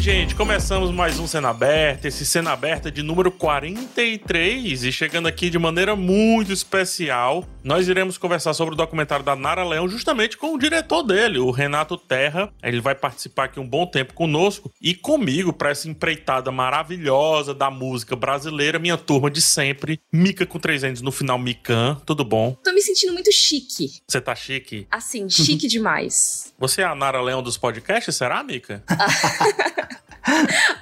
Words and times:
Gente, 0.00 0.34
começamos 0.34 0.90
mais 0.90 1.18
um 1.18 1.26
Cena 1.26 1.50
Aberta, 1.50 2.08
esse 2.08 2.24
Cena 2.24 2.52
Aberta 2.52 2.90
de 2.90 3.02
número 3.02 3.30
43, 3.30 4.84
e 4.84 4.90
chegando 4.90 5.28
aqui 5.28 5.50
de 5.50 5.58
maneira 5.58 5.94
muito 5.94 6.50
especial, 6.54 7.46
nós 7.62 7.86
iremos 7.86 8.16
conversar 8.16 8.54
sobre 8.54 8.72
o 8.72 8.76
documentário 8.78 9.22
da 9.22 9.36
Nara 9.36 9.62
Leão, 9.62 9.86
justamente 9.86 10.38
com 10.38 10.54
o 10.54 10.58
diretor 10.58 11.02
dele, 11.02 11.38
o 11.38 11.50
Renato 11.50 11.98
Terra. 11.98 12.50
Ele 12.62 12.80
vai 12.80 12.94
participar 12.94 13.44
aqui 13.44 13.60
um 13.60 13.68
bom 13.68 13.86
tempo 13.86 14.14
conosco 14.14 14.72
e 14.80 14.94
comigo 14.94 15.52
para 15.52 15.68
essa 15.68 15.86
empreitada 15.86 16.50
maravilhosa 16.50 17.52
da 17.52 17.70
música 17.70 18.16
brasileira, 18.16 18.78
minha 18.78 18.96
turma 18.96 19.30
de 19.30 19.42
sempre, 19.42 20.00
Mica 20.10 20.46
com 20.46 20.58
300 20.58 21.02
no 21.02 21.12
final, 21.12 21.38
Mican, 21.38 22.00
tudo 22.06 22.24
bom? 22.24 22.56
Tô 22.64 22.72
me 22.72 22.80
sentindo 22.80 23.12
muito 23.12 23.30
chique. 23.30 24.00
Você 24.08 24.18
tá 24.18 24.34
chique? 24.34 24.86
Assim, 24.90 25.28
chique 25.28 25.68
demais. 25.68 26.49
Você 26.60 26.82
é 26.82 26.84
a 26.84 26.94
Nara 26.94 27.22
Leão 27.22 27.42
dos 27.42 27.56
podcasts, 27.56 28.14
será, 28.14 28.44
Mica? 28.44 28.84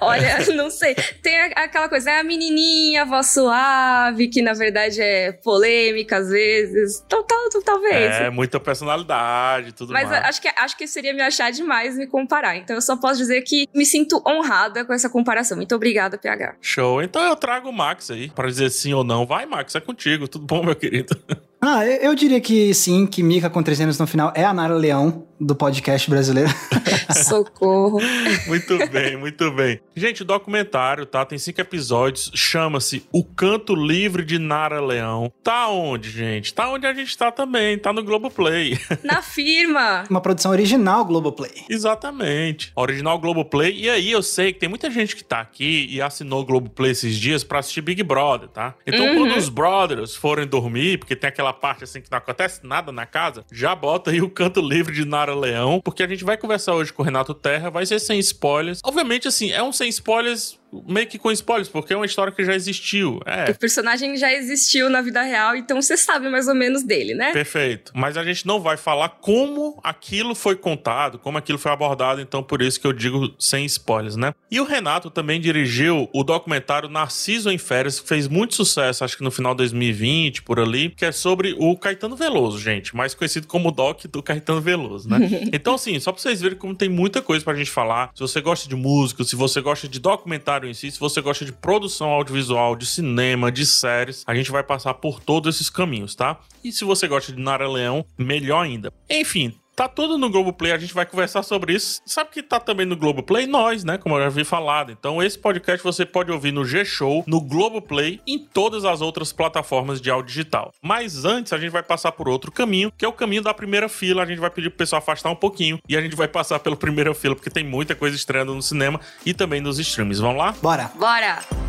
Olha, 0.01 0.39
não 0.53 0.69
sei. 0.69 0.93
Tem 1.23 1.39
aquela 1.55 1.87
coisa, 1.87 2.11
é 2.11 2.19
a 2.19 2.23
menininha, 2.23 3.03
a 3.03 3.05
voz 3.05 3.27
suave, 3.27 4.27
que 4.27 4.41
na 4.41 4.51
verdade 4.51 4.99
é 5.01 5.31
polêmica 5.31 6.17
às 6.17 6.29
vezes. 6.29 7.01
Então, 7.05 7.23
tal, 7.23 7.49
talvez. 7.63 8.13
É, 8.13 8.29
muita 8.29 8.59
personalidade, 8.59 9.71
tudo 9.71 9.93
Mas 9.93 10.09
mais. 10.09 10.25
acho 10.25 10.41
que, 10.41 10.49
acho 10.49 10.77
que 10.77 10.85
seria 10.85 11.13
me 11.13 11.21
achar 11.21 11.49
demais 11.49 11.95
me 11.95 12.07
comparar. 12.07 12.57
Então 12.57 12.75
eu 12.75 12.81
só 12.81 12.97
posso 12.97 13.17
dizer 13.17 13.41
que 13.43 13.65
me 13.73 13.85
sinto 13.85 14.21
honrada 14.27 14.83
com 14.83 14.91
essa 14.91 15.09
comparação. 15.09 15.55
Muito 15.55 15.73
obrigada, 15.73 16.17
PH. 16.17 16.55
Show. 16.59 17.01
Então 17.01 17.23
eu 17.23 17.37
trago 17.37 17.69
o 17.69 17.73
Max 17.73 18.11
aí 18.11 18.29
para 18.29 18.49
dizer 18.49 18.69
sim 18.69 18.93
ou 18.93 19.05
não. 19.05 19.25
Vai, 19.25 19.45
Max, 19.45 19.73
é 19.75 19.79
contigo. 19.79 20.27
Tudo 20.27 20.45
bom, 20.45 20.61
meu 20.61 20.75
querido? 20.75 21.17
Ah, 21.61 21.85
eu, 21.85 22.09
eu 22.09 22.15
diria 22.15 22.41
que 22.41 22.73
sim, 22.73 23.07
que 23.07 23.23
Mika 23.23 23.49
com 23.49 23.63
300 23.63 23.97
no 23.97 24.07
final 24.07 24.33
é 24.35 24.43
a 24.43 24.53
Nara 24.53 24.75
Leão 24.75 25.28
do 25.39 25.55
podcast 25.55 26.09
brasileiro. 26.09 26.49
Socorro. 27.25 27.99
muito 28.47 28.77
bem, 28.89 29.17
muito 29.17 29.51
bem. 29.51 29.79
Gente, 29.95 30.21
o 30.21 30.25
documentário, 30.25 31.05
tá? 31.05 31.25
Tem 31.25 31.37
cinco 31.37 31.61
episódios. 31.61 32.31
Chama-se 32.35 33.03
O 33.11 33.23
Canto 33.23 33.73
Livre 33.75 34.23
de 34.23 34.37
Nara 34.37 34.79
Leão. 34.79 35.31
Tá 35.43 35.67
onde, 35.69 36.09
gente? 36.09 36.53
Tá 36.53 36.69
onde 36.69 36.85
a 36.85 36.93
gente 36.93 37.17
tá 37.17 37.31
também. 37.31 37.77
Tá 37.77 37.91
no 37.93 38.03
Globoplay. 38.03 38.77
Na 39.03 39.21
firma. 39.21 40.03
Uma 40.09 40.21
produção 40.21 40.51
original 40.51 41.05
Globoplay. 41.05 41.51
Exatamente. 41.69 42.71
Original 42.75 43.17
Globoplay. 43.19 43.73
E 43.75 43.89
aí 43.89 44.11
eu 44.11 44.21
sei 44.21 44.53
que 44.53 44.59
tem 44.59 44.69
muita 44.69 44.89
gente 44.91 45.15
que 45.15 45.23
tá 45.23 45.39
aqui 45.39 45.87
e 45.89 46.01
assinou 46.01 46.41
o 46.41 46.45
Globoplay 46.45 46.91
esses 46.91 47.15
dias 47.17 47.43
pra 47.43 47.59
assistir 47.59 47.81
Big 47.81 48.03
Brother, 48.03 48.49
tá? 48.49 48.75
Então 48.85 48.99
Uhum. 49.09 49.15
quando 49.19 49.35
os 49.37 49.49
brothers 49.49 50.15
forem 50.15 50.45
dormir, 50.45 50.99
porque 50.99 51.15
tem 51.15 51.27
aquela 51.27 51.53
parte 51.53 51.83
assim 51.83 52.01
que 52.01 52.11
não 52.11 52.17
acontece 52.17 52.61
nada 52.65 52.91
na 52.91 53.05
casa, 53.05 53.43
já 53.51 53.73
bota 53.73 54.11
aí 54.11 54.21
o 54.21 54.29
Canto 54.29 54.61
Livre 54.61 54.93
de 54.93 55.05
Nara 55.05 55.28
Leão, 55.33 55.81
porque 55.83 56.03
a 56.03 56.07
gente 56.07 56.23
vai 56.23 56.37
conversar 56.37 56.75
hoje 56.75 56.91
com 56.91 57.01
o 57.01 57.05
Renato 57.05 57.33
Terra, 57.33 57.69
vai 57.69 57.85
ser 57.85 57.99
sem 57.99 58.19
spoilers. 58.19 58.79
Obviamente, 58.83 59.27
assim, 59.27 59.51
é 59.51 59.63
um 59.63 59.71
sem 59.71 59.89
spoilers 59.89 60.58
meio 60.87 61.07
que 61.07 61.17
com 61.17 61.31
spoilers, 61.31 61.69
porque 61.69 61.93
é 61.93 61.95
uma 61.95 62.05
história 62.05 62.31
que 62.31 62.43
já 62.43 62.53
existiu. 62.53 63.19
É. 63.25 63.51
O 63.51 63.57
personagem 63.57 64.15
já 64.17 64.31
existiu 64.31 64.89
na 64.89 65.01
vida 65.01 65.21
real, 65.21 65.55
então 65.55 65.81
você 65.81 65.97
sabe 65.97 66.29
mais 66.29 66.47
ou 66.47 66.55
menos 66.55 66.83
dele, 66.83 67.13
né? 67.13 67.31
Perfeito. 67.31 67.91
Mas 67.95 68.17
a 68.17 68.23
gente 68.23 68.45
não 68.45 68.59
vai 68.59 68.77
falar 68.77 69.09
como 69.09 69.79
aquilo 69.83 70.35
foi 70.35 70.55
contado, 70.55 71.19
como 71.19 71.37
aquilo 71.37 71.57
foi 71.57 71.71
abordado, 71.71 72.21
então 72.21 72.43
por 72.43 72.61
isso 72.61 72.79
que 72.79 72.87
eu 72.87 72.93
digo 72.93 73.33
sem 73.39 73.65
spoilers, 73.65 74.15
né? 74.15 74.33
E 74.49 74.59
o 74.59 74.63
Renato 74.63 75.09
também 75.09 75.39
dirigiu 75.39 76.09
o 76.13 76.23
documentário 76.23 76.89
Narciso 76.89 77.49
em 77.49 77.57
Férias, 77.57 77.99
que 77.99 78.07
fez 78.07 78.27
muito 78.27 78.55
sucesso, 78.55 79.03
acho 79.03 79.17
que 79.17 79.23
no 79.23 79.31
final 79.31 79.53
de 79.53 79.59
2020, 79.59 80.43
por 80.43 80.59
ali, 80.59 80.89
que 80.89 81.05
é 81.05 81.11
sobre 81.11 81.55
o 81.57 81.77
Caetano 81.77 82.15
Veloso, 82.15 82.59
gente, 82.59 82.95
mais 82.95 83.13
conhecido 83.13 83.47
como 83.47 83.71
Doc 83.71 84.05
do 84.05 84.21
Caetano 84.21 84.61
Veloso, 84.61 85.09
né? 85.09 85.19
então, 85.53 85.75
assim, 85.75 85.99
só 85.99 86.11
pra 86.11 86.21
vocês 86.21 86.41
verem 86.41 86.57
como 86.57 86.75
tem 86.75 86.89
muita 86.89 87.21
coisa 87.21 87.43
pra 87.43 87.53
gente 87.55 87.71
falar. 87.71 88.11
Se 88.13 88.21
você 88.21 88.41
gosta 88.41 88.67
de 88.67 88.75
música, 88.75 89.23
se 89.23 89.35
você 89.35 89.61
gosta 89.61 89.87
de 89.87 89.99
documentário 89.99 90.58
em 90.67 90.73
si, 90.73 90.91
se 90.91 90.99
você 90.99 91.21
gosta 91.21 91.45
de 91.45 91.51
produção 91.51 92.09
audiovisual, 92.09 92.75
de 92.75 92.85
cinema, 92.85 93.51
de 93.51 93.65
séries, 93.65 94.23
a 94.25 94.35
gente 94.35 94.51
vai 94.51 94.63
passar 94.63 94.93
por 94.95 95.19
todos 95.19 95.55
esses 95.55 95.69
caminhos, 95.69 96.15
tá? 96.15 96.39
E 96.63 96.71
se 96.71 96.83
você 96.83 97.07
gosta 97.07 97.31
de 97.31 97.41
Nara 97.41 97.69
Leão, 97.69 98.05
melhor 98.17 98.63
ainda. 98.63 98.91
Enfim, 99.09 99.53
Tá 99.79 99.87
tudo 99.87 100.17
no 100.17 100.29
Globoplay, 100.29 100.73
a 100.73 100.77
gente 100.77 100.93
vai 100.93 101.05
conversar 101.05 101.41
sobre 101.41 101.71
isso. 101.71 102.01
Sabe 102.05 102.31
que 102.31 102.43
tá 102.43 102.59
também 102.59 102.85
no 102.85 102.97
Globoplay? 102.97 103.47
Nós, 103.47 103.85
né? 103.85 103.97
Como 103.97 104.13
eu 104.13 104.23
já 104.23 104.27
vi 104.27 104.43
falado. 104.43 104.91
Então, 104.91 105.23
esse 105.23 105.39
podcast 105.39 105.81
você 105.81 106.05
pode 106.05 106.29
ouvir 106.29 106.51
no 106.51 106.65
G-Show, 106.65 107.23
no 107.25 107.39
Globoplay 107.39 108.19
e 108.27 108.33
em 108.33 108.39
todas 108.39 108.83
as 108.83 108.99
outras 108.99 109.31
plataformas 109.31 110.01
de 110.01 110.11
áudio 110.11 110.27
digital. 110.27 110.73
Mas 110.81 111.23
antes, 111.23 111.53
a 111.53 111.57
gente 111.57 111.71
vai 111.71 111.81
passar 111.81 112.11
por 112.11 112.27
outro 112.27 112.51
caminho, 112.51 112.91
que 112.97 113.05
é 113.05 113.07
o 113.07 113.13
caminho 113.13 113.41
da 113.41 113.53
primeira 113.53 113.87
fila. 113.87 114.23
A 114.23 114.25
gente 114.25 114.39
vai 114.39 114.49
pedir 114.49 114.69
pro 114.69 114.79
pessoal 114.79 114.99
afastar 114.99 115.29
um 115.29 115.35
pouquinho 115.37 115.79
e 115.87 115.95
a 115.95 116.01
gente 116.01 116.13
vai 116.13 116.27
passar 116.27 116.59
pela 116.59 116.75
primeira 116.75 117.13
fila, 117.13 117.33
porque 117.33 117.49
tem 117.49 117.63
muita 117.63 117.95
coisa 117.95 118.17
estreando 118.17 118.53
no 118.53 118.61
cinema 118.61 118.99
e 119.25 119.33
também 119.33 119.61
nos 119.61 119.79
streams. 119.79 120.19
Vamos 120.19 120.39
lá? 120.39 120.53
Bora. 120.61 120.91
Bora! 120.99 121.68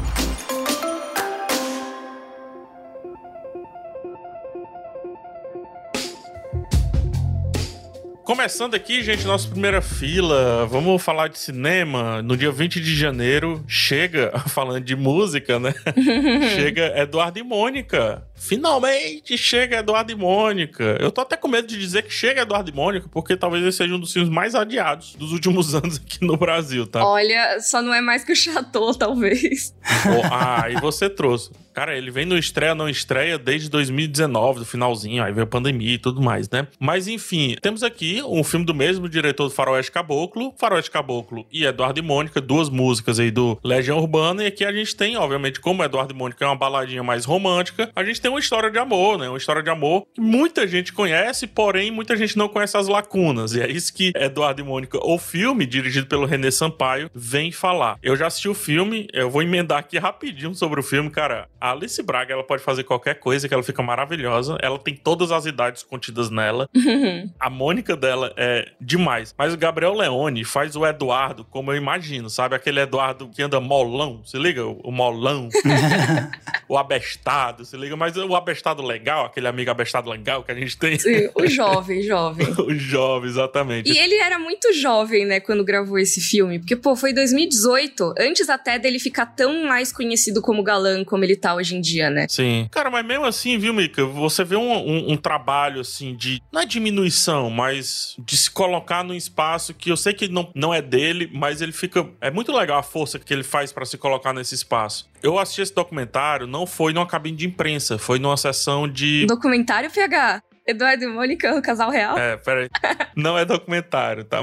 Começando 8.31 8.77
aqui, 8.77 9.03
gente, 9.03 9.27
nossa 9.27 9.49
primeira 9.49 9.83
fila. 9.83 10.65
Vamos 10.67 11.03
falar 11.03 11.27
de 11.27 11.37
cinema. 11.37 12.23
No 12.23 12.37
dia 12.37 12.53
20 12.53 12.81
de 12.81 12.95
janeiro, 12.95 13.65
chega, 13.67 14.31
falando 14.47 14.85
de 14.85 14.95
música, 14.95 15.59
né? 15.59 15.75
chega 16.55 16.97
Eduardo 16.97 17.41
e 17.41 17.43
Mônica. 17.43 18.23
Finalmente 18.41 19.37
chega 19.37 19.79
Eduardo 19.79 20.11
e 20.11 20.15
Mônica. 20.15 20.97
Eu 20.99 21.13
tô 21.13 21.21
até 21.21 21.37
com 21.37 21.47
medo 21.47 21.69
de 21.69 21.79
dizer 21.79 22.03
que 22.03 22.11
chega 22.11 22.41
Eduardo 22.41 22.71
e 22.71 22.75
Mônica, 22.75 23.07
porque 23.13 23.37
talvez 23.37 23.65
esse 23.65 23.79
seja 23.79 23.95
um 23.95 24.01
dos 24.01 24.13
filmes 24.13 24.31
mais 24.31 24.55
adiados 24.55 25.15
dos 25.15 25.33
últimos 25.33 25.73
anos 25.77 25.97
aqui 25.97 26.25
no 26.25 26.37
Brasil, 26.37 26.87
tá? 26.87 27.05
Olha, 27.05 27.61
só 27.61 27.83
não 27.83 27.93
é 27.93 28.01
mais 28.01 28.25
que 28.25 28.33
o 28.33 28.37
Chateau, 28.37 28.93
talvez. 28.97 29.75
Oh, 30.07 30.27
ah, 30.33 30.71
e 30.71 30.81
você 30.81 31.09
trouxe. 31.09 31.51
Cara, 31.73 31.97
ele 31.97 32.11
vem 32.11 32.27
no 32.27 32.37
estreia, 32.37 32.75
não 32.75 32.89
estreia 32.89 33.39
desde 33.39 33.71
2019, 33.71 34.61
do 34.61 34.67
finalzinho, 34.67 35.23
aí 35.23 35.33
veio 35.33 35.45
a 35.45 35.47
pandemia 35.47 35.95
e 35.95 35.99
tudo 35.99 36.21
mais, 36.21 36.51
né? 36.51 36.67
Mas 36.79 37.07
enfim, 37.07 37.57
temos 37.63 37.83
aqui 37.83 38.23
um 38.27 38.43
filme 38.43 38.67
do 38.67 38.75
mesmo 38.75 39.09
diretor 39.09 39.45
do 39.45 39.55
Faroeste 39.55 39.93
Caboclo, 39.93 40.53
Faroeste 40.59 40.91
Caboclo 40.91 41.47
e 41.51 41.65
Eduardo 41.65 42.01
e 42.01 42.03
Mônica, 42.03 42.41
duas 42.41 42.69
músicas 42.69 43.21
aí 43.21 43.31
do 43.31 43.59
Legião 43.63 43.99
Urbana, 43.99 44.43
e 44.43 44.47
aqui 44.47 44.65
a 44.65 44.73
gente 44.73 44.97
tem, 44.97 45.17
obviamente, 45.17 45.61
como 45.61 45.85
Eduardo 45.85 46.13
e 46.13 46.17
Mônica 46.17 46.45
é 46.45 46.49
uma 46.49 46.57
baladinha 46.57 47.03
mais 47.03 47.25
romântica, 47.25 47.91
a 47.95 48.03
gente 48.03 48.21
tem 48.21 48.30
uma 48.31 48.41
história 48.41 48.71
de 48.71 48.79
amor, 48.79 49.19
né? 49.19 49.29
Uma 49.29 49.39
história 49.39 49.63
de 49.63 49.71
amor 49.71 50.07
que 50.15 50.21
muita 50.21 50.67
gente 50.67 50.93
conhece, 50.93 51.47
porém 51.47 51.91
muita 51.91 52.17
gente 52.17 52.37
não 52.37 52.49
conhece 52.49 52.77
as 52.77 52.89
lacunas, 52.89 53.55
e 53.55 53.61
é 53.61 53.71
isso 53.71 53.93
que 53.93 54.13
Eduardo 54.17 54.61
e 54.61 54.65
Mônica, 54.65 54.99
o 55.03 55.19
filme, 55.19 55.67
dirigido 55.67 56.07
pelo 56.07 56.27
René 56.27 56.51
Sampaio, 56.51 57.11
vem 57.15 57.53
falar. 57.53 57.99
Eu 58.03 58.17
já 58.17 58.27
assisti 58.27 58.49
o 58.49 58.55
filme, 58.55 59.09
eu 59.13 59.31
vou 59.31 59.43
emendar 59.43 59.79
aqui 59.79 59.99
rapidinho 59.99 60.55
sobre 60.55 60.81
o 60.81 60.83
filme, 60.83 61.11
cara. 61.11 61.49
A 61.61 61.73
Alice 61.73 62.03
Braga, 62.03 62.33
ela 62.33 62.45
pode 62.45 62.63
fazer 62.63 62.85
qualquer 62.85 63.15
coisa 63.15 63.49
que 63.49 63.55
ela 63.55 63.63
fica 63.63 63.83
maravilhosa. 63.83 64.57
Ela 64.63 64.79
tem 64.79 64.95
todas 64.95 65.31
as 65.31 65.47
idades 65.47 65.83
contidas 65.83 66.31
nela. 66.31 66.69
A 67.39 67.51
Mônica 67.51 67.97
dela 67.97 68.33
é 68.37 68.73
demais. 68.81 69.35
Mas 69.37 69.55
o 69.55 69.59
Gabriel 69.59 69.95
Leone 69.95 70.45
faz 70.45 70.77
o 70.77 70.87
Eduardo 70.87 71.45
como 71.45 71.73
eu 71.73 71.77
imagino, 71.77 72.31
sabe? 72.31 72.55
Aquele 72.55 72.81
Eduardo 72.81 73.29
que 73.29 73.43
anda 73.43 73.61
molão, 73.61 74.23
se 74.25 74.39
liga? 74.39 74.65
O 74.67 74.91
molão. 74.91 75.49
o 76.69 76.79
abestado, 76.79 77.65
se 77.65 77.77
liga? 77.77 77.97
Mas 77.97 78.17
o 78.25 78.35
abestado 78.37 78.83
legal, 78.83 79.27
aquele 79.27 79.47
amigo 79.49 79.71
abestado 79.71 80.09
legal 80.11 80.43
que 80.43 80.53
a 80.53 80.55
gente 80.55 80.77
tem. 80.77 80.99
Sim, 80.99 81.29
o 81.35 81.47
jovem, 81.49 82.03
jovem. 82.03 82.47
o 82.59 82.75
jovem, 82.75 83.29
exatamente. 83.31 83.91
E 83.91 83.99
ele 83.99 84.15
era 84.17 84.39
muito 84.39 84.73
jovem, 84.73 85.25
né, 85.27 85.41
quando 85.41 85.65
gravou 85.65 85.99
esse 85.99 86.21
filme. 86.21 86.59
Porque, 86.59 86.77
pô, 86.77 86.95
foi 86.97 87.13
2018, 87.13 88.15
antes 88.19 88.49
até 88.49 88.79
dele 88.79 88.99
ficar 88.99 89.27
tão 89.27 89.65
mais 89.65 89.93
conhecido 89.93 90.41
como 90.43 90.63
galã 90.63 91.05
como 91.05 91.25
ele 91.25 91.37
tá 91.37 91.55
hoje 91.55 91.77
em 91.77 91.81
dia, 91.81 92.11
né? 92.11 92.27
Sim. 92.29 92.69
Cara, 92.71 92.91
mas 92.91 93.05
mesmo 93.05 93.25
assim, 93.25 93.59
viu, 93.59 93.73
Mika? 93.73 94.05
Você 94.05 94.45
vê 94.45 94.57
um, 94.57 94.71
um- 94.73 95.13
um 95.13 95.17
trabalho, 95.17 95.81
assim, 95.81 96.15
de. 96.15 96.41
Não 96.53 96.61
é 96.61 96.67
diminuição, 96.67 97.51
mas 97.51 98.15
de 98.19 98.37
se 98.37 98.51
colocar 98.51 99.03
num 99.05 99.15
espaço 99.15 99.75
que 99.75 99.91
eu 99.91 99.97
sei 99.97 100.13
que 100.13 100.29
não, 100.29 100.51
não 100.55 100.73
é 100.73 100.81
dele, 100.83 101.29
mas 101.33 101.61
ele 101.61 101.73
fica. 101.73 102.07
É 102.21 102.31
muito 102.31 102.53
legal 102.53 102.79
a 102.79 102.83
força 102.83 103.19
que 103.19 103.33
ele 103.33 103.43
faz 103.43 103.73
pra 103.73 103.85
se 103.85 103.97
colocar 103.99 104.33
nesse 104.33 104.55
espaço. 104.55 105.09
Eu 105.23 105.39
assisti 105.39 105.63
esse 105.63 105.75
documentário, 105.75 106.47
não 106.47 106.67
foi 106.67 106.93
numa 106.93 107.07
cabine 107.07 107.37
de 107.37 107.47
imprensa, 107.47 107.99
foi 107.99 108.19
numa 108.19 108.37
sessão 108.37 108.89
de. 108.89 109.27
Documentário 109.27 109.91
PH. 109.91 110.43
Eduardo 110.67 111.03
e 111.03 111.07
Mônica, 111.09 111.57
o 111.57 111.63
casal 111.63 111.91
real. 111.91 112.17
É, 112.17 112.37
peraí. 112.37 112.69
Não 113.17 113.37
é 113.37 113.45
documentário, 113.45 114.25
tá? 114.25 114.41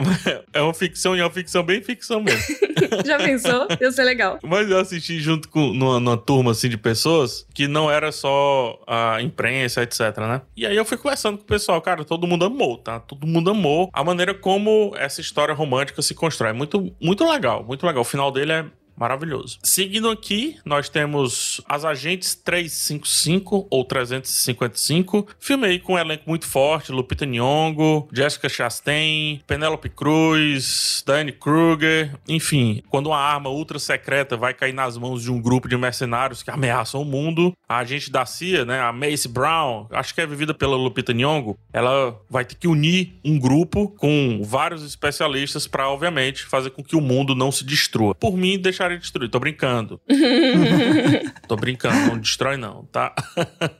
É 0.51 0.62
uma 0.62 0.74
ficção 0.74 1.15
e 1.15 1.19
é 1.19 1.24
uma 1.24 1.31
ficção 1.31 1.63
bem 1.63 1.81
ficção 1.81 2.21
mesmo. 2.21 2.41
Já 3.06 3.18
pensou? 3.18 3.68
Ia 3.79 3.91
ser 3.91 4.03
legal. 4.03 4.39
Mas 4.44 4.69
eu 4.69 4.77
assisti 4.79 5.19
junto 5.19 5.47
com 5.47 5.74
numa, 5.74 6.00
numa 6.00 6.18
turma 6.18 6.51
assim 6.51 6.68
de 6.68 6.77
pessoas 6.77 7.45
que 7.53 7.68
não 7.68 7.89
era 7.89 8.12
só 8.12 8.79
a 8.85 9.21
imprensa, 9.21 9.83
etc, 9.83 10.18
né? 10.18 10.41
E 10.56 10.65
aí 10.65 10.75
eu 10.75 10.83
fui 10.83 10.97
conversando 10.97 11.38
com 11.38 11.44
o 11.44 11.47
pessoal, 11.47 11.81
cara, 11.81 12.03
todo 12.03 12.27
mundo 12.27 12.45
amou, 12.45 12.77
tá? 12.77 13.00
Todo 13.00 13.25
mundo 13.25 13.51
amou 13.51 13.89
a 13.94 14.03
maneira 14.03 14.33
como 14.33 14.94
essa 14.97 15.21
história 15.21 15.53
romântica 15.53 16.01
se 16.01 16.13
constrói. 16.13 16.51
Muito, 16.51 16.94
muito 17.01 17.29
legal, 17.29 17.63
muito 17.63 17.85
legal. 17.85 18.01
O 18.01 18.06
final 18.06 18.31
dele 18.31 18.51
é 18.51 18.65
Maravilhoso. 18.98 19.60
Seguindo 19.62 20.10
aqui, 20.10 20.58
nós 20.66 20.90
temos 20.90 21.62
As 21.70 21.86
Agentes 21.86 22.34
355 22.34 23.68
ou 23.70 23.86
355. 23.86 25.28
Filme 25.40 25.68
aí 25.68 25.80
com 25.80 25.94
um 25.94 26.00
elenco 26.00 26.24
muito 26.26 26.48
forte: 26.48 26.92
Lupita 26.92 27.24
Nyong'o, 27.24 28.08
Jessica 28.12 28.50
Chastain, 28.50 29.40
Penelope 29.46 29.90
Cruz, 29.90 31.04
Diane 31.06 31.32
Kruger. 31.32 32.16
Enfim, 32.28 32.82
quando 32.90 33.08
uma 33.08 33.20
arma 33.20 33.52
ultra 33.52 33.78
secreta 33.78 34.36
vai 34.36 34.54
cair 34.54 34.74
nas 34.74 34.98
mãos 34.98 35.22
de 35.22 35.32
um 35.32 35.40
grupo 35.40 35.70
de 35.70 35.78
mercenários 35.78 36.42
que 36.42 36.50
ameaçam 36.50 37.02
o 37.02 37.06
mundo, 37.06 37.54
a 37.70 37.78
agente 37.78 38.10
da 38.10 38.26
CIA, 38.26 38.66
né, 38.66 38.80
a 38.80 38.92
Mace 38.92 39.28
Brown, 39.28 39.86
acho 39.92 40.16
que 40.16 40.22
é 40.22 40.26
vivida 40.26 40.56
pela 40.56 40.76
Lupita 40.76 41.14
Nyong'o, 41.14 41.56
ela 41.72 42.20
vai 42.28 42.44
ter 42.44 42.56
que 42.56 42.68
unir 42.68 43.20
um 43.24 43.38
grupo 43.38 43.90
com 43.90 44.42
vários 44.44 44.84
especialistas 44.84 45.68
para, 45.68 45.88
obviamente, 45.88 46.46
fazer 46.46 46.72
com 46.72 46.84
que 46.84 46.96
o 46.96 47.02
mundo 47.02 47.36
não 47.36 47.52
se 47.52 47.64
destrua. 47.64 48.16
Por 48.16 48.36
mim, 48.36 48.58
deixaria 48.88 48.98
destruir. 48.98 49.30
Tô 49.30 49.39
brincando. 49.39 50.01
Tô 51.48 51.56
brincando, 51.56 52.07
não 52.07 52.18
destrói 52.18 52.57
não, 52.57 52.86
tá? 52.86 53.13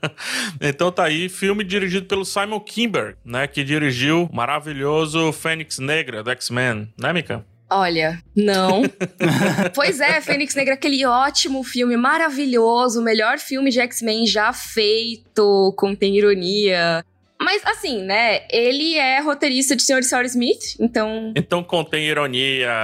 então 0.60 0.92
tá 0.92 1.04
aí, 1.04 1.28
filme 1.28 1.64
dirigido 1.64 2.06
pelo 2.06 2.24
Simon 2.24 2.60
Kimber, 2.60 3.16
né, 3.24 3.46
que 3.46 3.64
dirigiu 3.64 4.28
o 4.30 4.34
maravilhoso 4.34 5.32
Fênix 5.32 5.78
Negra 5.78 6.22
do 6.22 6.30
X-Men, 6.30 6.92
né, 6.98 7.12
Mika? 7.12 7.44
Olha, 7.70 8.22
não. 8.34 8.82
pois 9.74 10.00
é, 10.00 10.20
Fênix 10.20 10.54
Negra, 10.54 10.74
aquele 10.74 11.04
ótimo 11.04 11.62
filme, 11.62 11.96
maravilhoso, 11.96 13.00
o 13.00 13.04
melhor 13.04 13.38
filme 13.38 13.70
de 13.70 13.80
X-Men 13.80 14.26
já 14.26 14.52
feito, 14.52 15.74
contém 15.76 16.16
ironia. 16.16 17.04
Mas 17.40 17.62
assim, 17.66 18.02
né, 18.02 18.46
ele 18.50 18.96
é 18.96 19.20
roteirista 19.20 19.76
de 19.76 19.82
Sr. 19.82 19.98
e 19.98 20.04
Sr. 20.04 20.24
Smith, 20.24 20.76
então... 20.80 21.32
Então 21.36 21.62
contém 21.62 22.06
ironia, 22.06 22.82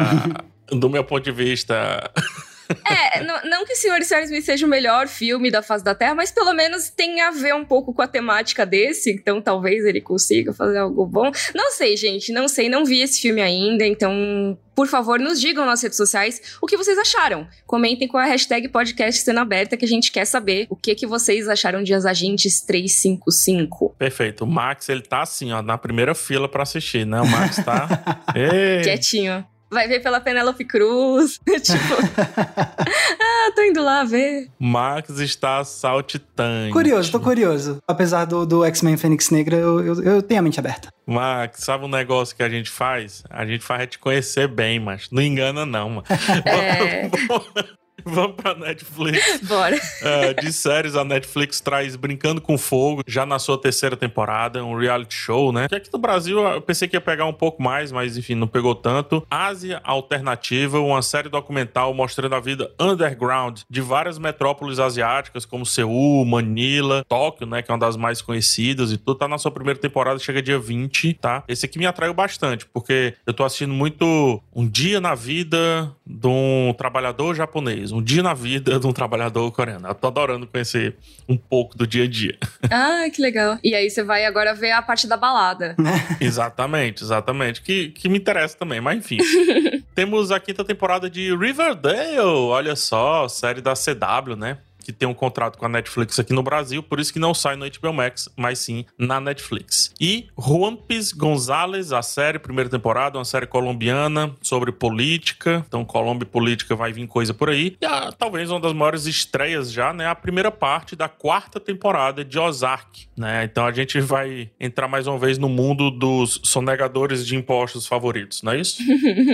do 0.70 0.88
meu 0.88 1.04
ponto 1.04 1.24
de 1.24 1.32
vista... 1.32 2.10
É, 2.84 3.22
não, 3.22 3.42
não 3.44 3.64
que 3.64 3.74
Senhor 3.74 3.98
e 3.98 4.04
Senhora 4.04 4.24
Smith 4.24 4.44
seja 4.44 4.66
o 4.66 4.68
melhor 4.68 5.06
filme 5.06 5.50
da 5.50 5.62
face 5.62 5.84
da 5.84 5.94
Terra, 5.94 6.14
mas 6.14 6.30
pelo 6.30 6.52
menos 6.52 6.88
tem 6.88 7.20
a 7.20 7.30
ver 7.30 7.54
um 7.54 7.64
pouco 7.64 7.92
com 7.92 8.02
a 8.02 8.08
temática 8.08 8.64
desse, 8.64 9.12
então 9.12 9.40
talvez 9.40 9.84
ele 9.84 10.00
consiga 10.00 10.52
fazer 10.52 10.78
algo 10.78 11.06
bom. 11.06 11.30
Não 11.54 11.70
sei, 11.72 11.96
gente, 11.96 12.32
não 12.32 12.48
sei, 12.48 12.68
não 12.68 12.84
vi 12.84 13.00
esse 13.00 13.20
filme 13.20 13.42
ainda, 13.42 13.84
então 13.86 14.56
por 14.74 14.88
favor, 14.88 15.20
nos 15.20 15.40
digam 15.40 15.64
nas 15.64 15.80
redes 15.82 15.96
sociais 15.96 16.56
o 16.60 16.66
que 16.66 16.76
vocês 16.76 16.98
acharam. 16.98 17.46
Comentem 17.64 18.08
com 18.08 18.18
a 18.18 18.24
hashtag 18.24 18.68
podcast 18.68 19.22
cena 19.22 19.42
aberta 19.42 19.76
que 19.76 19.84
a 19.84 19.88
gente 19.88 20.10
quer 20.10 20.24
saber 20.24 20.66
o 20.68 20.74
que 20.74 20.96
que 20.96 21.06
vocês 21.06 21.48
acharam 21.48 21.82
de 21.82 21.94
As 21.94 22.04
Agentes 22.04 22.60
355. 22.60 23.94
Perfeito. 23.96 24.42
O 24.42 24.46
Max, 24.46 24.88
ele 24.88 25.02
tá 25.02 25.22
assim, 25.22 25.52
ó, 25.52 25.62
na 25.62 25.78
primeira 25.78 26.12
fila 26.14 26.48
para 26.48 26.64
assistir, 26.64 27.06
né? 27.06 27.20
O 27.20 27.26
Max 27.26 27.56
tá... 27.64 28.24
Quietinho 28.82 29.46
vai 29.74 29.86
ver 29.86 30.00
pela 30.00 30.20
Penélope 30.20 30.64
Cruz. 30.64 31.38
tipo, 31.44 31.94
ah, 33.20 33.52
tô 33.54 33.62
indo 33.62 33.82
lá 33.82 34.04
ver. 34.04 34.48
Max 34.58 35.18
está 35.18 35.62
saltitante. 35.64 36.72
Curioso, 36.72 37.12
tô 37.12 37.20
curioso. 37.20 37.78
Apesar 37.86 38.24
do, 38.24 38.46
do 38.46 38.64
X-Men 38.64 38.96
Fênix 38.96 39.30
Negra, 39.30 39.56
eu, 39.56 39.84
eu, 39.84 40.02
eu, 40.02 40.22
tenho 40.22 40.40
a 40.40 40.42
mente 40.42 40.58
aberta. 40.58 40.88
Max, 41.06 41.64
sabe 41.64 41.84
um 41.84 41.88
negócio 41.88 42.34
que 42.34 42.42
a 42.42 42.48
gente 42.48 42.70
faz? 42.70 43.22
A 43.28 43.44
gente 43.44 43.62
faz 43.62 43.86
te 43.90 43.98
conhecer 43.98 44.48
bem, 44.48 44.80
mas 44.80 45.10
não 45.10 45.20
engana 45.20 45.66
não, 45.66 45.90
mano. 45.90 46.04
É... 46.46 47.10
Vamos 48.04 48.36
pra 48.36 48.54
Netflix. 48.54 49.40
Bora. 49.46 49.78
É, 50.02 50.34
de 50.34 50.52
séries, 50.52 50.96
a 50.96 51.04
Netflix 51.04 51.60
traz 51.60 51.96
Brincando 51.96 52.40
com 52.40 52.58
Fogo, 52.58 53.02
já 53.06 53.24
na 53.24 53.38
sua 53.38 53.58
terceira 53.58 53.96
temporada, 53.96 54.64
um 54.64 54.76
reality 54.76 55.14
show, 55.14 55.52
né? 55.52 55.68
Que 55.68 55.74
aqui 55.74 55.90
no 55.92 55.98
Brasil 55.98 56.40
eu 56.40 56.60
pensei 56.60 56.88
que 56.88 56.96
ia 56.96 57.00
pegar 57.00 57.26
um 57.26 57.32
pouco 57.32 57.62
mais, 57.62 57.92
mas 57.92 58.16
enfim, 58.16 58.34
não 58.34 58.46
pegou 58.46 58.74
tanto. 58.74 59.24
Ásia 59.30 59.80
Alternativa, 59.84 60.78
uma 60.80 61.02
série 61.02 61.28
documental 61.28 61.94
mostrando 61.94 62.34
a 62.34 62.40
vida 62.40 62.70
underground 62.80 63.60
de 63.68 63.80
várias 63.80 64.18
metrópoles 64.18 64.78
asiáticas, 64.78 65.44
como 65.44 65.64
Seul, 65.64 66.24
Manila, 66.24 67.04
Tóquio, 67.08 67.46
né? 67.46 67.62
Que 67.62 67.70
é 67.70 67.74
uma 67.74 67.80
das 67.80 67.96
mais 67.96 68.20
conhecidas 68.20 68.92
e 68.92 68.98
tudo. 68.98 69.18
Tá 69.18 69.28
na 69.28 69.38
sua 69.38 69.50
primeira 69.50 69.78
temporada, 69.78 70.18
chega 70.18 70.42
dia 70.42 70.58
20, 70.58 71.14
tá? 71.14 71.44
Esse 71.46 71.66
aqui 71.66 71.78
me 71.78 71.86
atraiu 71.86 72.12
bastante, 72.12 72.66
porque 72.66 73.14
eu 73.26 73.32
tô 73.32 73.44
assistindo 73.44 73.72
muito 73.72 74.42
Um 74.54 74.66
Dia 74.66 75.00
na 75.00 75.14
Vida 75.14 75.94
de 76.06 76.26
um 76.26 76.74
Trabalhador 76.76 77.34
Japonês 77.34 77.83
um 77.92 78.02
dia 78.02 78.22
na 78.22 78.34
vida 78.34 78.78
de 78.78 78.86
um 78.86 78.92
trabalhador 78.92 79.50
coreano. 79.52 79.88
Eu 79.88 79.94
tô 79.94 80.08
adorando 80.08 80.46
conhecer 80.46 80.96
um 81.28 81.36
pouco 81.36 81.76
do 81.76 81.86
dia 81.86 82.04
a 82.04 82.08
dia. 82.08 82.36
Ah, 82.70 83.04
que 83.12 83.20
legal. 83.20 83.58
E 83.62 83.74
aí 83.74 83.90
você 83.90 84.02
vai 84.02 84.24
agora 84.24 84.54
ver 84.54 84.72
a 84.72 84.82
parte 84.82 85.06
da 85.06 85.16
balada. 85.16 85.76
exatamente, 86.20 87.02
exatamente. 87.02 87.62
Que, 87.62 87.88
que 87.88 88.08
me 88.08 88.18
interessa 88.18 88.56
também, 88.56 88.80
mas 88.80 88.98
enfim. 88.98 89.18
Temos 89.94 90.30
a 90.30 90.40
quinta 90.40 90.64
temporada 90.64 91.08
de 91.08 91.34
Riverdale. 91.36 92.18
Olha 92.18 92.76
só, 92.76 93.28
série 93.28 93.60
da 93.60 93.74
CW, 93.74 94.36
né? 94.36 94.58
Que 94.84 94.92
tem 94.92 95.08
um 95.08 95.14
contrato 95.14 95.58
com 95.58 95.64
a 95.64 95.68
Netflix 95.68 96.18
aqui 96.18 96.32
no 96.32 96.42
Brasil, 96.42 96.82
por 96.82 97.00
isso 97.00 97.12
que 97.12 97.18
não 97.18 97.32
sai 97.32 97.56
no 97.56 97.64
HBO 97.64 97.92
Max, 97.92 98.28
mas 98.36 98.58
sim 98.58 98.84
na 98.98 99.20
Netflix. 99.20 99.92
E 100.00 100.28
Juanpis 100.38 101.12
Gonzalez, 101.12 101.92
a 101.92 102.02
série, 102.02 102.38
primeira 102.38 102.68
temporada, 102.68 103.18
uma 103.18 103.24
série 103.24 103.46
colombiana 103.46 104.34
sobre 104.42 104.70
política. 104.70 105.64
Então, 105.66 105.84
Colômbia 105.84 106.24
e 106.24 106.28
política 106.28 106.76
vai 106.76 106.92
vir 106.92 107.06
coisa 107.06 107.32
por 107.32 107.48
aí. 107.48 107.76
E 107.80 107.86
a, 107.86 108.12
talvez 108.12 108.50
uma 108.50 108.60
das 108.60 108.72
maiores 108.72 109.06
estreias 109.06 109.72
já, 109.72 109.92
né? 109.92 110.06
A 110.06 110.14
primeira 110.14 110.50
parte 110.50 110.94
da 110.94 111.08
quarta 111.08 111.58
temporada 111.58 112.24
de 112.24 112.38
Ozark, 112.38 113.06
né? 113.16 113.44
Então 113.44 113.64
a 113.64 113.72
gente 113.72 114.00
vai 114.00 114.50
entrar 114.60 114.88
mais 114.88 115.06
uma 115.06 115.18
vez 115.18 115.38
no 115.38 115.48
mundo 115.48 115.90
dos 115.90 116.40
sonegadores 116.44 117.26
de 117.26 117.36
impostos 117.36 117.86
favoritos, 117.86 118.42
não 118.42 118.52
é 118.52 118.60
isso? 118.60 118.82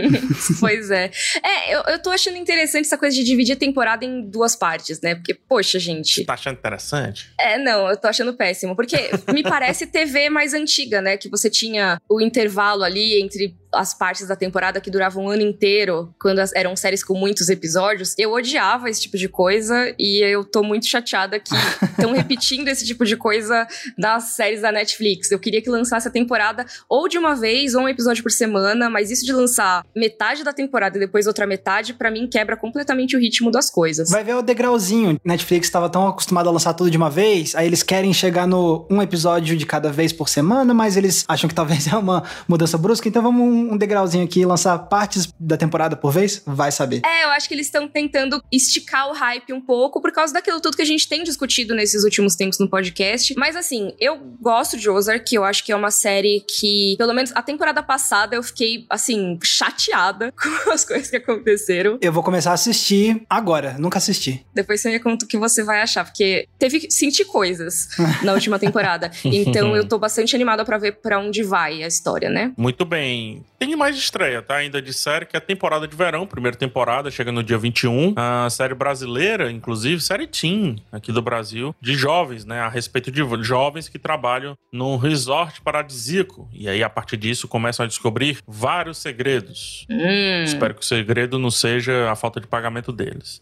pois 0.60 0.90
é. 0.90 1.10
É, 1.42 1.74
eu, 1.74 1.82
eu 1.88 2.02
tô 2.02 2.10
achando 2.10 2.36
interessante 2.36 2.86
essa 2.86 2.98
coisa 2.98 3.16
de 3.16 3.24
dividir 3.24 3.54
a 3.54 3.58
temporada 3.58 4.04
em 4.04 4.22
duas 4.22 4.54
partes, 4.54 5.00
né? 5.00 5.14
Porque 5.14 5.39
poxa, 5.48 5.78
gente. 5.78 6.14
Você 6.14 6.24
tá 6.24 6.34
achando 6.34 6.58
interessante? 6.58 7.32
É, 7.38 7.58
não, 7.58 7.88
eu 7.88 7.96
tô 7.96 8.08
achando 8.08 8.34
péssimo. 8.34 8.74
Porque 8.76 9.10
me 9.32 9.42
parece 9.44 9.86
TV 9.86 10.30
mais 10.30 10.54
antiga, 10.54 11.00
né? 11.00 11.16
Que 11.16 11.28
você 11.28 11.50
tinha 11.50 12.00
o 12.08 12.20
intervalo 12.20 12.82
ali 12.82 13.20
entre 13.20 13.56
as 13.72 13.94
partes 13.94 14.26
da 14.26 14.36
temporada 14.36 14.80
que 14.80 14.90
duravam 14.90 15.24
um 15.24 15.28
ano 15.28 15.42
inteiro, 15.42 16.14
quando 16.20 16.40
eram 16.54 16.74
séries 16.76 17.02
com 17.04 17.14
muitos 17.14 17.48
episódios, 17.48 18.14
eu 18.18 18.32
odiava 18.32 18.88
esse 18.88 19.02
tipo 19.02 19.16
de 19.16 19.28
coisa 19.28 19.94
e 19.98 20.22
eu 20.22 20.44
tô 20.44 20.62
muito 20.62 20.86
chateada 20.86 21.38
que 21.38 21.54
estão 21.84 22.12
repetindo 22.12 22.68
esse 22.68 22.84
tipo 22.84 23.04
de 23.04 23.16
coisa 23.16 23.66
das 23.98 24.34
séries 24.34 24.62
da 24.62 24.72
Netflix. 24.72 25.30
Eu 25.30 25.38
queria 25.38 25.62
que 25.62 25.70
lançasse 25.70 26.08
a 26.08 26.10
temporada 26.10 26.64
ou 26.88 27.08
de 27.08 27.18
uma 27.18 27.34
vez 27.34 27.74
ou 27.74 27.82
um 27.82 27.88
episódio 27.88 28.22
por 28.22 28.32
semana, 28.32 28.88
mas 28.90 29.10
isso 29.10 29.24
de 29.24 29.32
lançar 29.32 29.84
metade 29.94 30.42
da 30.42 30.52
temporada 30.52 30.96
e 30.96 31.00
depois 31.00 31.26
outra 31.26 31.46
metade, 31.46 31.94
para 31.94 32.10
mim 32.10 32.26
quebra 32.26 32.56
completamente 32.56 33.16
o 33.16 33.20
ritmo 33.20 33.50
das 33.50 33.70
coisas. 33.70 34.10
Vai 34.10 34.24
ver 34.24 34.34
o 34.34 34.42
degrauzinho. 34.42 35.18
Netflix 35.24 35.66
estava 35.66 35.88
tão 35.88 36.08
acostumado 36.08 36.48
a 36.48 36.52
lançar 36.52 36.74
tudo 36.74 36.90
de 36.90 36.96
uma 36.96 37.10
vez, 37.10 37.54
aí 37.54 37.66
eles 37.66 37.82
querem 37.82 38.12
chegar 38.12 38.46
no 38.46 38.86
um 38.90 39.00
episódio 39.02 39.56
de 39.56 39.66
cada 39.66 39.90
vez 39.90 40.12
por 40.12 40.28
semana, 40.28 40.72
mas 40.74 40.96
eles 40.96 41.24
acham 41.28 41.48
que 41.48 41.54
talvez 41.54 41.86
é 41.92 41.96
uma 41.96 42.22
mudança 42.48 42.76
brusca, 42.78 43.08
então 43.08 43.22
vamos 43.22 43.59
um 43.60 43.76
degrauzinho 43.76 44.24
aqui 44.24 44.40
e 44.40 44.46
lançar 44.46 44.78
partes 44.78 45.32
da 45.38 45.56
temporada 45.56 45.96
por 45.96 46.12
vez? 46.12 46.42
Vai 46.46 46.72
saber. 46.72 47.02
É, 47.04 47.24
eu 47.24 47.30
acho 47.30 47.48
que 47.48 47.54
eles 47.54 47.66
estão 47.66 47.88
tentando 47.88 48.42
esticar 48.50 49.08
o 49.08 49.12
hype 49.12 49.52
um 49.52 49.60
pouco 49.60 50.00
por 50.00 50.12
causa 50.12 50.32
daquilo 50.32 50.60
tudo 50.60 50.76
que 50.76 50.82
a 50.82 50.86
gente 50.86 51.08
tem 51.08 51.22
discutido 51.22 51.74
nesses 51.74 52.04
últimos 52.04 52.34
tempos 52.36 52.58
no 52.58 52.68
podcast. 52.68 53.34
Mas 53.36 53.56
assim, 53.56 53.94
eu 53.98 54.16
gosto 54.40 54.76
de 54.76 54.88
Ozark, 54.88 55.34
eu 55.34 55.44
acho 55.44 55.64
que 55.64 55.72
é 55.72 55.76
uma 55.76 55.90
série 55.90 56.44
que, 56.48 56.94
pelo 56.98 57.12
menos 57.12 57.32
a 57.34 57.42
temporada 57.42 57.82
passada, 57.82 58.36
eu 58.36 58.42
fiquei, 58.42 58.86
assim, 58.88 59.38
chateada 59.42 60.32
com 60.36 60.70
as 60.70 60.84
coisas 60.84 61.10
que 61.10 61.16
aconteceram. 61.16 61.98
Eu 62.00 62.12
vou 62.12 62.22
começar 62.22 62.50
a 62.50 62.54
assistir 62.54 63.22
agora, 63.28 63.76
nunca 63.78 63.98
assisti. 63.98 64.44
Depois 64.54 64.80
você 64.80 64.90
me 64.90 65.00
conta 65.00 65.24
o 65.24 65.28
que 65.28 65.38
você 65.38 65.62
vai 65.62 65.80
achar, 65.80 66.04
porque 66.04 66.48
teve 66.58 66.80
que 66.80 66.90
sentir 66.90 67.24
coisas 67.24 67.88
na 68.22 68.32
última 68.32 68.58
temporada. 68.58 69.10
Então 69.24 69.76
eu 69.76 69.86
tô 69.86 69.98
bastante 69.98 70.34
animada 70.34 70.64
para 70.64 70.78
ver 70.78 70.92
para 71.00 71.18
onde 71.18 71.42
vai 71.42 71.82
a 71.82 71.86
história, 71.86 72.28
né? 72.28 72.52
Muito 72.56 72.84
bem. 72.84 73.44
Tem 73.60 73.76
mais 73.76 73.94
estreia, 73.94 74.40
tá? 74.40 74.56
Ainda 74.56 74.80
de 74.80 74.90
série, 74.90 75.26
que 75.26 75.36
é 75.36 75.38
a 75.38 75.40
temporada 75.40 75.86
de 75.86 75.94
verão, 75.94 76.26
primeira 76.26 76.56
temporada, 76.56 77.10
chega 77.10 77.30
no 77.30 77.42
dia 77.42 77.58
21. 77.58 78.14
A 78.16 78.48
série 78.48 78.74
brasileira, 78.74 79.52
inclusive, 79.52 80.00
série 80.00 80.26
Teen, 80.26 80.82
aqui 80.90 81.12
do 81.12 81.20
Brasil, 81.20 81.76
de 81.78 81.92
jovens, 81.92 82.46
né? 82.46 82.58
A 82.60 82.70
respeito 82.70 83.12
de 83.12 83.22
jovens 83.42 83.86
que 83.86 83.98
trabalham 83.98 84.56
num 84.72 84.96
resort 84.96 85.60
paradisíaco. 85.60 86.48
E 86.54 86.70
aí, 86.70 86.82
a 86.82 86.88
partir 86.88 87.18
disso, 87.18 87.46
começam 87.46 87.84
a 87.84 87.86
descobrir 87.86 88.38
vários 88.48 88.96
segredos. 88.96 89.86
Hum. 89.90 90.42
Espero 90.42 90.74
que 90.74 90.80
o 90.80 90.86
segredo 90.86 91.38
não 91.38 91.50
seja 91.50 92.10
a 92.10 92.16
falta 92.16 92.40
de 92.40 92.46
pagamento 92.46 92.90
deles. 92.90 93.40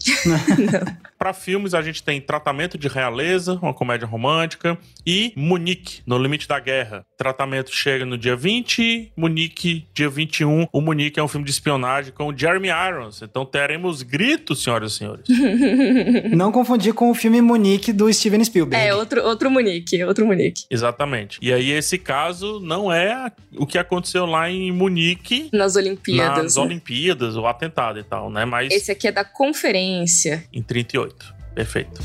Para 1.16 1.32
filmes, 1.32 1.74
a 1.74 1.82
gente 1.82 2.02
tem 2.02 2.20
Tratamento 2.20 2.76
de 2.76 2.88
Realeza, 2.88 3.56
uma 3.62 3.72
comédia 3.72 4.06
romântica, 4.08 4.76
e 5.06 5.32
Munique, 5.36 6.02
No 6.04 6.18
Limite 6.18 6.48
da 6.48 6.58
Guerra. 6.58 7.06
Tratamento 7.16 7.72
chega 7.72 8.04
no 8.04 8.18
dia 8.18 8.34
20, 8.34 9.12
Munique, 9.16 9.86
dia 9.94 10.07
dia 10.08 10.10
21, 10.10 10.66
o 10.72 10.80
Munique 10.80 11.20
é 11.20 11.22
um 11.22 11.28
filme 11.28 11.44
de 11.44 11.50
espionagem 11.50 12.12
com 12.12 12.28
o 12.28 12.36
Jeremy 12.36 12.68
Irons. 12.68 13.22
Então 13.22 13.44
teremos 13.44 14.02
gritos, 14.02 14.62
senhoras 14.62 14.92
e 14.92 14.96
senhores. 14.96 15.24
Não 16.34 16.50
confundir 16.50 16.94
com 16.94 17.10
o 17.10 17.14
filme 17.14 17.40
Munique 17.40 17.92
do 17.92 18.12
Steven 18.12 18.42
Spielberg. 18.44 18.84
É, 18.84 18.94
outro, 18.94 19.22
outro 19.24 19.50
Munique, 19.50 20.02
outro 20.04 20.26
Munique. 20.26 20.64
Exatamente. 20.70 21.38
E 21.40 21.52
aí 21.52 21.70
esse 21.70 21.98
caso 21.98 22.60
não 22.60 22.92
é 22.92 23.30
o 23.56 23.66
que 23.66 23.78
aconteceu 23.78 24.24
lá 24.26 24.50
em 24.50 24.72
Munique. 24.72 25.50
Nas 25.52 25.76
Olimpíadas. 25.76 26.42
Nas 26.42 26.56
né? 26.56 26.62
Olimpíadas, 26.62 27.36
o 27.36 27.46
atentado 27.46 27.98
e 27.98 28.04
tal, 28.04 28.30
né? 28.30 28.44
Mas... 28.44 28.72
Esse 28.72 28.90
aqui 28.90 29.06
é 29.06 29.12
da 29.12 29.24
conferência. 29.24 30.44
Em 30.52 30.62
38. 30.62 31.34
Perfeito. 31.54 32.00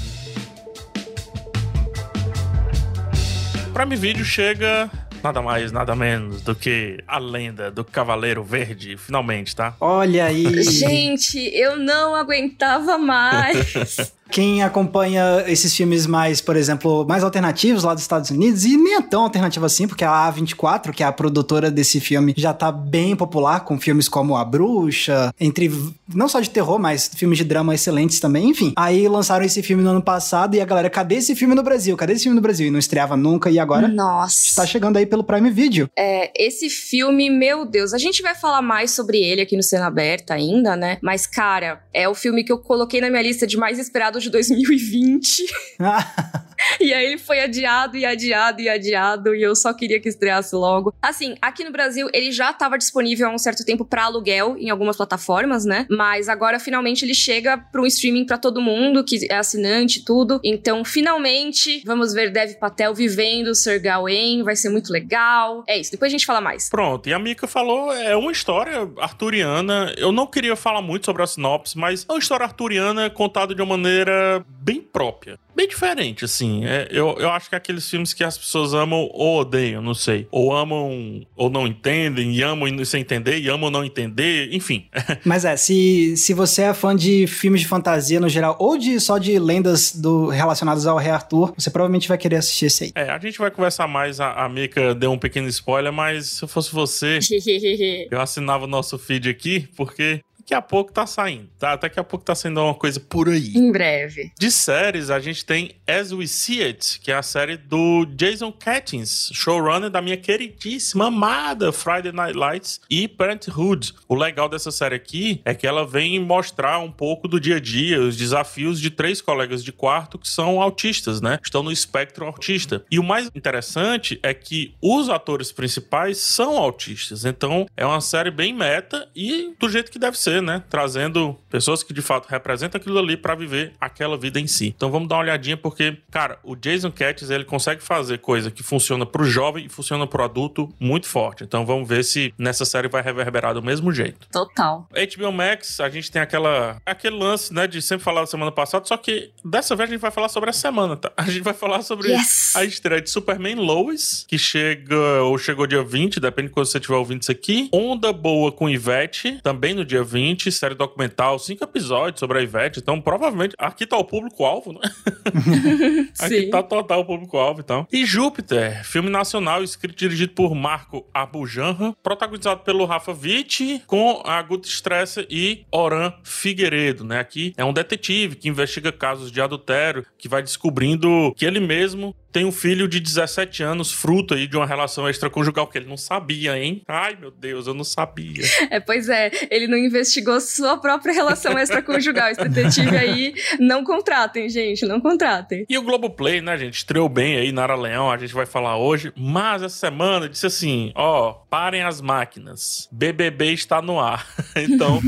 Prime 3.73 3.95
Video 3.95 4.23
chega 4.23 4.89
nada 5.23 5.41
mais, 5.41 5.71
nada 5.71 5.95
menos 5.95 6.41
do 6.41 6.53
que 6.53 6.97
a 7.07 7.17
lenda 7.17 7.71
do 7.71 7.83
Cavaleiro 7.85 8.43
Verde, 8.43 8.97
finalmente, 8.97 9.55
tá? 9.55 9.73
Olha 9.79 10.25
aí. 10.25 10.61
Gente, 10.63 11.39
eu 11.55 11.77
não 11.77 12.13
aguentava 12.13 12.97
mais. 12.97 14.13
Quem 14.33 14.63
acompanha 14.63 15.43
esses 15.45 15.75
filmes 15.75 16.07
mais, 16.07 16.41
por 16.41 16.55
exemplo, 16.55 17.05
mais 17.07 17.23
alternativos 17.23 17.83
lá 17.83 17.93
dos 17.93 18.01
Estados 18.01 18.31
Unidos, 18.31 18.65
e 18.65 18.75
nem 18.75 18.95
é 18.95 19.01
tão 19.01 19.21
alternativo 19.21 19.63
assim, 19.63 19.87
porque 19.87 20.03
a 20.03 20.09
A24, 20.09 20.91
que 20.91 21.03
é 21.03 21.05
a 21.05 21.11
produtora 21.11 21.69
desse 21.69 21.99
filme, 21.99 22.33
já 22.35 22.51
tá 22.51 22.71
bem 22.71 23.15
popular 23.15 23.59
com 23.59 23.79
filmes 23.79 24.09
como 24.09 24.35
A 24.35 24.43
Bruxa, 24.43 25.31
entre 25.39 25.71
não 26.11 26.27
só 26.27 26.39
de 26.39 26.49
terror, 26.49 26.79
mas 26.79 27.11
filmes 27.15 27.37
de 27.37 27.43
drama 27.43 27.75
excelentes 27.75 28.19
também, 28.19 28.49
enfim. 28.49 28.73
Aí 28.75 29.07
lançaram 29.07 29.45
esse 29.45 29.61
filme 29.61 29.83
no 29.83 29.91
ano 29.91 30.01
passado 30.01 30.55
e 30.55 30.61
a 30.61 30.65
galera, 30.65 30.89
cadê 30.89 31.17
esse 31.17 31.35
filme 31.35 31.53
no 31.53 31.61
Brasil? 31.61 31.95
Cadê 31.95 32.13
esse 32.13 32.23
filme 32.23 32.35
no 32.35 32.41
Brasil? 32.41 32.65
E 32.65 32.71
não 32.71 32.79
estreava 32.79 33.15
nunca, 33.15 33.51
e 33.51 33.59
agora 33.59 33.87
Nossa. 33.87 34.47
está 34.47 34.65
chegando 34.65 34.97
aí 34.97 35.05
pelo 35.05 35.23
Prime 35.23 35.51
Video. 35.51 35.87
É, 35.95 36.31
esse 36.35 36.71
filme, 36.71 37.29
meu 37.29 37.67
Deus, 37.67 37.93
a 37.93 37.99
gente 37.99 38.23
vai 38.23 38.33
falar 38.33 38.63
mais 38.63 38.89
sobre 38.89 39.19
ele 39.19 39.41
aqui 39.41 39.55
no 39.55 39.61
Cena 39.61 39.85
Aberta 39.85 40.33
ainda, 40.33 40.75
né? 40.75 40.97
Mas, 41.03 41.27
cara, 41.27 41.83
é 41.93 42.09
o 42.09 42.15
filme 42.15 42.43
que 42.43 42.51
eu 42.51 42.57
coloquei 42.57 42.99
na 42.99 43.11
minha 43.11 43.21
lista 43.21 43.45
de 43.45 43.57
mais 43.57 43.77
esperado 43.77 44.22
de 44.25 44.29
2020. 44.29 45.43
e 46.79 46.93
aí 46.93 47.05
ele 47.05 47.17
foi 47.17 47.39
adiado 47.39 47.97
e 47.97 48.05
adiado 48.05 48.61
e 48.61 48.69
adiado 48.69 49.35
e 49.35 49.41
eu 49.41 49.55
só 49.55 49.73
queria 49.73 49.99
que 49.99 50.09
estreasse 50.09 50.55
logo. 50.55 50.93
Assim, 51.01 51.35
aqui 51.41 51.63
no 51.63 51.71
Brasil 51.71 52.09
ele 52.13 52.31
já 52.31 52.51
estava 52.51 52.77
disponível 52.77 53.27
há 53.27 53.31
um 53.31 53.37
certo 53.37 53.65
tempo 53.65 53.85
para 53.85 54.05
aluguel 54.05 54.55
em 54.57 54.69
algumas 54.69 54.97
plataformas, 54.97 55.65
né? 55.65 55.85
Mas 55.89 56.29
agora 56.29 56.59
finalmente 56.59 57.03
ele 57.03 57.13
chega 57.13 57.57
para 57.57 57.81
um 57.81 57.85
streaming 57.85 58.25
para 58.25 58.37
todo 58.37 58.61
mundo 58.61 59.03
que 59.03 59.27
é 59.29 59.35
assinante 59.35 60.03
tudo. 60.03 60.39
Então, 60.43 60.83
finalmente, 60.83 61.81
vamos 61.85 62.13
ver 62.13 62.31
Dev 62.31 62.53
Patel 62.55 62.93
vivendo 62.93 63.55
Sir 63.55 63.81
Gawain, 63.81 64.43
vai 64.43 64.55
ser 64.55 64.69
muito 64.69 64.91
legal. 64.91 65.63
É 65.67 65.77
isso, 65.77 65.91
depois 65.91 66.09
a 66.09 66.13
gente 66.13 66.25
fala 66.25 66.41
mais. 66.41 66.69
Pronto, 66.69 67.07
e 67.07 67.13
a 67.13 67.19
Mika 67.19 67.47
falou, 67.47 67.93
é 67.93 68.15
uma 68.15 68.31
história 68.31 68.89
arturiana. 68.97 69.93
Eu 69.97 70.11
não 70.11 70.27
queria 70.27 70.55
falar 70.55 70.81
muito 70.81 71.05
sobre 71.05 71.23
a 71.23 71.27
sinopse, 71.27 71.77
mas 71.77 72.05
é 72.07 72.11
uma 72.11 72.19
história 72.19 72.45
arturiana 72.45 73.09
contada 73.09 73.53
de 73.53 73.61
uma 73.61 73.77
maneira 73.77 74.45
bem 74.47 74.81
própria. 74.81 75.39
Bem 75.55 75.67
diferente, 75.67 76.25
assim. 76.25 76.65
É, 76.65 76.87
eu, 76.91 77.15
eu 77.19 77.29
acho 77.29 77.49
que 77.49 77.55
é 77.55 77.57
aqueles 77.57 77.89
filmes 77.89 78.13
que 78.13 78.23
as 78.23 78.37
pessoas 78.37 78.73
amam 78.73 79.09
ou 79.11 79.39
odeiam, 79.41 79.81
não 79.81 79.93
sei. 79.93 80.27
Ou 80.31 80.55
amam 80.55 81.25
ou 81.35 81.49
não 81.49 81.67
entendem, 81.67 82.33
e 82.33 82.41
amam 82.41 82.83
sem 82.85 83.01
entender, 83.01 83.39
e 83.39 83.49
amam 83.49 83.69
não 83.69 83.83
entender, 83.83 84.49
enfim. 84.51 84.87
Mas 85.23 85.45
é, 85.45 85.55
se, 85.55 86.15
se 86.17 86.33
você 86.33 86.63
é 86.63 86.73
fã 86.73 86.95
de 86.95 87.27
filmes 87.27 87.61
de 87.61 87.67
fantasia 87.67 88.19
no 88.19 88.29
geral, 88.29 88.55
ou 88.59 88.77
de 88.77 88.99
só 88.99 89.17
de 89.17 89.37
lendas 89.37 89.95
do, 89.95 90.27
relacionadas 90.29 90.87
ao 90.87 90.97
Rei 90.97 91.11
Arthur, 91.11 91.53
você 91.57 91.69
provavelmente 91.69 92.07
vai 92.07 92.17
querer 92.17 92.37
assistir 92.37 92.65
esse 92.65 92.83
aí. 92.85 92.91
É, 92.95 93.09
a 93.09 93.19
gente 93.19 93.37
vai 93.37 93.51
conversar 93.51 93.87
mais, 93.87 94.19
a, 94.19 94.45
a 94.45 94.49
Mika 94.49 94.95
deu 94.95 95.11
um 95.11 95.17
pequeno 95.17 95.47
spoiler, 95.47 95.93
mas 95.93 96.27
se 96.27 96.43
eu 96.43 96.47
fosse 96.47 96.71
você, 96.71 97.19
eu 98.09 98.19
assinava 98.19 98.65
o 98.65 98.67
nosso 98.67 98.97
feed 98.97 99.29
aqui, 99.29 99.67
porque 99.75 100.21
Daqui 100.43 100.53
a 100.53 100.61
pouco 100.61 100.91
tá 100.91 101.07
saindo, 101.07 101.47
tá? 101.57 101.77
Daqui 101.77 101.97
a 101.97 102.03
pouco 102.03 102.25
tá 102.25 102.35
saindo 102.35 102.61
uma 102.61 102.75
coisa 102.75 102.99
por 102.99 103.29
aí. 103.29 103.53
Em 103.55 103.71
breve. 103.71 104.33
De 104.37 104.51
séries, 104.51 105.09
a 105.09 105.17
gente 105.17 105.45
tem 105.45 105.71
As 105.87 106.11
We 106.11 106.27
See 106.27 106.61
It, 106.61 106.99
que 106.99 107.11
é 107.11 107.15
a 107.15 107.23
série 107.23 107.57
do 107.57 108.05
Jason 108.05 108.51
Kattins, 108.51 109.31
showrunner 109.33 109.89
da 109.89 110.01
minha 110.01 110.17
queridíssima 110.17 111.07
amada 111.07 111.71
Friday 111.71 112.11
Night 112.11 112.37
Lights 112.37 112.81
e 112.89 113.07
Parenthood. 113.07 113.93
O 114.07 114.15
legal 114.15 114.47
dessa 114.47 114.71
série 114.71 114.95
aqui 114.95 115.41
é 115.45 115.53
que 115.53 115.65
ela 115.65 115.85
vem 115.85 116.19
mostrar 116.19 116.79
um 116.79 116.91
pouco 116.91 117.27
do 117.27 117.39
dia 117.39 117.55
a 117.55 117.59
dia, 117.59 118.01
os 118.01 118.17
desafios 118.17 118.79
de 118.79 118.89
três 118.89 119.21
colegas 119.21 119.63
de 119.63 119.71
quarto 119.71 120.19
que 120.19 120.27
são 120.27 120.61
autistas, 120.61 121.21
né? 121.21 121.39
Estão 121.43 121.63
no 121.63 121.71
espectro 121.71 122.25
autista. 122.25 122.83
E 122.91 122.99
o 122.99 123.03
mais 123.03 123.29
interessante 123.33 124.19
é 124.21 124.33
que 124.33 124.75
os 124.81 125.09
atores 125.09 125.51
principais 125.51 126.17
são 126.17 126.57
autistas. 126.57 127.25
Então, 127.25 127.65
é 127.75 127.85
uma 127.85 128.01
série 128.01 128.29
bem 128.29 128.53
meta 128.53 129.09
e 129.15 129.53
do 129.59 129.69
jeito 129.69 129.91
que 129.91 129.99
deve 129.99 130.17
ser 130.17 130.33
né? 130.43 130.63
Trazendo 130.69 131.35
pessoas 131.49 131.83
que 131.83 131.93
de 131.93 132.01
fato 132.01 132.27
representam 132.27 132.79
aquilo 132.79 132.99
ali 132.99 133.17
para 133.17 133.35
viver 133.35 133.73
aquela 133.79 134.17
vida 134.17 134.39
em 134.39 134.47
si. 134.47 134.73
Então 134.75 134.91
vamos 134.91 135.07
dar 135.07 135.15
uma 135.15 135.21
olhadinha 135.21 135.57
porque, 135.57 135.72
cara, 136.11 136.39
o 136.43 136.55
Jason 136.55 136.91
Katz, 136.91 137.29
ele 137.29 137.45
consegue 137.45 137.81
fazer 137.81 138.19
coisa 138.19 138.51
que 138.51 138.63
funciona 138.63 139.05
pro 139.05 139.23
jovem 139.23 139.65
e 139.65 139.69
funciona 139.69 140.05
pro 140.07 140.23
adulto 140.23 140.73
muito 140.79 141.07
forte. 141.07 141.43
Então 141.43 141.65
vamos 141.65 141.87
ver 141.87 142.03
se 142.03 142.33
nessa 142.37 142.65
série 142.65 142.87
vai 142.87 143.01
reverberar 143.01 143.53
do 143.53 143.61
mesmo 143.61 143.91
jeito. 143.91 144.27
Total. 144.31 144.87
HBO 144.91 145.31
Max, 145.31 145.79
a 145.79 145.89
gente 145.89 146.11
tem 146.11 146.21
aquela 146.21 146.77
aquele 146.85 147.15
lance, 147.15 147.53
né, 147.53 147.67
de 147.67 147.81
sempre 147.81 148.03
falar 148.03 148.21
da 148.21 148.27
semana 148.27 148.51
passada, 148.51 148.85
só 148.85 148.97
que 148.97 149.31
dessa 149.43 149.75
vez 149.75 149.89
a 149.89 149.93
gente 149.93 150.01
vai 150.01 150.11
falar 150.11 150.29
sobre 150.29 150.49
a 150.49 150.53
semana, 150.53 150.95
tá? 150.95 151.11
A 151.15 151.23
gente 151.23 151.43
vai 151.43 151.53
falar 151.53 151.81
sobre 151.81 152.09
yes. 152.09 152.55
a 152.55 152.63
estreia 152.63 153.01
de 153.01 153.09
Superman 153.09 153.55
Lois, 153.55 154.25
que 154.27 154.37
chega 154.37 155.21
ou 155.23 155.37
chegou 155.37 155.67
dia 155.67 155.83
20, 155.83 156.19
depende 156.19 156.47
de 156.47 156.53
quando 156.53 156.65
você 156.65 156.77
estiver 156.77 156.97
ouvindo 156.97 157.21
isso 157.21 157.31
aqui. 157.31 157.69
Onda 157.71 158.11
Boa 158.11 158.51
com 158.51 158.69
Ivete, 158.69 159.39
também 159.41 159.73
no 159.73 159.85
dia 159.85 160.03
20 160.03 160.23
20, 160.23 160.51
série 160.51 160.75
documental, 160.75 161.37
cinco 161.37 161.63
episódios 161.63 162.19
sobre 162.19 162.39
a 162.39 162.41
Ivete. 162.41 162.79
Então, 162.79 162.99
provavelmente, 162.99 163.55
aqui 163.57 163.85
tá 163.85 163.97
o 163.97 164.03
público-alvo, 164.03 164.73
né? 164.73 164.79
aqui 166.19 166.47
tá 166.47 166.63
total 166.63 167.01
o 167.01 167.05
público-alvo, 167.05 167.61
então. 167.61 167.87
E 167.91 168.05
Júpiter, 168.05 168.83
filme 168.85 169.09
nacional, 169.09 169.63
escrito 169.63 169.95
e 169.95 170.07
dirigido 170.07 170.33
por 170.33 170.53
Marco 170.53 171.05
Abujanra, 171.13 171.95
protagonizado 172.01 172.61
pelo 172.61 172.85
Rafa 172.85 173.11
Witt, 173.11 173.83
com 173.87 174.21
a 174.25 174.41
Guta 174.41 174.67
Stresser 174.67 175.25
e 175.29 175.65
Oran 175.71 176.13
Figueiredo, 176.23 177.03
né? 177.03 177.19
Aqui 177.19 177.53
é 177.57 177.63
um 177.63 177.73
detetive 177.73 178.35
que 178.35 178.49
investiga 178.49 178.91
casos 178.91 179.31
de 179.31 179.41
adultério, 179.41 180.05
que 180.17 180.27
vai 180.27 180.41
descobrindo 180.41 181.33
que 181.35 181.45
ele 181.45 181.59
mesmo 181.59 182.15
tem 182.33 182.45
um 182.45 182.51
filho 182.51 182.87
de 182.87 182.99
17 182.99 183.61
anos, 183.61 183.91
fruto 183.91 184.33
aí 184.33 184.47
de 184.47 184.57
uma 184.57 184.65
relação 184.65 185.07
extraconjugal 185.07 185.67
que 185.67 185.77
ele 185.77 185.87
não 185.87 185.95
sabia, 185.95 186.57
hein? 186.57 186.81
Ai, 186.87 187.15
meu 187.15 187.29
Deus, 187.29 187.67
eu 187.67 187.75
não 187.75 187.83
sabia. 187.83 188.43
É, 188.71 188.79
pois 188.79 189.07
é, 189.07 189.29
ele 189.51 189.67
não 189.67 189.77
investigou 189.77 190.41
sua 190.41 190.77
própria 190.77 191.13
relação 191.13 191.57
extraconjugal. 191.59 192.29
Esse 192.29 192.49
detetive 192.49 192.97
aí, 192.97 193.35
não 193.59 193.83
contratem, 193.83 194.49
gente, 194.49 194.83
não 194.83 194.99
contratem. 194.99 195.63
E 195.69 195.77
o 195.77 195.83
Globoplay, 195.83 196.41
né, 196.41 196.57
gente, 196.57 196.77
estreou 196.77 197.07
bem 197.07 197.37
aí, 197.37 197.51
Nara 197.51 197.75
Leão, 197.75 198.11
a 198.11 198.17
gente 198.17 198.33
vai 198.33 198.47
falar 198.47 198.77
hoje, 198.77 199.13
mas 199.15 199.61
essa 199.61 199.77
semana 199.77 200.27
disse 200.27 200.47
assim, 200.47 200.91
ó, 200.95 201.33
parem 201.33 201.83
as 201.83 202.01
máquinas, 202.01 202.89
BBB 202.91 203.53
está 203.53 203.79
no 203.79 203.99
ar. 203.99 204.27
então, 204.57 204.99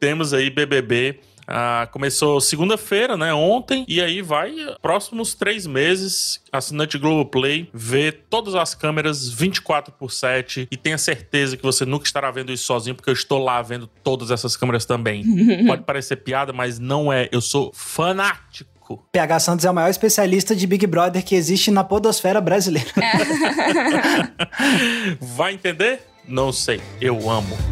temos 0.00 0.34
aí 0.34 0.50
BBB 0.50 1.20
ah, 1.46 1.88
começou 1.90 2.40
segunda-feira, 2.40 3.16
né? 3.16 3.32
Ontem. 3.32 3.84
E 3.88 4.00
aí 4.00 4.22
vai 4.22 4.54
próximos 4.80 5.34
três 5.34 5.66
meses. 5.66 6.40
Assinante 6.52 6.98
Globoplay 6.98 7.68
vê 7.72 8.12
todas 8.12 8.54
as 8.54 8.74
câmeras 8.74 9.28
24 9.28 9.92
por 9.92 10.10
7 10.10 10.68
e 10.70 10.76
tenha 10.76 10.98
certeza 10.98 11.56
que 11.56 11.62
você 11.62 11.84
nunca 11.84 12.04
estará 12.04 12.30
vendo 12.30 12.52
isso 12.52 12.64
sozinho, 12.64 12.94
porque 12.94 13.10
eu 13.10 13.14
estou 13.14 13.42
lá 13.42 13.60
vendo 13.62 13.86
todas 14.02 14.30
essas 14.30 14.56
câmeras 14.56 14.84
também. 14.84 15.24
Pode 15.66 15.82
parecer 15.82 16.16
piada, 16.16 16.52
mas 16.52 16.78
não 16.78 17.12
é. 17.12 17.28
Eu 17.32 17.40
sou 17.40 17.72
fanático 17.74 18.72
PH 19.10 19.40
Santos 19.40 19.64
é 19.64 19.70
o 19.70 19.74
maior 19.74 19.88
especialista 19.88 20.54
de 20.54 20.66
Big 20.66 20.86
Brother 20.86 21.24
que 21.24 21.34
existe 21.34 21.70
na 21.70 21.84
podosfera 21.84 22.40
brasileira. 22.40 22.90
Vai 25.20 25.54
entender? 25.54 26.00
Não 26.26 26.52
sei. 26.52 26.80
Eu 27.00 27.30
amo. 27.30 27.71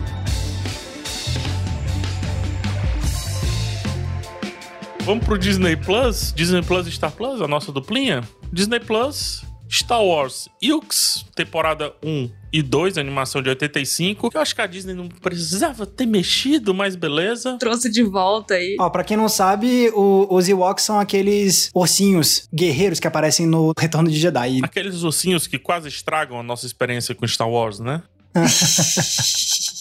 Vamos 5.03 5.25
pro 5.25 5.39
Disney 5.39 5.77
Plus? 5.77 6.33
Disney 6.37 6.63
Plus 6.63 6.87
e 6.87 6.93
Star 6.93 7.11
Plus, 7.11 7.41
a 7.41 7.49
nossa 7.49 7.73
duplinha? 7.73 8.23
Disney 8.53 8.81
Plus, 8.81 9.43
Star 9.71 10.03
Wars 10.05 10.49
Ilks, 10.61 11.25
temporada 11.35 11.93
1 12.03 12.31
e 12.53 12.63
2, 12.63 12.99
animação 12.99 13.41
de 13.41 13.49
85. 13.49 14.31
Eu 14.35 14.41
acho 14.41 14.55
que 14.55 14.61
a 14.61 14.67
Disney 14.67 14.95
não 14.95 15.09
precisava 15.09 15.87
ter 15.87 16.07
mexido, 16.07 16.75
mas 16.75 16.97
beleza. 16.97 17.57
Trouxe 17.59 17.91
de 17.91 18.03
volta 18.03 18.55
aí. 18.55 18.77
Ó, 18.79 18.91
pra 18.91 19.03
quem 19.03 19.17
não 19.17 19.29
sabe, 19.29 19.91
o, 19.95 20.27
os 20.31 20.49
Ewoks 20.49 20.85
são 20.85 21.01
aqueles 21.01 21.71
ursinhos 21.75 22.49
guerreiros 22.53 23.01
que 23.01 23.07
aparecem 23.07 23.47
no 23.47 23.73
Retorno 23.79 24.11
de 24.11 24.19
Jedi. 24.19 24.61
Aqueles 24.63 25.03
ursinhos 25.03 25.47
que 25.47 25.59
quase 25.59 25.89
estragam 25.89 26.39
a 26.39 26.43
nossa 26.43 26.67
experiência 26.67 27.15
com 27.15 27.27
Star 27.27 27.49
Wars, 27.49 27.81
né? 27.81 28.03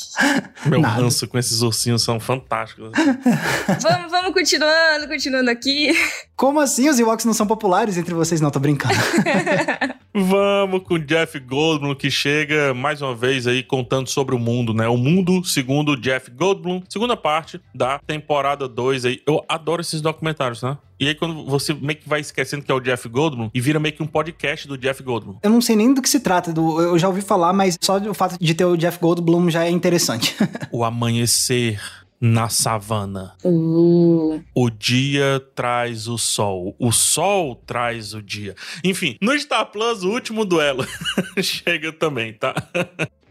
Meu 0.66 0.82
Nada. 0.82 1.02
ranço 1.02 1.28
com 1.28 1.38
esses 1.38 1.62
ursinhos 1.62 2.04
são 2.04 2.20
fantásticos. 2.20 2.92
vamos, 3.82 4.12
vamos 4.12 4.34
continuando, 4.34 5.08
continuando 5.08 5.50
aqui. 5.50 5.92
Como 6.36 6.60
assim 6.60 6.90
os 6.90 7.00
Ewoks 7.00 7.26
não 7.26 7.34
são 7.34 7.48
populares 7.48 7.98
entre 7.98 8.14
vocês? 8.14 8.42
Não, 8.42 8.52
tô 8.52 8.60
brincando. 8.60 8.96
Vamos 10.14 10.82
com 10.84 10.98
Jeff 10.98 11.40
Goldblum, 11.40 11.94
que 11.94 12.10
chega 12.10 12.74
mais 12.74 13.02
uma 13.02 13.14
vez 13.14 13.46
aí 13.46 13.62
contando 13.62 14.08
sobre 14.08 14.34
o 14.34 14.40
mundo, 14.40 14.74
né? 14.74 14.88
O 14.88 14.98
mundo 14.98 15.44
segundo 15.46 15.96
Jeff 15.96 16.32
Goldblum, 16.32 16.82
segunda 16.90 17.16
parte 17.16 17.62
da 17.74 18.00
temporada 18.00 18.68
2 18.68 19.06
aí. 19.06 19.22
Eu 19.26 19.44
adoro 19.48 19.82
esses 19.82 20.02
documentários, 20.02 20.64
né? 20.64 20.78
E 21.00 21.08
aí, 21.08 21.16
quando 21.16 21.46
você 21.46 21.74
meio 21.74 21.98
que 21.98 22.10
vai 22.10 22.20
esquecendo 22.20 22.64
que 22.64 22.72
é 22.72 22.76
o 22.76 22.80
Jeff 22.80 23.08
Goldblum, 23.08 23.50
e 23.54 23.62
vira 23.62 23.80
meio 23.80 23.96
que 23.96 24.04
um 24.04 24.08
podcast 24.08 24.68
do 24.68 24.78
Jeff 24.78 25.02
Goldblum. 25.02 25.38
Eu 25.42 25.50
não 25.50 25.62
sei 25.62 25.76
nem 25.76 25.94
do 25.94 26.02
que 26.02 26.10
se 26.10 26.20
trata, 26.20 26.52
do, 26.52 26.82
eu 26.82 27.00
já 27.00 27.08
ouvi 27.08 27.22
falar, 27.22 27.54
mas 27.54 27.78
só 27.80 27.98
o 27.98 28.14
fato 28.14 28.38
de 28.38 28.54
ter 28.54 28.66
o 28.66 28.76
Jeff 28.76 29.00
Goldblum 29.00 29.50
já 29.50 29.64
é 29.64 29.70
interessante. 29.70 30.36
o 30.72 30.84
amanhecer 30.84 31.80
na 32.20 32.50
savana. 32.50 33.34
Uh. 33.44 34.42
O 34.54 34.70
dia 34.70 35.42
traz 35.56 36.08
o 36.08 36.18
sol, 36.18 36.76
o 36.80 36.92
sol 36.92 37.56
traz 37.56 38.14
o 38.14 38.22
dia. 38.22 38.56
Enfim, 38.84 39.18
no 39.22 39.38
Star 39.40 39.66
Plus, 39.72 40.04
o 40.04 40.10
último 40.10 40.46
duelo 40.46 40.86
chega 41.42 41.92
também, 41.92 42.34
tá? 42.34 42.54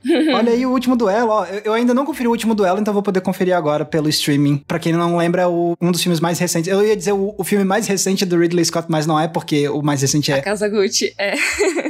Olha 0.34 0.52
aí 0.52 0.64
o 0.64 0.70
último 0.70 0.96
duelo, 0.96 1.30
ó. 1.30 1.44
Eu 1.64 1.72
ainda 1.72 1.92
não 1.92 2.06
conferi 2.06 2.28
o 2.28 2.30
último 2.30 2.54
duelo, 2.54 2.80
então 2.80 2.94
vou 2.94 3.02
poder 3.02 3.20
conferir 3.20 3.54
agora 3.54 3.84
pelo 3.84 4.08
streaming. 4.08 4.58
Pra 4.66 4.78
quem 4.78 4.92
não 4.92 5.16
lembra, 5.16 5.42
é 5.42 5.46
o, 5.46 5.76
um 5.80 5.90
dos 5.90 6.02
filmes 6.02 6.20
mais 6.20 6.38
recentes. 6.38 6.70
Eu 6.70 6.84
ia 6.86 6.96
dizer 6.96 7.12
o, 7.12 7.34
o, 7.36 7.44
filme 7.44 7.64
mais 7.64 7.86
recente 7.86 8.24
do 8.24 8.38
Ridley 8.38 8.64
Scott, 8.64 8.86
mas 8.88 9.06
não 9.06 9.18
é, 9.18 9.26
porque 9.26 9.68
o 9.68 9.82
mais 9.82 10.00
recente 10.00 10.30
é. 10.32 10.38
A 10.38 10.42
Casa 10.42 10.68
Gucci, 10.68 11.14
é. 11.18 11.34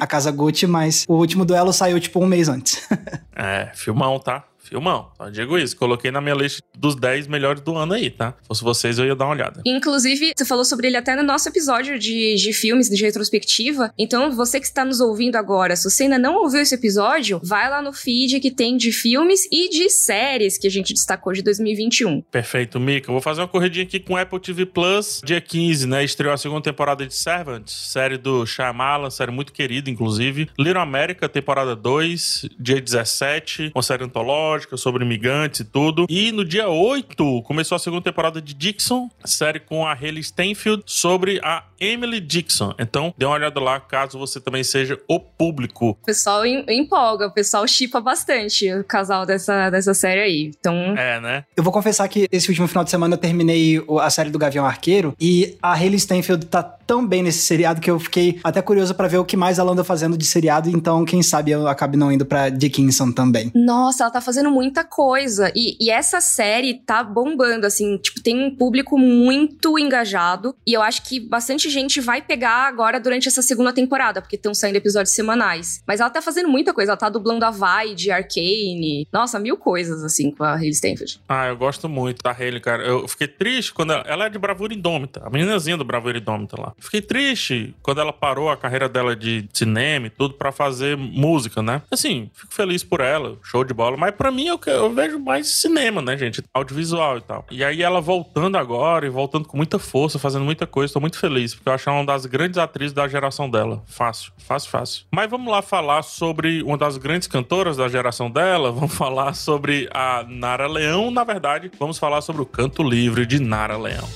A 0.00 0.06
Casa 0.06 0.30
Gucci, 0.30 0.66
mas 0.66 1.04
o 1.08 1.14
último 1.14 1.44
duelo 1.44 1.72
saiu 1.72 2.00
tipo 2.00 2.18
um 2.18 2.26
mês 2.26 2.48
antes. 2.48 2.88
é, 3.36 3.70
filmão, 3.74 4.18
tá? 4.18 4.44
Filmão, 4.68 5.10
só 5.16 5.28
digo 5.28 5.58
isso. 5.58 5.76
Coloquei 5.76 6.10
na 6.10 6.20
minha 6.20 6.34
lista 6.34 6.62
dos 6.76 6.94
10 6.94 7.26
melhores 7.26 7.62
do 7.62 7.76
ano 7.76 7.94
aí, 7.94 8.10
tá? 8.10 8.34
Se 8.42 8.48
fosse 8.48 8.62
vocês, 8.62 8.98
eu 8.98 9.06
ia 9.06 9.16
dar 9.16 9.25
uma 9.26 9.34
olhada. 9.34 9.62
Inclusive, 9.64 10.32
você 10.37 10.44
falou 10.44 10.64
sobre 10.64 10.88
ele 10.88 10.96
até 10.96 11.16
no 11.16 11.22
nosso 11.22 11.48
episódio 11.48 11.98
de, 11.98 12.34
de 12.34 12.52
filmes, 12.52 12.88
de 12.88 13.02
retrospectiva. 13.02 13.92
Então, 13.98 14.30
você 14.30 14.60
que 14.60 14.66
está 14.66 14.84
nos 14.84 15.00
ouvindo 15.00 15.37
agora, 15.37 15.75
se 15.75 15.88
você 15.88 16.04
ainda 16.04 16.18
não 16.18 16.37
ouviu 16.37 16.60
esse 16.60 16.75
episódio, 16.75 17.40
vai 17.42 17.68
lá 17.68 17.80
no 17.80 17.92
feed 17.92 18.40
que 18.40 18.50
tem 18.50 18.76
de 18.76 18.92
filmes 18.92 19.48
e 19.50 19.68
de 19.68 19.90
séries 19.90 20.58
que 20.58 20.66
a 20.66 20.70
gente 20.70 20.92
destacou 20.92 21.32
de 21.32 21.42
2021. 21.42 22.22
Perfeito, 22.22 22.78
Mika. 22.78 23.10
Vou 23.10 23.20
fazer 23.20 23.40
uma 23.40 23.48
corridinha 23.48 23.84
aqui 23.84 23.98
com 23.98 24.16
Apple 24.16 24.40
TV 24.40 24.66
Plus. 24.66 25.20
Dia 25.25 25.40
15, 25.40 25.87
né? 25.87 26.04
Estreou 26.04 26.32
a 26.32 26.37
segunda 26.37 26.62
temporada 26.62 27.06
de 27.06 27.14
Servant, 27.14 27.68
série 27.68 28.18
do 28.18 28.44
Shyamalan, 28.46 29.10
série 29.10 29.30
muito 29.30 29.52
querida, 29.52 29.90
inclusive. 29.90 30.48
Little 30.58 30.80
America, 30.80 31.28
temporada 31.28 31.75
2, 31.75 32.48
dia 32.58 32.80
17, 32.80 33.72
uma 33.75 33.82
série 33.82 34.04
antológica 34.04 34.57
sobre 34.76 35.04
imigrantes 35.04 35.60
e 35.60 35.64
tudo. 35.64 36.06
E 36.08 36.32
no 36.32 36.44
dia 36.44 36.68
8 36.68 37.42
começou 37.42 37.76
a 37.76 37.78
segunda 37.78 38.02
temporada 38.02 38.40
de 38.40 38.54
Dixon, 38.54 39.08
série 39.24 39.60
com 39.60 39.86
a 39.86 39.92
Haley 39.92 40.22
Steinfeld 40.22 40.82
sobre 40.86 41.40
a 41.42 41.64
Emily 41.80 42.20
Dixon. 42.20 42.74
Então, 42.78 43.14
dê 43.16 43.24
uma 43.24 43.34
olhada 43.34 43.60
lá 43.60 43.78
caso 43.80 44.18
você 44.18 44.40
também 44.40 44.64
seja 44.64 44.98
o 45.08 45.20
público. 45.20 45.90
O 45.90 46.06
pessoal 46.06 46.44
empolga, 46.46 47.26
o 47.26 47.32
pessoal 47.32 47.66
chipa 47.66 48.00
bastante 48.00 48.72
o 48.72 48.84
casal 48.84 49.24
dessa, 49.24 49.70
dessa 49.70 49.94
série 49.94 50.20
aí. 50.20 50.52
Então. 50.58 50.74
É, 50.96 51.20
né? 51.20 51.44
Eu 51.56 51.62
vou 51.62 51.72
confessar 51.72 52.08
que 52.08 52.28
esse 52.30 52.48
último 52.48 52.68
final 52.68 52.84
de 52.84 52.90
semana 52.90 53.14
eu 53.14 53.18
terminei 53.18 53.82
a 54.00 54.10
série 54.10 54.30
do 54.30 54.38
Gavião 54.38 54.66
Arqueiro 54.66 55.14
e 55.20 55.56
a 55.62 55.72
Haley 55.72 55.98
Steinfeld 55.98 56.46
tá 56.46 56.77
tão 56.88 57.07
bem 57.07 57.23
nesse 57.23 57.40
seriado 57.40 57.83
que 57.83 57.90
eu 57.90 58.00
fiquei 58.00 58.40
até 58.42 58.62
curioso 58.62 58.95
para 58.95 59.07
ver 59.07 59.18
o 59.18 59.25
que 59.25 59.37
mais 59.37 59.59
ela 59.59 59.73
anda 59.73 59.85
fazendo 59.85 60.16
de 60.16 60.25
seriado. 60.25 60.71
Então, 60.71 61.04
quem 61.04 61.23
sabe 61.23 61.50
eu 61.50 61.68
acabe 61.68 61.99
não 61.99 62.11
indo 62.11 62.25
pra 62.25 62.49
Dickinson 62.49 63.12
também. 63.12 63.52
Nossa, 63.54 64.04
ela 64.04 64.11
tá 64.11 64.23
fazendo 64.23 64.50
muita 64.50 64.83
coisa. 64.83 65.52
E, 65.54 65.76
e 65.78 65.90
essa 65.90 66.18
série 66.23 66.80
tá 66.87 67.04
bombando, 67.04 67.66
assim. 67.66 67.99
Tipo, 67.99 68.23
tem 68.23 68.42
um 68.42 68.57
público 68.57 68.99
muito 68.99 69.78
engajado. 69.78 70.57
E 70.66 70.73
eu 70.73 70.80
acho 70.80 71.02
que 71.02 71.21
bastante 71.21 71.68
gente 71.68 72.00
vai 72.00 72.23
pegar 72.23 72.66
agora 72.66 72.99
durante 72.99 73.28
essa 73.28 73.42
segunda 73.42 73.71
temporada, 73.71 74.23
porque 74.23 74.37
estão 74.37 74.54
saindo 74.54 74.76
episódios 74.76 75.14
semanais. 75.14 75.83
Mas 75.87 76.00
ela 76.00 76.09
tá 76.09 76.23
fazendo 76.23 76.49
muita 76.49 76.73
coisa. 76.73 76.92
Ela 76.92 76.97
tá 76.97 77.11
dublando 77.11 77.45
a 77.45 77.50
Vi 77.50 77.95
de 77.95 78.11
Arcane. 78.11 79.07
Nossa, 79.12 79.38
mil 79.38 79.59
coisas, 79.59 80.02
assim, 80.02 80.30
com 80.30 80.42
a 80.42 80.54
Hayley 80.54 80.71
Stanford. 80.71 81.21
Ah, 81.28 81.49
eu 81.49 81.57
gosto 81.59 81.87
muito 81.87 82.23
da 82.23 82.33
Hayley, 82.33 82.61
cara. 82.61 82.83
Eu 82.83 83.07
fiquei 83.07 83.28
triste 83.28 83.75
quando 83.75 83.92
ela, 83.92 84.04
ela 84.07 84.25
é 84.25 84.30
de 84.30 84.38
Bravura 84.38 84.73
Indômita. 84.73 85.21
A 85.23 85.28
meninazinha 85.28 85.76
do 85.76 85.85
Bravura 85.85 86.16
Indômita 86.16 86.59
lá. 86.59 86.73
Fiquei 86.80 87.00
triste 87.00 87.75
quando 87.82 88.00
ela 88.00 88.12
parou 88.12 88.50
a 88.50 88.56
carreira 88.56 88.88
dela 88.88 89.14
de 89.14 89.49
cinema 89.52 90.06
e 90.06 90.11
tudo 90.11 90.35
para 90.35 90.52
fazer 90.52 90.97
música, 90.97 91.62
né? 91.62 91.82
Assim, 91.90 92.30
fico 92.35 92.54
feliz 92.54 92.82
por 92.82 93.00
ela. 93.00 93.37
Show 93.42 93.64
de 93.64 93.75
bola. 93.75 93.97
Mas 93.97 94.14
para 94.14 94.30
mim, 94.30 94.47
eu, 94.47 94.61
eu 94.66 94.92
vejo 94.92 95.18
mais 95.18 95.49
cinema, 95.49 96.00
né, 96.00 96.16
gente? 96.16 96.42
Audiovisual 96.52 97.18
e 97.18 97.20
tal. 97.20 97.47
E 97.50 97.64
aí 97.64 97.82
ela 97.82 98.00
voltando 98.00 98.56
agora 98.56 99.06
e 99.06 99.11
voltando 99.11 99.47
com 99.47 99.56
muita 99.56 99.78
força, 99.78 100.18
fazendo 100.18 100.44
muita 100.44 100.66
coisa. 100.66 100.92
Tô 100.92 101.00
muito 101.00 101.18
feliz 101.18 101.55
porque 101.55 101.68
eu 101.68 101.72
acho 101.72 101.88
ela 101.88 101.98
uma 101.98 102.07
das 102.07 102.26
grandes 102.26 102.59
atrizes 102.59 102.92
da 102.92 103.07
geração 103.09 103.50
dela. 103.50 103.83
Fácil, 103.87 104.33
fácil, 104.38 104.70
fácil. 104.70 105.05
Mas 105.11 105.31
vamos 105.31 105.50
lá 105.50 105.62
falar 105.62 106.02
sobre 106.02 106.62
uma 106.62 106.79
das 106.79 106.96
grandes 106.96 107.29
cantoras 107.29 107.76
da 107.76 107.88
geração 107.88 108.31
dela. 108.31 108.70
Vamos 108.79 108.94
falar 108.94 109.35
sobre 109.35 109.88
a 109.92 110.24
Nara 110.29 110.66
Leão. 110.68 111.11
Na 111.11 111.24
verdade, 111.24 111.70
vamos 111.79 111.98
falar 111.98 112.20
sobre 112.20 112.42
o 112.42 112.46
canto 112.46 112.83
livre 112.83 113.26
de 113.26 113.40
Nara 113.40 113.76
Leão. 113.76 114.09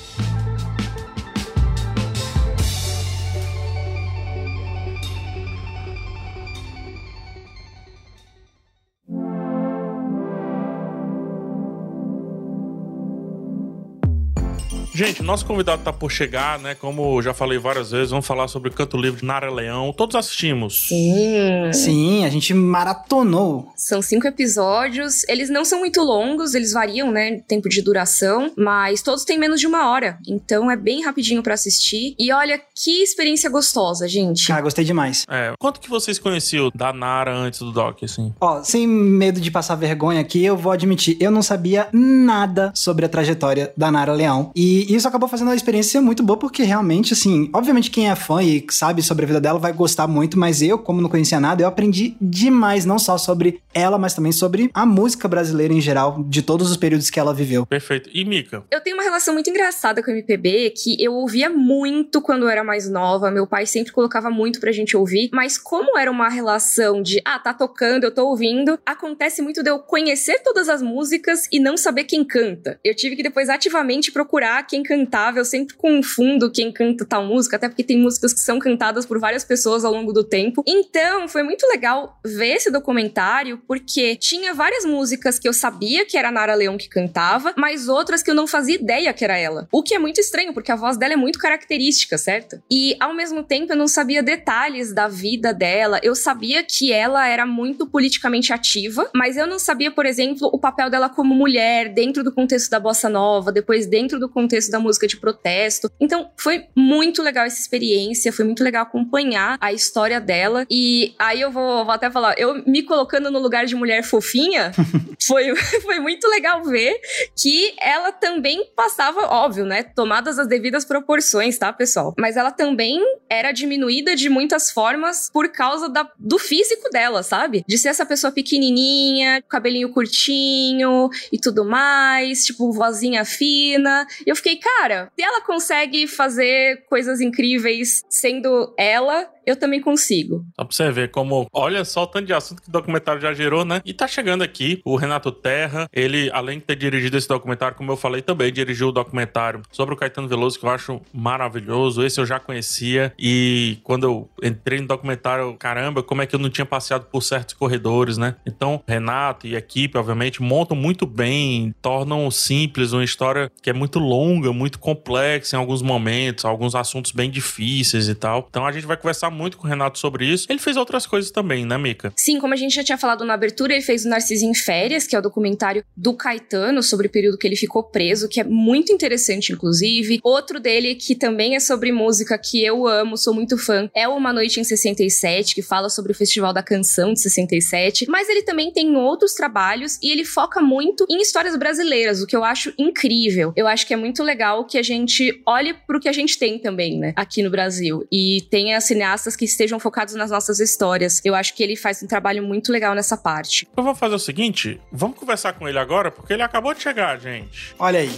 Gente, 14.95 15.23
nosso 15.23 15.43
convidado 15.43 15.81
tá 15.81 15.91
por 15.91 16.11
chegar, 16.11 16.59
né? 16.59 16.75
Como 16.75 17.19
já 17.19 17.33
falei 17.33 17.57
várias 17.57 17.89
vezes, 17.89 18.11
vamos 18.11 18.27
falar 18.27 18.47
sobre 18.47 18.69
o 18.69 18.71
Canto 18.71 18.95
Livre 18.95 19.21
de 19.21 19.25
Nara 19.25 19.51
Leão. 19.51 19.91
Todos 19.91 20.15
assistimos. 20.15 20.87
Sim. 20.87 21.73
Sim, 21.73 22.25
a 22.25 22.29
gente 22.29 22.53
maratonou. 22.53 23.71
São 23.75 24.03
cinco 24.03 24.27
episódios. 24.27 25.27
Eles 25.27 25.49
não 25.49 25.65
são 25.65 25.79
muito 25.79 25.99
longos, 26.01 26.53
eles 26.53 26.73
variam, 26.73 27.11
né? 27.11 27.39
Tempo 27.47 27.67
de 27.69 27.81
duração, 27.81 28.51
mas 28.55 29.01
todos 29.01 29.25
têm 29.25 29.39
menos 29.39 29.59
de 29.59 29.65
uma 29.65 29.89
hora. 29.89 30.19
Então 30.27 30.69
é 30.69 30.75
bem 30.75 31.03
rapidinho 31.03 31.41
para 31.41 31.55
assistir. 31.55 32.15
E 32.19 32.31
olha 32.31 32.61
que 32.75 33.01
experiência 33.01 33.49
gostosa, 33.49 34.07
gente. 34.07 34.51
Ah, 34.51 34.61
gostei 34.61 34.85
demais. 34.85 35.25
É. 35.27 35.53
Quanto 35.59 35.79
que 35.79 35.89
vocês 35.89 36.19
conheciam 36.19 36.69
da 36.73 36.93
Nara 36.93 37.35
antes 37.35 37.61
do 37.61 37.71
Doc, 37.71 38.03
assim? 38.03 38.31
Ó, 38.39 38.61
sem 38.61 38.87
medo 38.87 39.41
de 39.41 39.49
passar 39.49 39.73
vergonha 39.73 40.21
aqui, 40.21 40.45
eu 40.45 40.55
vou 40.55 40.71
admitir, 40.71 41.17
eu 41.19 41.31
não 41.31 41.41
sabia 41.41 41.87
nada 41.91 42.71
sobre 42.75 43.05
a 43.05 43.09
trajetória 43.09 43.73
da 43.75 43.91
Nara 43.91 44.13
Leão. 44.13 44.51
E 44.55 44.82
e 44.89 44.95
isso 44.95 45.07
acabou 45.07 45.27
fazendo 45.27 45.51
a 45.51 45.55
experiência 45.55 46.01
muito 46.01 46.23
boa, 46.23 46.37
porque 46.37 46.63
realmente, 46.63 47.13
assim, 47.13 47.49
obviamente 47.53 47.89
quem 47.89 48.09
é 48.09 48.15
fã 48.15 48.41
e 48.43 48.65
sabe 48.69 49.01
sobre 49.01 49.25
a 49.25 49.27
vida 49.27 49.41
dela 49.41 49.59
vai 49.59 49.73
gostar 49.73 50.07
muito, 50.07 50.37
mas 50.37 50.61
eu, 50.61 50.77
como 50.77 51.01
não 51.01 51.09
conhecia 51.09 51.39
nada, 51.39 51.63
eu 51.63 51.67
aprendi 51.67 52.15
demais, 52.21 52.85
não 52.85 52.99
só 52.99 53.17
sobre 53.17 53.61
ela, 53.73 53.97
mas 53.97 54.13
também 54.13 54.31
sobre 54.31 54.69
a 54.73 54.85
música 54.85 55.27
brasileira 55.27 55.73
em 55.73 55.81
geral, 55.81 56.23
de 56.27 56.41
todos 56.41 56.69
os 56.69 56.77
períodos 56.77 57.09
que 57.09 57.19
ela 57.19 57.33
viveu. 57.33 57.65
Perfeito. 57.65 58.09
E 58.13 58.23
Mika? 58.25 58.63
Eu 58.71 58.81
tenho 58.81 58.95
uma 58.95 59.03
relação 59.03 59.33
muito 59.33 59.49
engraçada 59.49 60.03
com 60.03 60.11
o 60.11 60.13
MPB, 60.13 60.73
que 60.75 60.95
eu 61.03 61.13
ouvia 61.13 61.49
muito 61.49 62.21
quando 62.21 62.43
eu 62.43 62.49
era 62.49 62.63
mais 62.63 62.89
nova, 62.89 63.31
meu 63.31 63.47
pai 63.47 63.65
sempre 63.65 63.91
colocava 63.91 64.29
muito 64.29 64.59
pra 64.59 64.71
gente 64.71 64.95
ouvir, 64.95 65.29
mas 65.33 65.57
como 65.57 65.97
era 65.97 66.09
uma 66.09 66.29
relação 66.29 67.01
de, 67.01 67.21
ah, 67.25 67.39
tá 67.39 67.53
tocando, 67.53 68.03
eu 68.03 68.13
tô 68.13 68.27
ouvindo, 68.27 68.79
acontece 68.85 69.41
muito 69.41 69.63
de 69.63 69.69
eu 69.69 69.79
conhecer 69.79 70.39
todas 70.43 70.69
as 70.69 70.81
músicas 70.81 71.47
e 71.51 71.59
não 71.59 71.77
saber 71.77 72.03
quem 72.03 72.23
canta. 72.23 72.79
Eu 72.83 72.95
tive 72.95 73.15
que 73.15 73.23
depois 73.23 73.49
ativamente 73.49 74.11
procurar 74.11 74.65
quem 74.73 74.81
cantava, 74.81 75.37
eu 75.37 75.45
sempre 75.45 75.75
confundo 75.75 76.51
quem 76.51 76.71
canta 76.71 77.05
tal 77.05 77.23
música, 77.23 77.57
até 77.57 77.69
porque 77.69 77.83
tem 77.83 77.95
músicas 77.95 78.33
que 78.33 78.39
são 78.39 78.57
cantadas 78.57 79.05
por 79.05 79.19
várias 79.19 79.43
pessoas 79.43 79.85
ao 79.85 79.93
longo 79.93 80.11
do 80.11 80.23
tempo. 80.23 80.63
Então, 80.65 81.27
foi 81.27 81.43
muito 81.43 81.67
legal 81.67 82.19
ver 82.25 82.55
esse 82.55 82.71
documentário, 82.71 83.61
porque 83.67 84.15
tinha 84.15 84.51
várias 84.51 84.83
músicas 84.83 85.37
que 85.37 85.47
eu 85.47 85.53
sabia 85.53 86.07
que 86.07 86.17
era 86.17 86.29
a 86.29 86.31
Nara 86.31 86.55
Leão 86.55 86.75
que 86.75 86.89
cantava, 86.89 87.53
mas 87.55 87.87
outras 87.87 88.23
que 88.23 88.31
eu 88.31 88.33
não 88.33 88.47
fazia 88.47 88.73
ideia 88.73 89.13
que 89.13 89.23
era 89.23 89.37
ela. 89.37 89.67
O 89.71 89.83
que 89.83 89.93
é 89.93 89.99
muito 89.99 90.19
estranho, 90.19 90.55
porque 90.55 90.71
a 90.71 90.75
voz 90.75 90.97
dela 90.97 91.13
é 91.13 91.17
muito 91.17 91.37
característica, 91.37 92.17
certo? 92.17 92.59
E 92.71 92.97
ao 92.99 93.13
mesmo 93.13 93.43
tempo 93.43 93.73
eu 93.73 93.77
não 93.77 93.87
sabia 93.87 94.23
detalhes 94.23 94.91
da 94.91 95.07
vida 95.07 95.53
dela. 95.53 95.99
Eu 96.01 96.15
sabia 96.15 96.63
que 96.63 96.91
ela 96.91 97.27
era 97.27 97.45
muito 97.45 97.85
politicamente 97.85 98.51
ativa, 98.51 99.07
mas 99.13 99.37
eu 99.37 99.45
não 99.45 99.59
sabia, 99.59 99.91
por 99.91 100.07
exemplo, 100.07 100.49
o 100.51 100.57
papel 100.57 100.89
dela 100.89 101.09
como 101.09 101.35
mulher 101.35 101.93
dentro 101.93 102.23
do 102.23 102.31
contexto 102.31 102.71
da 102.71 102.79
bossa 102.79 103.07
nova, 103.07 103.51
depois 103.51 103.85
dentro 103.85 104.19
do 104.19 104.27
contexto 104.27 104.62
contexto 104.63 104.71
da 104.71 104.79
música 104.79 105.07
de 105.07 105.17
protesto. 105.17 105.91
Então, 105.99 106.31
foi 106.37 106.65
muito 106.75 107.21
legal 107.21 107.45
essa 107.45 107.59
experiência, 107.59 108.31
foi 108.31 108.45
muito 108.45 108.63
legal 108.63 108.83
acompanhar 108.83 109.57
a 109.59 109.73
história 109.73 110.19
dela. 110.19 110.65
E 110.69 111.13
aí 111.19 111.41
eu 111.41 111.51
vou, 111.51 111.85
vou 111.85 111.93
até 111.93 112.09
falar, 112.09 112.35
eu 112.37 112.63
me 112.65 112.83
colocando 112.83 113.29
no 113.29 113.39
lugar 113.39 113.65
de 113.65 113.75
mulher 113.75 114.03
fofinha, 114.03 114.71
foi, 115.25 115.55
foi 115.55 115.99
muito 115.99 116.27
legal 116.27 116.63
ver 116.63 116.99
que 117.37 117.73
ela 117.79 118.11
também 118.11 118.65
passava, 118.75 119.21
óbvio, 119.27 119.65
né? 119.65 119.83
Tomadas 119.83 120.39
as 120.39 120.47
devidas 120.47 120.85
proporções, 120.85 121.57
tá, 121.57 121.71
pessoal? 121.71 122.13
Mas 122.17 122.37
ela 122.37 122.51
também 122.51 122.99
era 123.29 123.51
diminuída 123.51 124.15
de 124.15 124.29
muitas 124.29 124.71
formas 124.71 125.29
por 125.31 125.49
causa 125.49 125.89
da, 125.89 126.09
do 126.17 126.37
físico 126.37 126.89
dela, 126.89 127.23
sabe? 127.23 127.63
De 127.67 127.77
ser 127.77 127.89
essa 127.89 128.05
pessoa 128.05 128.31
pequenininha, 128.31 129.41
cabelinho 129.47 129.91
curtinho 129.91 131.09
e 131.31 131.39
tudo 131.39 131.65
mais, 131.65 132.45
tipo, 132.45 132.71
vozinha 132.71 133.25
fina. 133.25 134.05
E 134.25 134.29
eu 134.29 134.35
fiquei, 134.35 134.52
cara, 134.57 135.11
se 135.15 135.23
ela 135.23 135.41
consegue 135.41 136.07
fazer 136.07 136.85
coisas 136.85 137.21
incríveis 137.21 138.03
sendo 138.09 138.73
ela, 138.77 139.29
eu 139.45 139.55
também 139.55 139.81
consigo. 139.81 140.45
Só 140.55 140.65
pra 140.65 140.75
você 140.75 140.91
ver 140.91 141.11
como, 141.11 141.47
olha 141.51 141.83
só 141.85 142.03
o 142.03 142.07
tanto 142.07 142.25
de 142.25 142.33
assunto 142.33 142.61
que 142.61 142.69
o 142.69 142.71
documentário 142.71 143.21
já 143.21 143.33
gerou, 143.33 143.65
né? 143.65 143.81
E 143.85 143.93
tá 143.93 144.07
chegando 144.07 144.43
aqui 144.43 144.81
o 144.85 144.95
Renato 144.95 145.31
Terra, 145.31 145.89
ele, 145.93 146.29
além 146.33 146.59
de 146.59 146.65
ter 146.65 146.75
dirigido 146.75 147.17
esse 147.17 147.27
documentário, 147.27 147.75
como 147.75 147.91
eu 147.91 147.97
falei, 147.97 148.21
também 148.21 148.51
dirigiu 148.51 148.89
o 148.89 148.91
documentário 148.91 149.61
sobre 149.71 149.93
o 149.93 149.97
Caetano 149.97 150.27
Veloso, 150.27 150.59
que 150.59 150.65
eu 150.65 150.69
acho 150.69 151.01
maravilhoso. 151.13 152.03
Esse 152.03 152.19
eu 152.19 152.25
já 152.25 152.39
conhecia 152.39 153.13
e 153.17 153.77
quando 153.83 154.03
eu 154.03 154.29
entrei 154.41 154.79
no 154.79 154.87
documentário, 154.87 155.53
caramba, 155.55 156.03
como 156.03 156.21
é 156.21 156.25
que 156.25 156.35
eu 156.35 156.39
não 156.39 156.49
tinha 156.49 156.65
passeado 156.65 157.05
por 157.05 157.21
certos 157.21 157.53
corredores, 157.53 158.17
né? 158.17 158.35
Então, 158.45 158.81
Renato 158.87 159.47
e 159.47 159.55
a 159.55 159.59
equipe, 159.59 159.97
obviamente, 159.97 160.41
montam 160.41 160.75
muito 160.75 161.05
bem, 161.05 161.73
tornam 161.81 162.29
simples 162.31 162.93
uma 162.93 163.03
história 163.03 163.51
que 163.61 163.69
é 163.69 163.73
muito 163.73 163.99
longa, 163.99 164.51
muito 164.53 164.79
complexa 164.79 165.55
em 165.55 165.59
alguns 165.59 165.81
momentos, 165.81 166.45
alguns 166.45 166.75
assuntos 166.75 167.11
bem 167.11 167.29
difíceis 167.29 168.07
e 168.07 168.15
tal. 168.15 168.47
Então 168.49 168.65
a 168.65 168.71
gente 168.71 168.85
vai 168.85 168.97
conversar 168.97 169.29
muito 169.33 169.57
com 169.57 169.65
o 169.65 169.69
Renato 169.69 169.99
sobre 169.99 170.25
isso. 170.25 170.47
Ele 170.49 170.59
fez 170.59 170.77
outras 170.77 171.05
coisas 171.05 171.31
também, 171.31 171.65
né, 171.65 171.77
Mica? 171.77 172.13
Sim, 172.15 172.39
como 172.39 172.53
a 172.53 172.57
gente 172.57 172.75
já 172.75 172.83
tinha 172.83 172.97
falado 172.97 173.25
na 173.25 173.33
abertura, 173.33 173.73
ele 173.73 173.81
fez 173.81 174.05
o 174.05 174.09
Narciso 174.09 174.45
em 174.45 174.53
Férias, 174.53 175.07
que 175.07 175.15
é 175.15 175.19
o 175.19 175.21
documentário 175.21 175.83
do 175.95 176.13
Caetano 176.13 176.81
sobre 176.83 177.07
o 177.07 177.09
período 177.09 177.37
que 177.37 177.47
ele 177.47 177.55
ficou 177.55 177.83
preso, 177.83 178.29
que 178.29 178.39
é 178.39 178.43
muito 178.43 178.91
interessante, 178.91 179.51
inclusive. 179.51 180.19
Outro 180.23 180.59
dele, 180.59 180.95
que 180.95 181.15
também 181.15 181.55
é 181.55 181.59
sobre 181.59 181.91
música, 181.91 182.37
que 182.37 182.63
eu 182.63 182.87
amo, 182.87 183.17
sou 183.17 183.33
muito 183.33 183.57
fã, 183.57 183.89
é 183.95 184.07
Uma 184.07 184.31
Noite 184.31 184.59
em 184.59 184.63
67, 184.63 185.55
que 185.55 185.61
fala 185.61 185.89
sobre 185.89 186.11
o 186.11 186.15
Festival 186.15 186.53
da 186.53 186.61
Canção 186.61 187.13
de 187.13 187.21
67. 187.21 188.05
Mas 188.09 188.29
ele 188.29 188.43
também 188.43 188.71
tem 188.71 188.95
outros 188.95 189.33
trabalhos 189.33 189.97
e 190.01 190.11
ele 190.11 190.25
foca 190.25 190.61
muito 190.61 191.05
em 191.09 191.21
histórias 191.21 191.55
brasileiras, 191.55 192.21
o 192.21 192.27
que 192.27 192.35
eu 192.35 192.43
acho 192.43 192.73
incrível. 192.77 193.53
Eu 193.55 193.67
acho 193.67 193.87
que 193.87 193.93
é 193.93 193.97
muito 193.97 194.23
legal 194.23 194.65
que 194.65 194.77
a 194.77 194.83
gente 194.83 195.41
olhe 195.45 195.73
pro 195.73 195.99
que 195.99 196.09
a 196.09 196.13
gente 196.13 196.37
tem 196.37 196.59
também, 196.59 196.99
né, 196.99 197.13
aqui 197.15 197.41
no 197.41 197.49
Brasil. 197.49 198.05
E 198.11 198.45
tenha 198.49 198.79
cineastas 198.81 199.22
que 199.35 199.45
estejam 199.45 199.79
focados 199.79 200.13
nas 200.15 200.29
nossas 200.29 200.59
histórias. 200.59 201.21
Eu 201.23 201.33
acho 201.33 201.53
que 201.55 201.63
ele 201.63 201.75
faz 201.75 202.03
um 202.03 202.07
trabalho 202.07 202.43
muito 202.43 202.71
legal 202.71 202.93
nessa 202.93 203.15
parte. 203.15 203.67
Eu 203.75 203.83
vou 203.83 203.95
fazer 203.95 204.15
o 204.15 204.19
seguinte: 204.19 204.79
vamos 204.91 205.17
conversar 205.17 205.53
com 205.53 205.67
ele 205.67 205.79
agora, 205.79 206.11
porque 206.11 206.33
ele 206.33 206.43
acabou 206.43 206.73
de 206.73 206.81
chegar, 206.81 207.19
gente. 207.19 207.73
Olha 207.79 207.99
aí. 207.99 208.11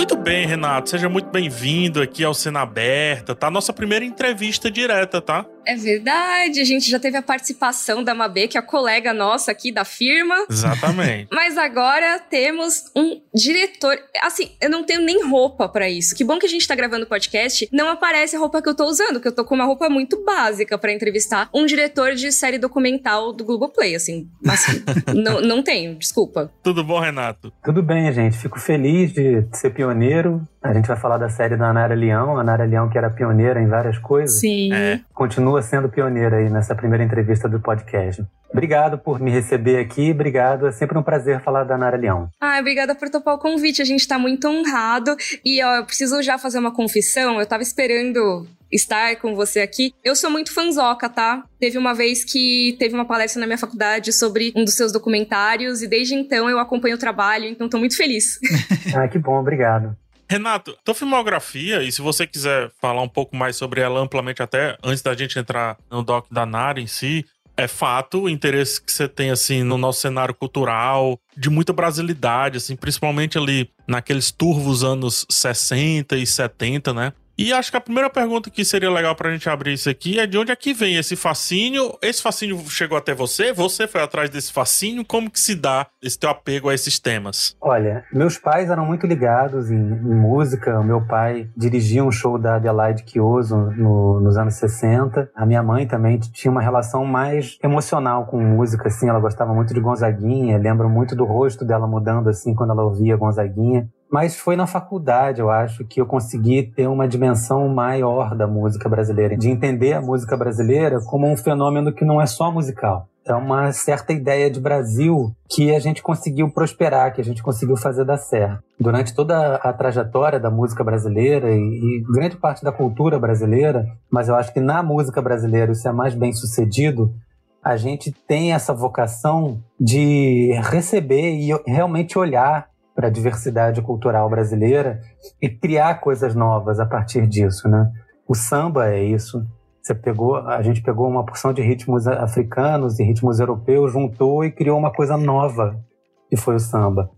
Muito 0.00 0.16
bem, 0.16 0.46
Renato. 0.46 0.88
Seja 0.88 1.10
muito 1.10 1.28
bem-vindo 1.28 2.00
aqui 2.00 2.24
ao 2.24 2.32
Cena 2.32 2.62
Aberta, 2.62 3.34
tá? 3.34 3.50
Nossa 3.50 3.70
primeira 3.70 4.02
entrevista 4.02 4.70
direta, 4.70 5.20
tá? 5.20 5.44
É 5.70 5.76
verdade, 5.76 6.60
a 6.60 6.64
gente 6.64 6.90
já 6.90 6.98
teve 6.98 7.16
a 7.16 7.22
participação 7.22 8.02
da 8.02 8.12
Mabê, 8.12 8.48
que 8.48 8.58
é 8.58 8.60
a 8.60 8.62
colega 8.62 9.14
nossa 9.14 9.52
aqui 9.52 9.70
da 9.70 9.84
firma. 9.84 10.34
Exatamente. 10.50 11.28
Mas 11.30 11.56
agora 11.56 12.18
temos 12.18 12.90
um 12.96 13.20
diretor. 13.32 13.96
Assim, 14.20 14.50
eu 14.60 14.68
não 14.68 14.82
tenho 14.82 15.00
nem 15.00 15.24
roupa 15.24 15.68
para 15.68 15.88
isso. 15.88 16.16
Que 16.16 16.24
bom 16.24 16.40
que 16.40 16.46
a 16.46 16.48
gente 16.48 16.66
tá 16.66 16.74
gravando 16.74 17.04
o 17.04 17.08
podcast. 17.08 17.68
Não 17.72 17.88
aparece 17.88 18.34
a 18.34 18.40
roupa 18.40 18.60
que 18.60 18.68
eu 18.68 18.74
tô 18.74 18.84
usando, 18.86 19.20
que 19.20 19.28
eu 19.28 19.32
tô 19.32 19.44
com 19.44 19.54
uma 19.54 19.64
roupa 19.64 19.88
muito 19.88 20.24
básica 20.24 20.76
para 20.76 20.92
entrevistar 20.92 21.48
um 21.54 21.64
diretor 21.64 22.16
de 22.16 22.32
série 22.32 22.58
documental 22.58 23.32
do 23.32 23.44
Globoplay, 23.44 23.94
assim. 23.94 24.28
Assim, 24.48 24.82
não, 25.14 25.40
não 25.40 25.62
tenho, 25.62 25.94
desculpa. 25.94 26.52
Tudo 26.64 26.82
bom, 26.82 26.98
Renato? 26.98 27.52
Tudo 27.62 27.80
bem, 27.80 28.12
gente. 28.12 28.36
Fico 28.36 28.58
feliz 28.58 29.12
de 29.12 29.46
ser 29.52 29.70
pioneiro. 29.70 30.44
A 30.62 30.74
gente 30.74 30.86
vai 30.86 30.96
falar 30.96 31.16
da 31.16 31.30
série 31.30 31.56
da 31.56 31.72
Nara 31.72 31.94
Leão. 31.94 32.38
A 32.38 32.44
Nara 32.44 32.64
Leão 32.64 32.88
que 32.88 32.98
era 32.98 33.08
pioneira 33.08 33.62
em 33.62 33.66
várias 33.66 33.98
coisas. 33.98 34.38
Sim. 34.38 34.72
É. 34.72 35.00
Continua 35.14 35.62
sendo 35.62 35.88
pioneira 35.88 36.36
aí 36.36 36.50
nessa 36.50 36.74
primeira 36.74 37.02
entrevista 37.02 37.48
do 37.48 37.58
podcast. 37.58 38.22
Obrigado 38.50 38.98
por 38.98 39.18
me 39.20 39.30
receber 39.30 39.78
aqui. 39.78 40.10
Obrigado. 40.10 40.66
É 40.66 40.72
sempre 40.72 40.98
um 40.98 41.02
prazer 41.02 41.40
falar 41.40 41.64
da 41.64 41.78
Nara 41.78 41.96
Leão. 41.96 42.28
Ah, 42.40 42.58
obrigada 42.60 42.94
por 42.94 43.08
topar 43.08 43.34
o 43.34 43.38
convite. 43.38 43.80
A 43.80 43.86
gente 43.86 44.06
tá 44.06 44.18
muito 44.18 44.46
honrado. 44.48 45.16
E 45.42 45.62
ó, 45.64 45.76
eu 45.76 45.84
preciso 45.86 46.22
já 46.22 46.36
fazer 46.36 46.58
uma 46.58 46.74
confissão. 46.74 47.40
Eu 47.40 47.46
tava 47.46 47.62
esperando 47.62 48.46
estar 48.70 49.16
com 49.16 49.34
você 49.34 49.60
aqui. 49.60 49.94
Eu 50.04 50.14
sou 50.14 50.30
muito 50.30 50.52
fanzoca, 50.52 51.08
tá? 51.08 51.42
Teve 51.58 51.78
uma 51.78 51.94
vez 51.94 52.22
que 52.22 52.76
teve 52.78 52.94
uma 52.94 53.06
palestra 53.06 53.40
na 53.40 53.46
minha 53.46 53.58
faculdade 53.58 54.12
sobre 54.12 54.52
um 54.54 54.64
dos 54.64 54.74
seus 54.74 54.92
documentários 54.92 55.82
e 55.82 55.88
desde 55.88 56.14
então 56.14 56.48
eu 56.48 56.58
acompanho 56.58 56.96
o 56.96 56.98
trabalho, 56.98 57.46
então 57.46 57.68
tô 57.68 57.78
muito 57.78 57.96
feliz. 57.96 58.38
ah, 58.94 59.08
que 59.08 59.18
bom, 59.18 59.38
obrigado. 59.40 59.96
Renato, 60.30 60.78
tua 60.84 60.94
filmografia, 60.94 61.82
e 61.82 61.90
se 61.90 62.00
você 62.00 62.24
quiser 62.24 62.70
falar 62.80 63.02
um 63.02 63.08
pouco 63.08 63.34
mais 63.34 63.56
sobre 63.56 63.80
ela 63.80 63.98
amplamente 63.98 64.40
até 64.40 64.78
antes 64.80 65.02
da 65.02 65.12
gente 65.12 65.36
entrar 65.36 65.76
no 65.90 66.04
doc 66.04 66.26
da 66.30 66.46
Nara 66.46 66.80
em 66.80 66.86
si, 66.86 67.26
é 67.56 67.66
fato 67.66 68.22
o 68.22 68.28
interesse 68.28 68.80
que 68.80 68.92
você 68.92 69.08
tem 69.08 69.30
assim 69.32 69.64
no 69.64 69.76
nosso 69.76 70.00
cenário 70.00 70.32
cultural, 70.32 71.18
de 71.36 71.50
muita 71.50 71.72
brasilidade, 71.72 72.58
assim, 72.58 72.76
principalmente 72.76 73.36
ali 73.36 73.68
naqueles 73.88 74.30
turvos 74.30 74.84
anos 74.84 75.26
60 75.28 76.16
e 76.16 76.24
70, 76.24 76.94
né? 76.94 77.12
E 77.40 77.54
acho 77.54 77.70
que 77.70 77.76
a 77.78 77.80
primeira 77.80 78.10
pergunta 78.10 78.50
que 78.50 78.62
seria 78.66 78.90
legal 78.90 79.14
pra 79.14 79.32
gente 79.32 79.48
abrir 79.48 79.72
isso 79.72 79.88
aqui 79.88 80.20
é 80.20 80.26
de 80.26 80.36
onde 80.36 80.52
é 80.52 80.56
que 80.56 80.74
vem 80.74 80.96
esse 80.96 81.16
fascínio? 81.16 81.96
Esse 82.02 82.22
fascínio 82.22 82.58
chegou 82.68 82.98
até 82.98 83.14
você? 83.14 83.50
Você 83.50 83.88
foi 83.88 84.02
atrás 84.02 84.28
desse 84.28 84.52
fascínio? 84.52 85.06
Como 85.06 85.30
que 85.30 85.40
se 85.40 85.54
dá 85.54 85.86
esse 86.02 86.18
teu 86.18 86.28
apego 86.28 86.68
a 86.68 86.74
esses 86.74 86.98
temas? 86.98 87.56
Olha, 87.58 88.04
meus 88.12 88.36
pais 88.36 88.68
eram 88.68 88.84
muito 88.84 89.06
ligados 89.06 89.70
em, 89.70 89.74
em 89.74 90.14
música. 90.14 90.78
O 90.78 90.84
meu 90.84 91.06
pai 91.06 91.48
dirigia 91.56 92.04
um 92.04 92.12
show 92.12 92.38
da 92.38 92.56
Adelaide 92.56 93.04
Chioso 93.06 93.56
no, 93.56 94.20
nos 94.20 94.36
anos 94.36 94.56
60. 94.56 95.30
A 95.34 95.46
minha 95.46 95.62
mãe 95.62 95.86
também 95.86 96.18
tinha 96.18 96.52
uma 96.52 96.60
relação 96.60 97.06
mais 97.06 97.56
emocional 97.64 98.26
com 98.26 98.38
música, 98.38 98.88
assim. 98.88 99.08
Ela 99.08 99.18
gostava 99.18 99.54
muito 99.54 99.72
de 99.72 99.80
Gonzaguinha. 99.80 100.58
Lembro 100.58 100.90
muito 100.90 101.16
do 101.16 101.24
rosto 101.24 101.64
dela 101.64 101.86
mudando, 101.86 102.28
assim, 102.28 102.54
quando 102.54 102.72
ela 102.72 102.84
ouvia 102.84 103.16
Gonzaguinha. 103.16 103.88
Mas 104.10 104.36
foi 104.36 104.56
na 104.56 104.66
faculdade, 104.66 105.40
eu 105.40 105.50
acho, 105.50 105.84
que 105.84 106.00
eu 106.00 106.06
consegui 106.06 106.64
ter 106.64 106.88
uma 106.88 107.06
dimensão 107.06 107.68
maior 107.68 108.34
da 108.34 108.46
música 108.46 108.88
brasileira, 108.88 109.36
de 109.36 109.48
entender 109.48 109.92
a 109.92 110.00
música 110.00 110.36
brasileira 110.36 110.98
como 111.06 111.30
um 111.30 111.36
fenômeno 111.36 111.92
que 111.92 112.04
não 112.04 112.20
é 112.20 112.26
só 112.26 112.50
musical. 112.50 113.06
É 113.24 113.34
uma 113.34 113.70
certa 113.72 114.12
ideia 114.12 114.50
de 114.50 114.58
Brasil 114.58 115.32
que 115.48 115.72
a 115.72 115.78
gente 115.78 116.02
conseguiu 116.02 116.50
prosperar, 116.50 117.14
que 117.14 117.20
a 117.20 117.24
gente 117.24 117.42
conseguiu 117.42 117.76
fazer 117.76 118.04
dar 118.04 118.16
certo. 118.16 118.64
Durante 118.78 119.14
toda 119.14 119.56
a 119.56 119.72
trajetória 119.72 120.40
da 120.40 120.50
música 120.50 120.82
brasileira 120.82 121.50
e, 121.52 121.58
e 121.58 122.04
grande 122.12 122.36
parte 122.36 122.64
da 122.64 122.72
cultura 122.72 123.18
brasileira, 123.18 123.86
mas 124.10 124.28
eu 124.28 124.34
acho 124.34 124.52
que 124.52 124.60
na 124.60 124.82
música 124.82 125.22
brasileira 125.22 125.70
isso 125.70 125.86
é 125.86 125.92
mais 125.92 126.14
bem 126.14 126.32
sucedido, 126.32 127.14
a 127.62 127.76
gente 127.76 128.10
tem 128.26 128.54
essa 128.54 128.72
vocação 128.72 129.62
de 129.78 130.50
receber 130.62 131.34
e 131.34 131.50
realmente 131.66 132.18
olhar 132.18 132.70
para 132.94 133.08
a 133.08 133.10
diversidade 133.10 133.80
cultural 133.82 134.28
brasileira 134.28 135.00
e 135.40 135.48
criar 135.48 136.00
coisas 136.00 136.34
novas 136.34 136.80
a 136.80 136.86
partir 136.86 137.26
disso, 137.26 137.68
né? 137.68 137.90
O 138.26 138.34
samba 138.34 138.90
é 138.90 139.02
isso. 139.02 139.44
Você 139.82 139.94
pegou, 139.94 140.36
a 140.36 140.60
gente 140.62 140.82
pegou 140.82 141.08
uma 141.08 141.24
porção 141.24 141.52
de 141.52 141.62
ritmos 141.62 142.06
africanos 142.06 142.98
e 142.98 143.04
ritmos 143.04 143.40
europeus, 143.40 143.92
juntou 143.92 144.44
e 144.44 144.52
criou 144.52 144.78
uma 144.78 144.92
coisa 144.92 145.16
nova, 145.16 145.80
que 146.28 146.36
foi 146.36 146.56
o 146.56 146.60
samba. 146.60 147.10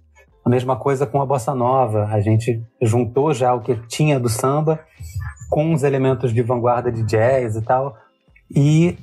A 0.44 0.48
mesma 0.48 0.76
coisa 0.76 1.06
com 1.06 1.20
a 1.20 1.26
bossa 1.26 1.54
nova, 1.54 2.06
a 2.06 2.20
gente 2.20 2.64
juntou 2.80 3.32
já 3.32 3.54
o 3.54 3.60
que 3.60 3.76
tinha 3.86 4.18
do 4.18 4.28
samba 4.28 4.80
com 5.50 5.74
os 5.74 5.82
elementos 5.82 6.32
de 6.32 6.42
vanguarda 6.42 6.90
de 6.90 7.02
jazz 7.02 7.56
e 7.56 7.62
tal 7.62 7.96
e 8.54 8.96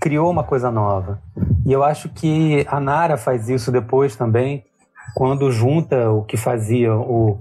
criou 0.00 0.30
uma 0.30 0.44
coisa 0.44 0.70
nova. 0.70 1.20
E 1.64 1.72
eu 1.72 1.82
acho 1.82 2.08
que 2.08 2.66
a 2.68 2.78
Nara 2.78 3.16
faz 3.16 3.48
isso 3.48 3.72
depois 3.72 4.16
também 4.16 4.64
quando 5.14 5.50
junta 5.50 6.10
o 6.10 6.22
que 6.22 6.36
fazia 6.36 6.94
o 6.94 7.38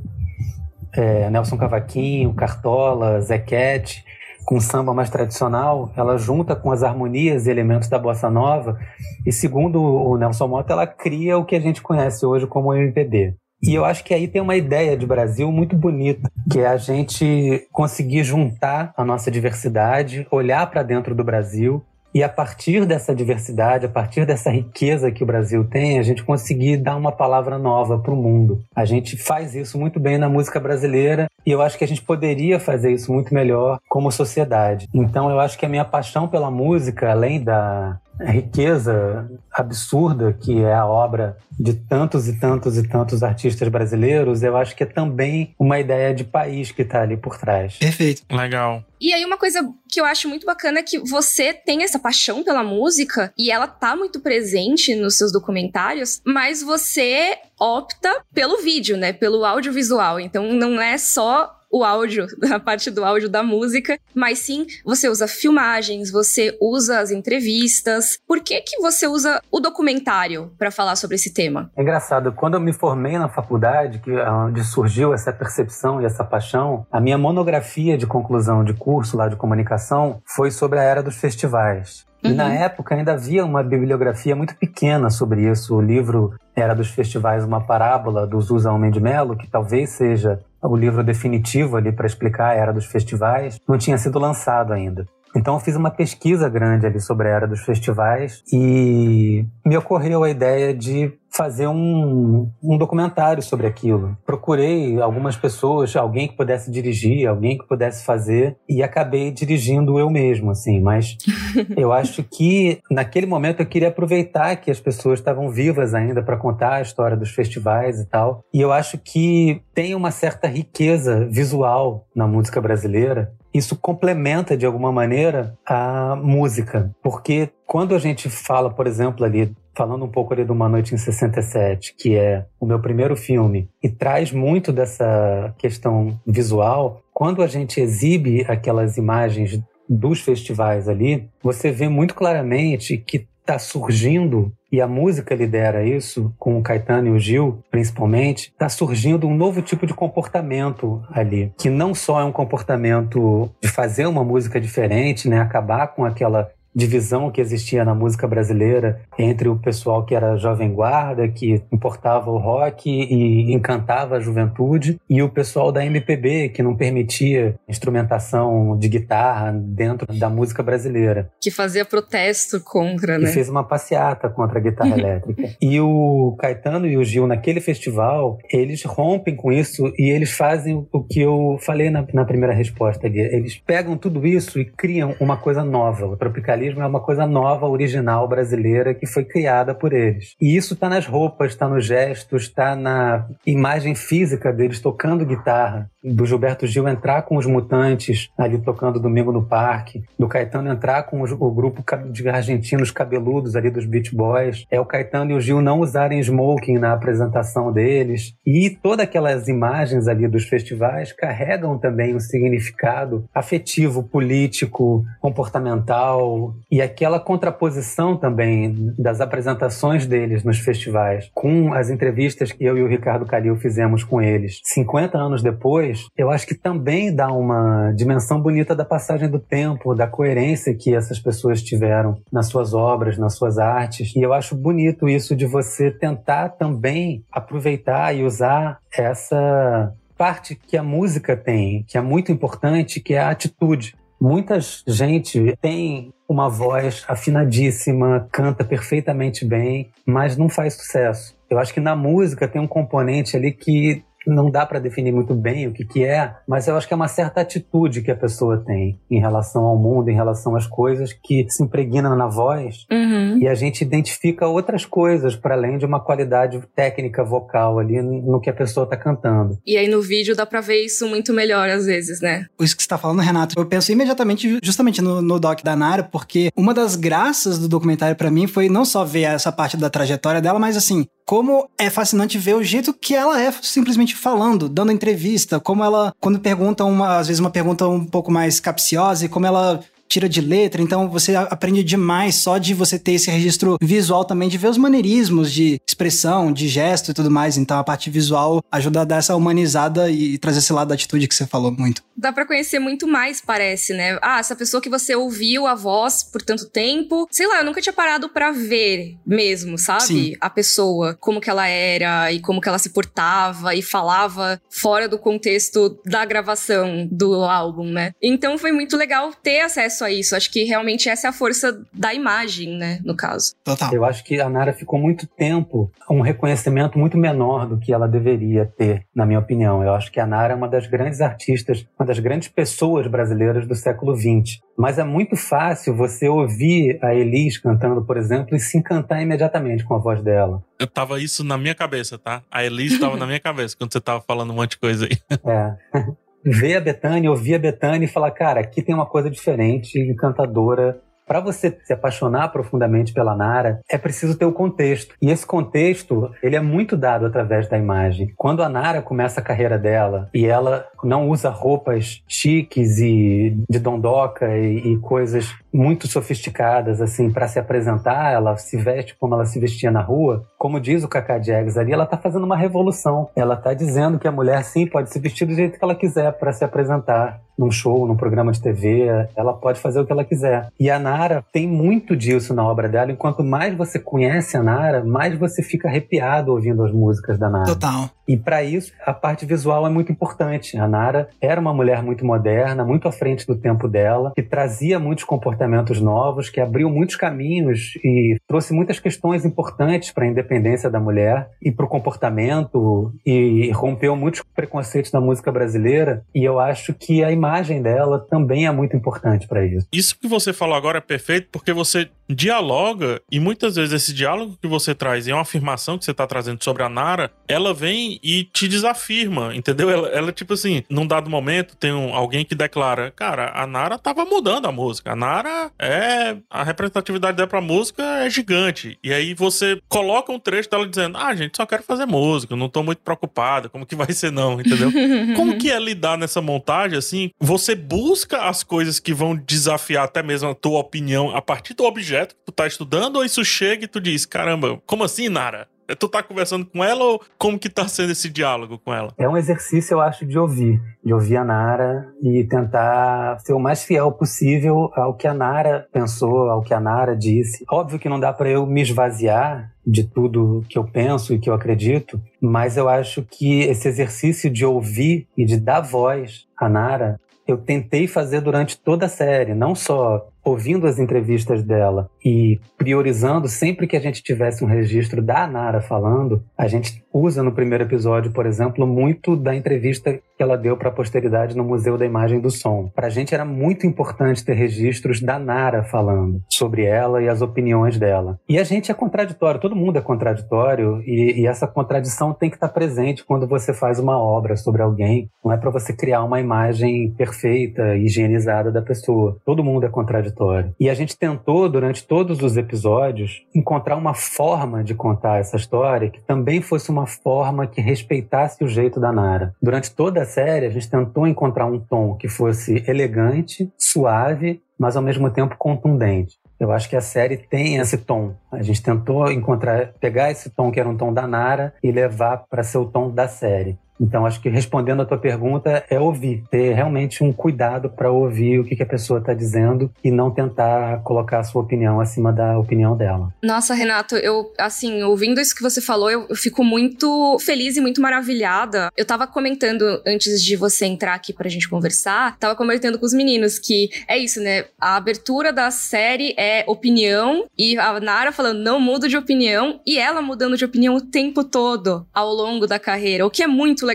é, 0.96 1.30
Nelson 1.30 1.58
Cavaquinho, 1.58 2.34
Cartola, 2.34 3.20
Zequete, 3.22 4.04
com 4.46 4.60
samba 4.60 4.94
mais 4.94 5.10
tradicional, 5.10 5.92
ela 5.96 6.18
junta 6.18 6.56
com 6.56 6.72
as 6.72 6.84
harmonias 6.84 7.48
e 7.48 7.50
elementos 7.50 7.88
da 7.88 7.98
bossa 7.98 8.30
nova, 8.30 8.78
e 9.26 9.32
segundo 9.32 9.82
o 9.82 10.18
Nelson 10.18 10.48
Mota, 10.48 10.74
ela 10.74 10.86
cria 10.86 11.38
o 11.38 11.46
que 11.46 11.56
a 11.56 11.60
gente 11.60 11.82
conhece 11.82 12.26
hoje 12.26 12.46
como 12.46 12.74
MPB. 12.74 13.36
E 13.66 13.74
eu 13.74 13.86
acho 13.86 14.04
que 14.04 14.14
aí 14.14 14.28
tem 14.28 14.42
uma 14.42 14.58
ideia 14.58 14.98
de 14.98 15.06
Brasil 15.06 15.50
muito 15.50 15.78
bonita, 15.78 16.30
que 16.52 16.60
é 16.60 16.68
a 16.68 16.76
gente 16.76 17.66
conseguir 17.72 18.24
juntar 18.26 18.94
a 18.98 19.06
nossa 19.06 19.32
diversidade, 19.32 20.28
olhar 20.30 20.70
para 20.70 20.84
dentro 20.84 21.16
do 21.16 21.24
Brasil 21.24 21.82
e 22.14 22.22
a 22.22 22.30
partir 22.30 22.86
dessa 22.86 23.16
diversidade, 23.16 23.86
a 23.86 23.90
partir 23.90 24.26
dessa 24.26 24.52
riqueza 24.52 25.12
que 25.12 25.24
o 25.24 25.26
Brasil 25.26 25.64
tem, 25.66 25.98
a 25.98 26.04
gente 26.04 26.24
conseguir 26.24 26.78
dar 26.78 26.96
uma 26.96 27.12
palavra 27.12 27.58
nova 27.58 27.98
para 27.98 28.14
o 28.14 28.18
mundo. 28.18 28.62
A 28.76 28.86
gente 28.86 29.18
faz 29.18 29.56
isso 29.56 29.80
muito 29.80 30.00
bem 30.00 30.18
na 30.18 30.30
música 30.30 30.60
brasileira 30.60 31.28
e 31.46 31.52
eu 31.52 31.62
acho 31.62 31.78
que 31.78 31.84
a 31.84 31.88
gente 31.88 32.02
poderia 32.02 32.60
fazer 32.60 32.92
isso 32.92 33.12
muito 33.12 33.34
melhor 33.34 33.80
como 33.90 34.12
sociedade. 34.12 34.88
Então 34.94 35.30
eu 35.30 35.40
acho 35.40 35.58
que 35.58 35.66
a 35.66 35.70
minha 35.70 35.86
paixão 35.86 36.28
pela 36.28 36.52
música, 36.52 37.12
além 37.12 37.44
da 37.44 38.00
riqueza 38.20 39.30
absurda 39.52 40.34
que 40.34 40.62
é 40.62 40.74
a 40.74 40.86
obra 40.86 41.38
de 41.60 41.74
tantos 41.74 42.28
e 42.28 42.40
tantos 42.40 42.78
e 42.78 42.88
tantos 42.88 43.24
artistas 43.24 43.68
brasileiros, 43.68 44.44
eu 44.44 44.58
acho 44.58 44.76
que 44.76 44.84
é 44.84 44.86
também 44.86 45.54
uma 45.60 45.80
ideia 45.80 46.14
de 46.14 46.24
país 46.24 46.72
que 46.72 46.82
está 46.82 47.02
ali 47.02 47.18
por 47.18 47.38
trás. 47.38 47.78
Perfeito. 47.78 48.24
Legal. 48.32 48.84
E 49.00 49.14
aí, 49.14 49.26
uma 49.26 49.38
coisa 49.38 49.60
que 49.90 50.00
eu 50.00 50.06
acho 50.06 50.30
muito 50.30 50.46
bacana 50.46 50.80
é 50.80 50.84
que 50.84 50.98
você 50.98 51.54
tem 51.54 51.84
essa 51.84 52.00
paixão 52.00 52.44
pela 52.44 52.64
música 52.64 53.34
e 53.38 53.52
ela 53.52 53.68
tá 53.68 53.96
muito 53.96 54.22
presente 54.22 54.96
nos 54.96 55.18
seus 55.18 55.32
documentários, 55.32 56.22
mas 56.26 56.64
você 56.64 57.38
opta 57.60 58.24
pelo 58.34 58.62
vídeo, 58.62 58.96
né? 58.96 59.12
Pelo 59.12 59.44
audiovisual. 59.44 60.20
Então, 60.20 60.54
não 60.54 60.82
é 60.82 60.98
só 60.98 61.54
o 61.74 61.84
áudio, 61.84 62.28
a 62.54 62.60
parte 62.60 62.92
do 62.92 63.04
áudio 63.04 63.28
da 63.28 63.42
música, 63.42 63.98
mas 64.14 64.38
sim 64.38 64.68
você 64.86 65.10
usa 65.10 65.28
filmagens, 65.28 66.12
você 66.12 66.56
usa 66.62 67.00
as 67.00 67.10
entrevistas. 67.10 68.20
Por 68.28 68.42
que 68.42 68.62
que 68.62 68.80
você 68.80 69.08
usa 69.08 69.42
o 69.52 69.60
documentário 69.60 70.52
para 70.60 70.70
falar 70.70 70.96
sobre 70.96 71.16
esse 71.16 71.34
tema? 71.34 71.72
É 71.76 71.82
engraçado, 71.82 72.32
quando 72.32 72.54
eu 72.54 72.60
me 72.60 72.72
formei 72.72 73.18
na 73.18 73.28
faculdade, 73.28 73.98
que 74.00 74.12
onde 74.12 74.64
surgiu 74.64 75.14
essa 75.14 75.34
percepção 75.34 76.00
e 76.00 76.06
essa 76.06 76.24
paixão, 76.24 76.86
a 76.92 77.02
minha 77.02 77.18
monografia 77.18 77.98
de 77.98 78.06
conclusão 78.06 78.64
de 78.64 78.74
curso 78.74 79.18
lá 79.18 79.28
de 79.28 79.36
comunicação 79.36 80.22
foi 80.26 80.52
sobre 80.52 80.78
a 80.78 80.84
era 80.84 81.02
dos 81.02 81.16
festivais. 81.16 82.06
E 82.24 82.30
uhum. 82.30 82.36
na 82.36 82.54
época 82.54 82.96
ainda 82.96 83.14
havia 83.14 83.44
uma 83.44 83.62
bibliografia 83.62 84.34
muito 84.36 84.56
pequena 84.56 85.10
sobre 85.10 85.50
isso. 85.50 85.76
O 85.76 85.82
livro 85.82 86.34
era 86.56 86.74
dos 86.74 86.90
festivais 86.90 87.44
Uma 87.44 87.60
Parábola, 87.60 88.26
do 88.26 88.40
Zusa 88.40 88.72
Homem 88.72 88.92
de 88.92 89.02
Melo, 89.02 89.36
que 89.36 89.48
talvez 89.48 89.90
seja 89.90 90.40
o 90.64 90.76
livro 90.76 91.04
definitivo 91.04 91.78
ali 91.78 91.92
para 91.92 92.08
explicar 92.08 92.50
a 92.50 92.54
era 92.54 92.74
dos 92.74 92.86
festivais, 92.86 93.60
não 93.68 93.78
tinha 93.78 93.98
sido 93.98 94.18
lançado 94.20 94.74
ainda. 94.74 95.06
Então 95.36 95.56
eu 95.56 95.60
fiz 95.60 95.76
uma 95.76 95.90
pesquisa 95.90 96.48
grande 96.48 96.86
ali 96.86 97.00
sobre 97.00 97.28
a 97.28 97.32
era 97.32 97.48
dos 97.48 97.62
festivais 97.62 98.44
e 98.52 99.46
me 99.66 99.76
ocorreu 99.76 100.24
a 100.24 100.30
ideia 100.30 100.74
de 100.74 101.12
fazer 101.36 101.68
um, 101.68 102.50
um 102.62 102.78
documentário 102.78 103.42
sobre 103.42 103.66
aquilo. 103.66 104.16
Procurei 104.26 105.02
algumas 105.02 105.36
pessoas, 105.36 105.96
alguém 105.96 106.28
que 106.28 106.38
pudesse 106.38 106.72
dirigir, 106.72 107.28
alguém 107.28 107.58
que 107.58 107.68
pudesse 107.68 108.06
fazer 108.06 108.56
e 108.70 108.84
acabei 108.84 109.32
dirigindo 109.32 109.98
eu 109.98 110.10
mesmo, 110.10 110.52
assim. 110.52 110.80
Mas 110.80 111.18
eu 111.76 111.92
acho 111.92 112.24
que 112.24 112.80
naquele 112.90 113.26
momento 113.26 113.62
eu 113.62 113.66
queria 113.66 113.88
aproveitar 113.88 114.56
que 114.58 114.70
as 114.70 114.80
pessoas 114.80 115.20
estavam 115.20 115.50
vivas 115.50 115.94
ainda 115.94 116.22
para 116.22 116.38
contar 116.38 116.76
a 116.76 116.82
história 116.82 117.18
dos 117.18 117.32
festivais 117.32 118.00
e 118.00 118.06
tal. 118.06 118.44
E 118.54 118.62
eu 118.62 118.72
acho 118.72 118.98
que 118.98 119.62
tem 119.74 119.96
uma 119.96 120.12
certa 120.12 120.48
riqueza 120.48 121.26
visual 121.26 122.06
na 122.16 122.28
música 122.28 122.62
brasileira 122.62 123.34
isso 123.54 123.76
complementa 123.76 124.58
de 124.58 124.66
alguma 124.66 124.92
maneira 124.92 125.56
a 125.64 126.16
música, 126.16 126.92
porque 127.04 127.52
quando 127.68 127.94
a 127.94 128.00
gente 128.00 128.28
fala, 128.28 128.74
por 128.74 128.88
exemplo, 128.88 129.24
ali 129.24 129.56
falando 129.76 130.06
um 130.06 130.10
pouco 130.10 130.34
ali 130.34 130.46
de 130.46 130.52
Uma 130.52 130.70
Noite 130.70 130.94
em 130.94 130.98
67, 130.98 131.96
que 131.98 132.16
é 132.16 132.46
o 132.60 132.66
meu 132.66 132.80
primeiro 132.80 133.16
filme, 133.16 133.70
e 133.82 133.90
traz 133.90 134.32
muito 134.32 134.72
dessa 134.72 135.54
questão 135.58 136.20
visual, 136.26 137.02
quando 137.14 137.42
a 137.42 137.48
gente 137.48 137.80
exibe 137.80 138.46
aquelas 138.48 138.98
imagens 138.98 139.62
dos 139.90 140.22
festivais 140.22 140.88
ali, 140.88 141.30
você 141.42 141.72
vê 141.72 141.90
muito 141.90 142.16
claramente 142.16 142.98
que 142.98 143.28
está 143.44 143.60
surgindo, 143.60 144.54
e 144.72 144.80
a 144.80 144.88
música 144.88 145.36
lidera 145.36 145.86
isso, 145.86 146.34
com 146.40 146.58
o 146.58 146.64
Caetano 146.64 147.10
e 147.10 147.12
o 147.12 147.20
Gil, 147.20 147.60
principalmente, 147.70 148.50
está 148.50 148.70
surgindo 148.70 149.28
um 149.28 149.36
novo 149.36 149.62
tipo 149.62 149.86
de 149.86 149.94
comportamento 149.94 151.04
ali, 151.12 151.52
que 151.58 151.70
não 151.70 151.94
só 151.94 152.22
é 152.22 152.24
um 152.24 152.32
comportamento 152.32 153.52
de 153.62 153.68
fazer 153.68 154.06
uma 154.08 154.24
música 154.24 154.62
diferente, 154.62 155.28
né, 155.28 155.40
acabar 155.40 155.88
com 155.88 156.06
aquela 156.06 156.50
divisão 156.76 157.32
que 157.32 157.42
existia 157.42 157.86
na 157.86 157.94
música 157.94 158.28
brasileira 158.28 159.02
entre 159.18 159.48
o 159.48 159.58
pessoal 159.58 160.06
que 160.06 160.16
era 160.16 160.36
jovem 160.38 160.74
guarda, 160.74 161.28
que 161.28 161.62
importava 161.72 162.32
o 162.32 162.38
rock 162.38 162.90
e 162.90 163.54
encantava 163.54 164.18
a 164.18 164.20
juventude, 164.20 165.00
e 165.10 165.22
o 165.22 165.30
pessoal 165.30 165.72
da 165.72 165.86
MPB, 165.86 166.50
que 166.50 166.64
não 166.64 166.76
permitia 166.76 167.56
instrumentação 167.68 168.78
de 168.78 168.88
guitarra 168.88 169.52
dentro 169.54 170.12
da 170.14 170.30
música 170.30 170.64
brasileira. 170.64 171.30
Que 171.42 171.52
fazia 171.52 171.86
protesto 171.86 172.60
contra, 172.62 173.18
né? 173.18 173.30
E 173.30 173.34
fez 173.34 173.50
uma 173.50 173.64
passeata 173.64 174.30
contra 174.30 174.60
a 174.60 174.62
guitarra 174.62 174.90
elétrica. 174.98 175.56
E 175.62 175.80
o 175.80 176.36
Caetano 176.40 176.88
e 176.88 176.98
o 176.98 177.04
Gil, 177.04 177.28
naquele 177.28 177.62
festival, 177.62 178.38
eles 178.52 178.84
rompem 178.84 179.36
com 179.36 179.52
isso 179.52 179.94
e 179.98 180.10
eles 180.10 180.32
fazem 180.32 180.88
o 180.92 181.04
que 181.04 181.22
eu 181.22 181.58
falei 181.62 181.90
na, 181.90 182.06
na 182.14 182.26
primeira 182.26 182.54
resposta 182.54 183.08
ali. 183.08 183.20
Eles 183.20 183.58
pegam 183.58 183.98
tudo 183.98 184.26
isso 184.26 184.60
e 184.60 184.66
criam 184.66 185.16
uma 185.20 185.38
coisa 185.38 185.64
nova. 185.64 186.06
O 186.08 186.18
tropicalismo 186.18 186.63
é 186.68 186.86
uma 186.86 187.00
coisa 187.00 187.26
nova, 187.26 187.68
original, 187.68 188.28
brasileira, 188.28 188.94
que 188.94 189.06
foi 189.06 189.24
criada 189.24 189.74
por 189.74 189.94
eles. 189.94 190.36
E 190.40 190.56
isso 190.56 190.74
está 190.74 190.90
nas 190.90 191.06
roupas, 191.06 191.52
está 191.52 191.68
nos 191.68 191.86
gestos, 191.86 192.44
está 192.44 192.76
na 192.76 193.28
imagem 193.46 193.96
física 193.96 194.52
deles 194.52 194.80
tocando 194.80 195.26
guitarra. 195.26 195.90
Do 196.04 196.26
Gilberto 196.26 196.68
Gil 196.68 196.88
entrar 196.88 197.22
com 197.22 197.38
os 197.38 197.46
Mutantes 197.46 198.30
ali 198.38 198.58
tocando 198.58 199.00
Domingo 199.00 199.32
no 199.32 199.46
Parque. 199.46 200.04
Do 200.20 200.28
Caetano 200.28 200.70
entrar 200.70 201.04
com 201.04 201.22
o 201.24 201.52
grupo 201.52 201.84
de 202.12 202.28
argentinos 202.28 202.92
cabeludos 202.92 203.56
ali 203.56 203.70
dos 203.70 203.86
Beach 203.86 204.14
Boys. 204.14 204.66
É 204.70 204.80
o 204.80 204.86
Caetano 204.86 205.32
e 205.32 205.34
o 205.36 205.42
Gil 205.42 205.62
não 205.62 205.80
usarem 205.80 206.20
smoking 206.20 206.78
na 206.78 206.92
apresentação 206.92 207.72
deles. 207.72 208.34
E 208.46 208.70
todas 208.70 209.06
aquelas 209.06 209.48
imagens 209.48 210.08
ali 210.08 210.28
dos 210.28 210.44
festivais 210.44 211.14
carregam 211.14 211.78
também 211.78 212.14
um 212.14 212.20
significado 212.20 213.26
afetivo, 213.34 214.04
político, 214.04 215.06
comportamental, 215.22 216.53
e 216.72 216.82
aquela 216.82 217.20
contraposição 217.20 218.18
também 218.18 218.94
das 218.98 219.22
apresentações 219.22 220.06
deles 220.06 220.44
nos 220.44 220.60
festivais 220.60 221.30
com 221.34 221.74
as 221.74 221.90
entrevistas 221.90 222.52
que 222.52 222.64
eu 222.64 222.78
e 222.78 222.84
o 222.84 222.88
Ricardo 222.88 223.26
Calil 223.26 223.56
fizemos 223.56 224.04
com 224.04 224.22
eles 224.22 224.60
50 224.64 225.18
anos 225.18 225.42
depois, 225.42 226.08
eu 226.18 226.30
acho 226.30 226.48
que 226.48 226.56
também 226.56 227.14
dá 227.14 227.32
uma 227.32 227.92
dimensão 227.92 228.42
bonita 228.42 228.76
da 228.76 228.86
passagem 228.86 229.30
do 229.30 229.40
tempo, 229.40 229.96
da 229.96 230.08
coerência 230.08 230.74
que 230.74 230.94
essas 230.96 231.20
pessoas 231.20 231.62
tiveram 231.62 232.18
nas 232.32 232.48
suas 232.48 232.74
obras, 232.74 233.18
nas 233.18 233.36
suas 233.36 233.58
artes. 233.58 234.16
E 234.16 234.22
eu 234.22 234.34
acho 234.34 234.56
bonito 234.56 235.08
isso 235.08 235.36
de 235.36 235.46
você 235.46 235.92
tentar 235.92 236.50
também 236.50 237.24
aproveitar 237.32 238.16
e 238.16 238.24
usar 238.24 238.80
essa 238.96 239.94
parte 240.18 240.56
que 240.56 240.78
a 240.78 240.84
música 240.84 241.36
tem, 241.36 241.84
que 241.88 241.98
é 241.98 242.02
muito 242.02 242.32
importante, 242.32 243.00
que 243.00 243.14
é 243.14 243.20
a 243.20 243.30
atitude. 243.30 243.96
Muita 244.22 244.58
gente 244.88 245.58
tem 245.62 246.14
uma 246.34 246.50
voz 246.50 247.06
afinadíssima, 247.08 248.28
canta 248.32 248.64
perfeitamente 248.64 249.46
bem, 249.46 249.92
mas 250.04 250.36
não 250.36 250.50
faz 250.50 250.74
sucesso. 250.74 251.38
Eu 251.48 251.60
acho 251.60 251.72
que 251.72 251.80
na 251.80 251.96
música 251.96 252.48
tem 252.48 252.60
um 252.60 252.68
componente 252.68 253.38
ali 253.38 253.52
que 253.52 254.04
não 254.26 254.50
dá 254.50 254.66
para 254.66 254.80
definir 254.80 255.12
muito 255.12 255.34
bem 255.34 255.68
o 255.68 255.74
que, 255.74 255.86
que 255.86 256.04
é, 256.04 256.34
mas 256.48 256.68
eu 256.68 256.76
acho 256.76 256.88
que 256.88 256.94
é 256.94 256.96
uma 256.96 257.08
certa 257.08 257.42
atitude 257.42 258.02
que 258.02 258.12
a 258.12 258.16
pessoa 258.16 258.64
tem 258.66 259.00
em 259.10 259.20
relação 259.20 259.64
ao 259.66 259.78
mundo, 259.78 260.10
em 260.10 260.16
relação 260.16 260.56
às 260.56 260.68
coisas, 260.68 261.14
que 261.14 261.46
se 261.50 261.64
impregna 261.64 262.16
na 262.16 262.28
voz 262.28 262.86
uhum. 262.92 263.38
e 263.42 263.48
a 263.48 263.56
gente 263.56 263.82
identifica 263.82 264.48
outras 264.48 264.86
coisas 264.86 265.36
para 265.36 265.56
além 265.56 265.78
de 265.78 265.86
uma 265.86 266.00
qualidade 266.00 266.62
técnica 266.76 267.24
vocal 267.24 267.80
ali 267.80 268.02
no 268.02 268.40
que 268.40 268.50
a 268.50 268.54
pessoa 268.54 268.86
está 268.86 268.98
cantando. 268.98 269.58
E 269.66 269.78
aí 269.78 269.88
no 269.88 270.02
vídeo 270.02 270.36
dá 270.36 270.46
para 270.46 270.62
ver 270.62 270.84
isso 270.84 271.08
muito 271.08 271.34
melhor 271.34 271.70
às 271.70 271.86
vezes, 271.86 272.22
né? 272.22 272.46
Isso 272.60 272.76
que 272.76 272.82
você 272.82 272.86
está 272.86 272.98
falando, 272.98 273.22
Renato, 273.22 273.56
eu 273.58 273.66
penso 273.66 273.92
imediatamente 273.92 274.60
justamente 274.64 275.02
no, 275.02 275.22
no 275.22 275.40
doc 275.40 275.62
da 275.64 275.76
Nara, 275.76 276.04
porque 276.04 276.50
uma 276.56 276.74
das 276.74 276.96
graças 276.96 277.60
do 277.60 277.68
documentário 277.68 278.16
para 278.16 278.32
mim 278.32 278.48
foi 278.48 278.70
não 278.70 278.86
só 278.86 279.04
ver 279.04 279.24
essa 279.24 279.52
parte 279.52 279.78
da 279.78 279.90
trajetória 279.90 280.42
dela, 280.42 280.60
mas 280.60 280.78
assim, 280.78 281.06
como 281.26 281.70
é 281.78 281.90
fascinante 281.90 282.38
ver 282.38 282.56
o 282.56 282.64
jeito 282.64 282.94
que 282.94 283.16
ela 283.16 283.42
é 283.42 283.52
simplesmente 283.62 284.16
falando, 284.16 284.68
dando 284.68 284.92
entrevista, 284.92 285.60
como 285.60 285.84
ela, 285.84 286.14
quando 286.20 286.40
pergunta 286.40 286.84
uma, 286.84 287.18
às 287.18 287.28
vezes 287.28 287.40
uma 287.40 287.50
pergunta 287.50 287.88
um 287.88 288.06
pouco 288.06 288.32
mais 288.32 288.60
capciosa 288.60 289.26
e 289.26 289.30
como 289.30 289.46
ela 289.46 289.80
tira 290.14 290.30
de 290.30 290.42
letra, 290.42 290.80
então 290.80 291.10
você 291.10 291.36
aprende 291.36 291.84
demais 291.84 292.36
só 292.36 292.60
de 292.60 292.76
você 292.76 293.00
ter 293.00 293.14
esse 293.14 293.32
registro 293.32 293.78
visual 293.82 294.24
também, 294.24 294.48
de 294.48 294.60
ver 294.60 294.68
os 294.68 294.78
maneirismos 294.78 295.52
de 295.52 295.82
expressão, 295.88 296.54
de 296.54 296.68
gesto 296.68 297.10
e 297.10 297.14
tudo 297.16 297.32
mais. 297.32 297.58
Então 297.58 297.80
a 297.80 297.84
parte 297.84 298.12
visual 298.12 298.64
ajuda 298.72 299.02
a 299.02 299.06
dar 299.06 299.18
essa 299.18 299.36
humanizada 299.36 300.12
e 300.12 300.38
trazer 300.38 300.60
esse 300.60 300.72
lado 300.72 300.90
da 300.90 300.94
atitude 300.94 301.28
que 301.28 301.34
você 301.34 301.48
falou 301.48 301.72
muito. 301.72 302.04
Dá 302.16 302.32
para 302.32 302.46
conhecer 302.46 302.78
muito 302.78 303.08
mais, 303.08 303.42
parece, 303.42 303.94
né? 303.94 304.20
Ah, 304.22 304.38
essa 304.38 304.56
pessoa 304.56 304.80
que 304.80 304.90
você 304.90 305.16
ouviu 305.16 305.66
a 305.66 305.74
voz 305.74 306.24
por 306.24 306.44
tanto 306.44 306.70
tempo, 306.70 307.28
sei 307.32 307.48
lá, 307.48 307.60
eu 307.60 307.66
nunca 307.66 307.82
tinha 307.82 307.94
parado 307.94 308.30
para 308.30 308.52
ver 308.52 309.18
mesmo, 309.26 309.80
sabe? 309.80 310.04
Sim. 310.04 310.36
A 310.40 310.50
pessoa, 310.50 311.18
como 311.20 311.42
que 311.42 311.50
ela 311.50 311.68
era 311.68 312.32
e 312.32 312.40
como 312.40 312.62
que 312.62 312.70
ela 312.70 312.78
se 312.78 312.92
portava 312.92 313.74
e 313.74 313.82
falava 313.82 314.62
fora 314.70 315.10
do 315.10 315.18
contexto 315.18 316.00
da 316.06 316.24
gravação 316.24 317.08
do 317.12 317.34
álbum, 317.44 317.88
né? 317.88 318.12
Então 318.22 318.60
foi 318.60 318.72
muito 318.72 318.96
legal 318.96 319.34
ter 319.42 319.62
acesso 319.62 320.03
só 320.04 320.08
isso. 320.10 320.36
Acho 320.36 320.52
que 320.52 320.64
realmente 320.64 321.10
essa 321.10 321.28
é 321.28 321.30
a 321.30 321.34
força 321.34 321.82
da 321.94 322.14
imagem, 322.14 322.78
né? 322.78 323.00
No 323.04 323.16
caso. 323.16 323.56
Total. 323.64 323.94
Eu 323.94 324.04
acho 324.04 324.24
que 324.24 324.40
a 324.42 324.50
Nara 324.50 324.74
ficou 324.74 325.00
muito 325.00 325.26
tempo 325.26 325.92
um 326.10 326.22
reconhecimento 326.22 327.00
muito 327.00 327.18
menor 327.18 327.66
do 327.66 327.80
que 327.80 327.94
ela 327.94 328.08
deveria 328.08 328.66
ter, 328.66 329.06
na 329.16 329.26
minha 329.26 329.40
opinião. 329.40 329.82
Eu 329.84 329.94
acho 329.94 330.12
que 330.12 330.20
a 330.20 330.28
Nara 330.28 330.54
é 330.54 330.56
uma 330.56 330.68
das 330.68 330.88
grandes 330.88 331.22
artistas, 331.22 331.88
uma 331.98 332.06
das 332.06 332.20
grandes 332.20 332.50
pessoas 332.50 333.08
brasileiras 333.08 333.66
do 333.66 333.76
século 333.76 334.16
XX. 334.16 334.60
Mas 334.78 334.98
é 334.98 335.04
muito 335.04 335.36
fácil 335.36 335.96
você 335.96 336.28
ouvir 336.28 337.00
a 337.02 337.14
Elis 337.14 337.58
cantando, 337.58 338.04
por 338.04 338.18
exemplo, 338.18 338.56
e 338.56 338.60
se 338.60 338.78
encantar 338.78 339.22
imediatamente 339.22 339.84
com 339.86 339.96
a 339.96 340.00
voz 340.00 340.22
dela. 340.22 340.64
Eu 340.80 340.88
tava 340.88 341.22
isso 341.22 341.44
na 341.44 341.58
minha 341.58 341.76
cabeça, 341.76 342.18
tá? 342.18 342.42
A 342.52 342.64
Elis 342.66 343.00
tava 343.00 343.16
na 343.16 343.26
minha 343.26 343.40
cabeça 343.40 343.78
quando 343.78 343.94
você 343.94 344.02
tava 344.02 344.22
falando 344.22 344.52
um 344.52 344.56
monte 344.56 344.72
de 344.72 344.78
coisa 344.80 345.06
aí. 345.06 345.18
É. 345.46 345.76
Ver 346.46 346.76
a 346.76 346.82
Betânia, 346.82 347.30
ouvir 347.30 347.56
a 347.56 347.60
Betânia 347.60 348.06
e 348.06 348.10
falar, 348.10 348.32
cara, 348.32 348.60
aqui 348.60 348.82
tem 348.82 348.94
uma 348.94 349.06
coisa 349.06 349.30
diferente, 349.30 349.98
encantadora, 350.00 351.02
para 351.34 351.40
você 351.40 351.76
se 351.84 351.92
apaixonar 351.92 352.50
profundamente 352.50 353.12
pela 353.12 353.36
Nara, 353.36 353.80
é 353.90 353.98
preciso 353.98 354.38
ter 354.38 354.46
o 354.46 354.54
contexto. 354.54 355.16
E 355.20 355.32
esse 355.32 355.44
contexto, 355.44 356.30
ele 356.44 356.56
é 356.56 356.62
muito 356.62 356.96
dado 356.96 357.26
através 357.26 357.68
da 357.68 357.76
imagem. 357.76 358.32
Quando 358.38 358.62
a 358.62 358.70
Nara 358.70 359.02
começa 359.02 359.40
a 359.40 359.44
carreira 359.44 359.80
dela 359.80 360.30
e 360.32 360.46
ela 360.46 360.86
não 361.04 361.28
usa 361.28 361.50
roupas 361.50 362.22
chiques 362.28 363.00
e 363.00 363.58
de 363.68 363.80
dondoca 363.80 364.56
e, 364.56 364.94
e 364.94 364.98
coisas 365.00 365.56
muito 365.74 366.08
sofisticadas 366.08 367.02
assim 367.02 367.32
para 367.32 367.48
se 367.48 367.58
apresentar, 367.58 368.32
ela 368.32 368.56
se 368.56 368.78
veste 368.78 369.16
como 369.20 369.34
ela 369.34 369.46
se 369.46 369.60
vestia 369.60 369.90
na 369.90 370.02
rua. 370.02 370.46
Como 370.56 370.80
diz 370.80 371.04
o 371.04 371.08
Kaká 371.08 371.42
Jags 371.42 371.78
ali, 371.78 371.92
ela 371.92 372.06
tá 372.06 372.16
fazendo 372.16 372.44
uma 372.44 372.56
revolução. 372.56 373.28
Ela 373.36 373.56
tá 373.56 373.74
dizendo 373.74 374.20
que 374.20 374.28
a 374.28 374.32
mulher 374.32 374.64
sim 374.64 374.86
pode 374.86 375.12
se 375.12 375.20
vestir 375.20 375.48
do 375.48 375.56
jeito 375.56 375.80
que 375.80 375.84
ela 375.84 375.96
quiser 375.96 376.32
para 376.34 376.54
se 376.54 376.64
apresentar 376.64 377.42
num 377.58 377.72
show, 377.72 378.08
num 378.08 378.16
programa 378.16 378.52
de 378.52 378.62
TV, 378.62 379.08
ela 379.36 379.54
pode 379.54 379.80
fazer 379.80 380.00
o 380.00 380.06
que 380.06 380.12
ela 380.12 380.24
quiser. 380.24 380.70
E 380.80 380.90
a 380.90 381.00
Nara 381.00 381.23
tem 381.52 381.68
muito 381.68 382.16
disso 382.16 382.54
na 382.54 382.66
obra 382.66 382.90
dela. 382.90 383.12
Enquanto 383.12 383.44
mais 383.44 383.76
você 383.76 384.00
conhece 384.00 384.58
a 384.58 384.64
Nara, 384.64 385.04
mais 385.04 385.38
você 385.38 385.62
fica 385.62 385.88
arrepiado 385.88 386.52
ouvindo 386.52 386.84
as 386.84 386.92
músicas 386.92 387.38
da 387.38 387.50
Nara. 387.50 387.66
Total. 387.66 388.10
E 388.28 388.38
para 388.38 388.64
isso, 388.64 388.94
a 389.06 389.14
parte 389.14 389.46
visual 389.46 389.86
é 389.86 389.90
muito 389.90 390.12
importante. 390.12 390.78
A 390.78 390.88
Nara 390.88 391.28
era 391.42 391.60
uma 391.60 391.74
mulher 391.74 392.02
muito 392.02 392.26
moderna, 392.26 392.86
muito 392.86 393.08
à 393.08 393.12
frente 393.12 393.46
do 393.46 393.56
tempo 393.56 393.88
dela, 393.88 394.32
que 394.36 394.42
trazia 394.42 394.98
muitos 394.98 395.24
comportamentos 395.26 396.00
novos, 396.00 396.50
que 396.50 396.62
abriu 396.62 396.90
muitos 396.90 397.16
caminhos 397.16 397.96
e 398.04 398.38
trouxe 398.48 398.74
muitas 398.74 399.00
questões 399.00 399.46
importantes 399.46 400.12
para 400.12 400.24
a 400.24 400.28
independência 400.28 400.90
da 400.90 401.00
mulher 401.00 401.50
e 401.62 401.72
para 401.72 401.86
o 401.86 401.90
comportamento 401.90 403.14
e 403.26 403.70
rompeu 403.72 404.16
muitos 404.16 404.42
preconceitos 404.56 405.12
da 405.12 405.20
música 405.20 405.52
brasileira. 405.52 406.24
E 406.34 406.44
eu 406.44 406.60
acho 406.60 406.94
que 406.94 407.24
a 407.24 407.32
imagem 407.32 407.82
dela 407.82 408.20
também 408.20 408.66
é 408.66 408.72
muito 408.72 408.96
importante 408.96 409.48
para 409.48 409.66
isso. 409.66 409.88
Isso 409.92 410.18
que 410.18 410.28
você 410.28 410.54
falou 410.54 410.76
agora 410.76 411.00
é 411.00 411.02
perfeito 411.06 411.50
porque 411.52 411.74
você 411.74 412.10
dialoga 412.30 413.22
e 413.32 413.40
muitas 413.40 413.76
vezes 413.76 413.94
esse 413.94 414.14
diálogo 414.14 414.58
que 414.62 414.68
você 414.68 414.96
traz 414.96 415.28
e 415.28 415.32
é 415.32 415.34
uma 415.34 415.42
afirmação 415.42 415.98
que 415.98 416.06
você 416.06 416.12
está 416.12 416.26
trazendo 416.26 416.64
sobre 416.64 416.84
a 416.84 416.90
Nara, 416.90 417.32
ela 417.48 417.74
vem 417.74 418.20
e 418.24 418.44
te 418.46 418.68
desafirma, 418.68 419.56
entendeu? 419.56 419.90
Ela, 419.90 420.08
ela 420.10 420.32
tipo 420.32 420.54
assim, 420.54 420.84
num 420.90 421.06
dado 421.06 421.30
momento 421.30 421.76
tem 421.76 421.92
um, 421.92 422.14
alguém 422.14 422.46
que 422.46 422.56
declara, 422.56 423.12
cara, 423.12 423.52
a 423.54 423.68
Nara 423.68 423.98
tava 423.98 424.26
mudando 424.26 424.68
a 424.68 424.72
música. 424.72 425.12
A 425.12 425.16
Nara 425.16 425.72
é 425.78 426.36
a 426.50 426.64
representatividade 426.64 427.38
dela 427.38 427.48
pra 427.48 427.62
música 427.62 428.04
é 428.24 428.30
gigante. 428.30 428.98
E 429.04 429.14
aí 429.14 429.34
você 429.34 429.80
coloca 429.90 430.32
um 430.32 430.40
trecho 430.40 430.70
dela 430.70 430.88
dizendo: 430.88 431.18
"Ah, 431.18 431.36
gente, 431.36 431.58
só 431.58 431.66
quero 431.66 431.84
fazer 431.84 432.06
música, 432.06 432.56
não 432.56 432.70
tô 432.70 432.84
muito 432.84 433.00
preocupada, 433.00 433.70
como 433.70 433.86
que 433.86 433.96
vai 433.96 434.12
ser 434.14 434.32
não", 434.32 434.60
entendeu? 434.60 434.92
como 435.36 435.58
que 435.58 435.72
é 435.72 435.80
lidar 435.80 436.18
nessa 436.18 436.42
montagem 436.42 436.98
assim? 436.98 437.32
Você 437.40 437.76
busca 437.76 438.44
as 438.44 438.64
coisas 438.64 439.00
que 439.00 439.14
vão 439.14 439.36
desafiar 439.36 440.06
até 440.06 440.24
mesmo 440.24 440.50
a 440.50 440.56
tua 440.56 440.80
opinião 440.80 441.36
a 441.36 441.42
partir 441.42 441.74
do 441.74 441.84
objeto 441.84 442.13
que 442.22 442.36
tu 442.46 442.52
tá 442.52 442.68
estudando 442.68 443.18
ou 443.18 443.26
isso 443.26 443.44
chega 443.44 443.86
e 443.86 443.88
tu 443.88 444.00
diz: 444.00 444.26
"Caramba, 444.26 444.82
como 444.86 445.04
assim, 445.04 445.30
Nara?" 445.30 445.68
Tu 446.00 446.08
tá 446.08 446.24
conversando 446.24 446.66
com 446.66 446.84
ela 446.84 447.04
ou 447.04 447.22
como 447.38 447.60
que 447.60 447.70
tá 447.70 447.88
sendo 447.88 448.12
esse 448.12 448.30
diálogo 448.30 448.80
com 448.80 448.94
ela? 448.94 449.14
É 449.18 449.28
um 449.28 449.38
exercício, 449.38 449.96
eu 449.96 450.02
acho, 450.02 450.26
de 450.26 450.40
ouvir. 450.40 450.82
De 451.04 451.14
ouvir 451.14 451.36
a 451.36 451.44
Nara 451.44 452.08
e 452.22 452.46
tentar 452.46 453.38
ser 453.40 453.54
o 453.54 453.60
mais 453.60 453.84
fiel 453.84 454.12
possível 454.12 454.90
ao 454.96 455.14
que 455.14 455.28
a 455.28 455.34
Nara 455.34 455.86
pensou, 455.92 456.50
ao 456.50 456.62
que 456.62 456.74
a 456.74 456.80
Nara 456.80 457.16
disse. 457.16 457.66
Óbvio 457.70 458.00
que 458.00 458.08
não 458.08 458.20
dá 458.20 458.32
para 458.32 458.50
eu 458.50 458.66
me 458.66 458.82
esvaziar 458.82 459.74
de 459.86 460.06
tudo 460.06 460.64
que 460.70 460.78
eu 460.78 460.86
penso 460.86 461.34
e 461.34 461.40
que 461.40 461.50
eu 461.50 461.54
acredito, 461.54 462.20
mas 462.44 462.76
eu 462.76 462.90
acho 462.90 463.24
que 463.24 463.62
esse 463.62 463.88
exercício 463.88 464.50
de 464.50 464.66
ouvir 464.66 465.28
e 465.38 465.46
de 465.46 465.58
dar 465.58 465.80
voz 465.80 466.46
à 466.58 466.68
Nara, 466.68 467.18
eu 467.48 467.58
tentei 467.58 468.06
fazer 468.06 468.42
durante 468.42 468.78
toda 468.78 469.06
a 469.06 469.10
série, 469.10 469.54
não 469.54 469.74
só 469.74 470.28
ouvindo 470.44 470.86
as 470.86 471.00
entrevistas 471.00 471.64
dela 471.64 472.10
e 472.24 472.60
priorizando 472.78 473.48
sempre 473.48 473.88
que 473.88 473.96
a 473.96 474.00
gente 474.00 474.22
tivesse 474.22 474.64
um 474.64 474.68
registro 474.68 475.22
da 475.22 475.48
Nara 475.48 475.82
falando, 475.82 476.44
a 476.58 476.68
gente 476.68 477.02
usa 477.14 477.42
no 477.42 477.54
primeiro 477.54 477.84
episódio, 477.84 478.32
por 478.32 478.46
exemplo, 478.46 478.86
muito 478.86 479.36
da 479.36 479.56
entrevista 479.56 480.14
que 480.14 480.44
ela 480.44 480.58
deu 480.58 480.76
para 480.76 480.90
a 480.90 480.92
posteridade 480.92 481.56
no 481.56 481.64
Museu 481.64 481.98
da 481.98 482.06
Imagem 482.06 482.40
do 482.40 482.50
Som. 482.50 482.92
Para 482.94 483.08
a 483.08 483.10
gente 483.10 483.34
era 483.34 483.46
muito 483.46 483.88
importante 483.88 484.44
ter 484.44 484.54
registros 484.54 485.22
da 485.22 485.40
Nara 485.40 485.84
falando 485.84 486.42
sobre 486.50 486.84
ela 486.84 487.22
e 487.22 487.30
as 487.30 487.42
opiniões 487.42 487.98
dela. 487.98 488.40
E 488.50 488.60
a 488.60 488.64
gente 488.64 488.92
é 488.92 488.94
contraditório, 488.94 489.62
todo 489.62 489.76
mundo 489.76 489.98
é 489.98 490.02
contraditório 490.02 491.02
e, 491.06 491.42
e 491.42 491.48
essa 491.48 491.68
contradição 491.68 492.33
tem 492.34 492.50
que 492.50 492.56
estar 492.56 492.70
presente 492.70 493.24
quando 493.24 493.48
você 493.48 493.74
faz 493.74 494.00
uma 494.00 494.18
obra 494.18 494.56
sobre 494.56 494.82
alguém. 494.82 495.30
Não 495.44 495.52
é 495.52 495.58
para 495.58 495.70
você 495.70 495.94
criar 495.94 496.24
uma 496.24 496.40
imagem 496.40 497.12
perfeita, 497.12 497.96
higienizada 497.96 498.72
da 498.72 498.82
pessoa. 498.82 499.38
Todo 499.46 499.64
mundo 499.64 499.86
é 499.86 499.90
contraditório. 499.90 500.74
E 500.80 500.90
a 500.90 500.94
gente 500.94 501.18
tentou, 501.18 501.70
durante 501.70 502.06
todos 502.06 502.42
os 502.42 502.58
episódios, 502.58 503.46
encontrar 503.54 503.96
uma 503.96 504.14
forma 504.14 504.84
de 504.84 504.94
contar 504.94 505.40
essa 505.40 505.58
história 505.58 506.10
que 506.10 506.22
também 506.22 506.62
fosse 506.62 506.90
uma 506.90 507.06
forma 507.06 507.68
que 507.68 507.82
respeitasse 507.82 508.64
o 508.64 508.68
jeito 508.68 509.00
da 509.00 509.12
Nara. 509.12 509.54
Durante 509.62 509.94
toda 509.94 510.22
a 510.22 510.26
série, 510.26 510.66
a 510.66 510.70
gente 510.70 510.90
tentou 510.90 511.28
encontrar 511.28 511.66
um 511.66 511.80
tom 511.80 512.16
que 512.16 512.28
fosse 512.28 512.84
elegante, 512.88 513.72
suave, 513.78 514.62
mas 514.78 514.96
ao 514.96 515.04
mesmo 515.04 515.30
tempo 515.30 515.56
contundente. 515.58 516.43
Eu 516.64 516.72
acho 516.72 516.90
que 516.90 516.96
a 516.96 517.02
série 517.02 517.36
tem 517.36 517.76
esse 517.76 517.98
tom. 517.98 518.36
A 518.50 518.64
gente 518.64 518.82
tentou 518.82 519.30
encontrar, 519.30 519.90
pegar 520.00 520.32
esse 520.32 520.50
tom 520.50 520.72
que 520.72 520.80
era 520.80 520.88
um 520.88 520.96
tom 520.96 521.14
da 521.14 521.28
Nara 521.28 521.74
e 521.84 521.92
levar 521.92 522.46
para 522.50 522.64
ser 522.64 522.78
o 522.78 522.86
tom 522.86 523.12
da 523.12 523.28
série. 523.28 523.78
Então, 524.04 524.26
acho 524.26 524.42
que 524.42 524.50
respondendo 524.50 525.02
a 525.02 525.06
tua 525.06 525.18
pergunta 525.18 525.84
é 525.90 525.98
ouvir, 525.98 526.44
ter 526.52 526.74
realmente 526.74 527.24
um 527.24 527.32
cuidado 527.32 527.90
para 527.90 528.12
ouvir 528.12 528.60
o 528.60 528.66
que, 528.66 528.76
que 528.76 528.84
a 528.84 528.86
pessoa 528.86 529.20
está 529.20 529.34
dizendo 529.34 529.90
e 530.04 530.12
não 530.12 530.30
tentar 530.30 531.02
colocar 531.04 531.40
a 531.40 531.44
sua 531.44 531.62
opinião 531.62 532.02
acima 532.02 532.32
da 532.32 532.60
opinião 532.60 532.98
dela. 532.98 533.34
Nossa, 533.42 533.74
Renato, 533.74 534.16
eu, 534.18 534.52
assim, 534.60 535.02
ouvindo 535.04 535.40
isso 535.40 535.56
que 535.56 535.64
você 535.64 535.80
falou, 535.80 536.12
eu, 536.12 536.26
eu 536.30 536.36
fico 536.36 536.64
muito 536.64 537.38
feliz 537.40 537.78
e 537.78 537.82
muito 537.82 538.02
maravilhada. 538.02 538.90
Eu 538.98 539.06
tava 539.06 539.26
comentando 539.26 540.02
antes 540.06 540.44
de 540.44 540.56
você 540.58 540.86
entrar 540.86 541.14
aqui 541.14 541.32
pra 541.32 541.50
gente 541.50 541.70
conversar, 541.70 542.38
tava 542.38 542.56
comentando 542.56 543.00
com 543.00 543.06
os 543.06 543.14
meninos 543.14 543.58
que 543.58 543.90
é 544.08 544.18
isso, 544.18 544.42
né? 544.42 544.66
A 544.80 544.98
abertura 544.98 545.54
da 545.54 545.72
série 545.72 546.36
é 546.38 546.66
opinião 546.68 547.46
e 547.58 547.78
a 547.78 548.00
Nara 548.02 548.34
falando 548.34 548.60
não 548.60 548.80
mudo 548.80 549.08
de 549.08 549.16
opinião 549.16 549.80
e 549.88 549.98
ela 549.98 550.22
mudando 550.22 550.58
de 550.58 550.66
opinião 550.66 550.96
o 550.96 551.02
tempo 551.02 551.44
todo 551.44 552.06
ao 552.14 552.34
longo 552.34 552.68
da 552.68 552.78
carreira, 552.78 553.26
o 553.26 553.30
que 553.30 553.44
é 553.44 553.48
muito 553.48 553.86
legal. 553.86 553.93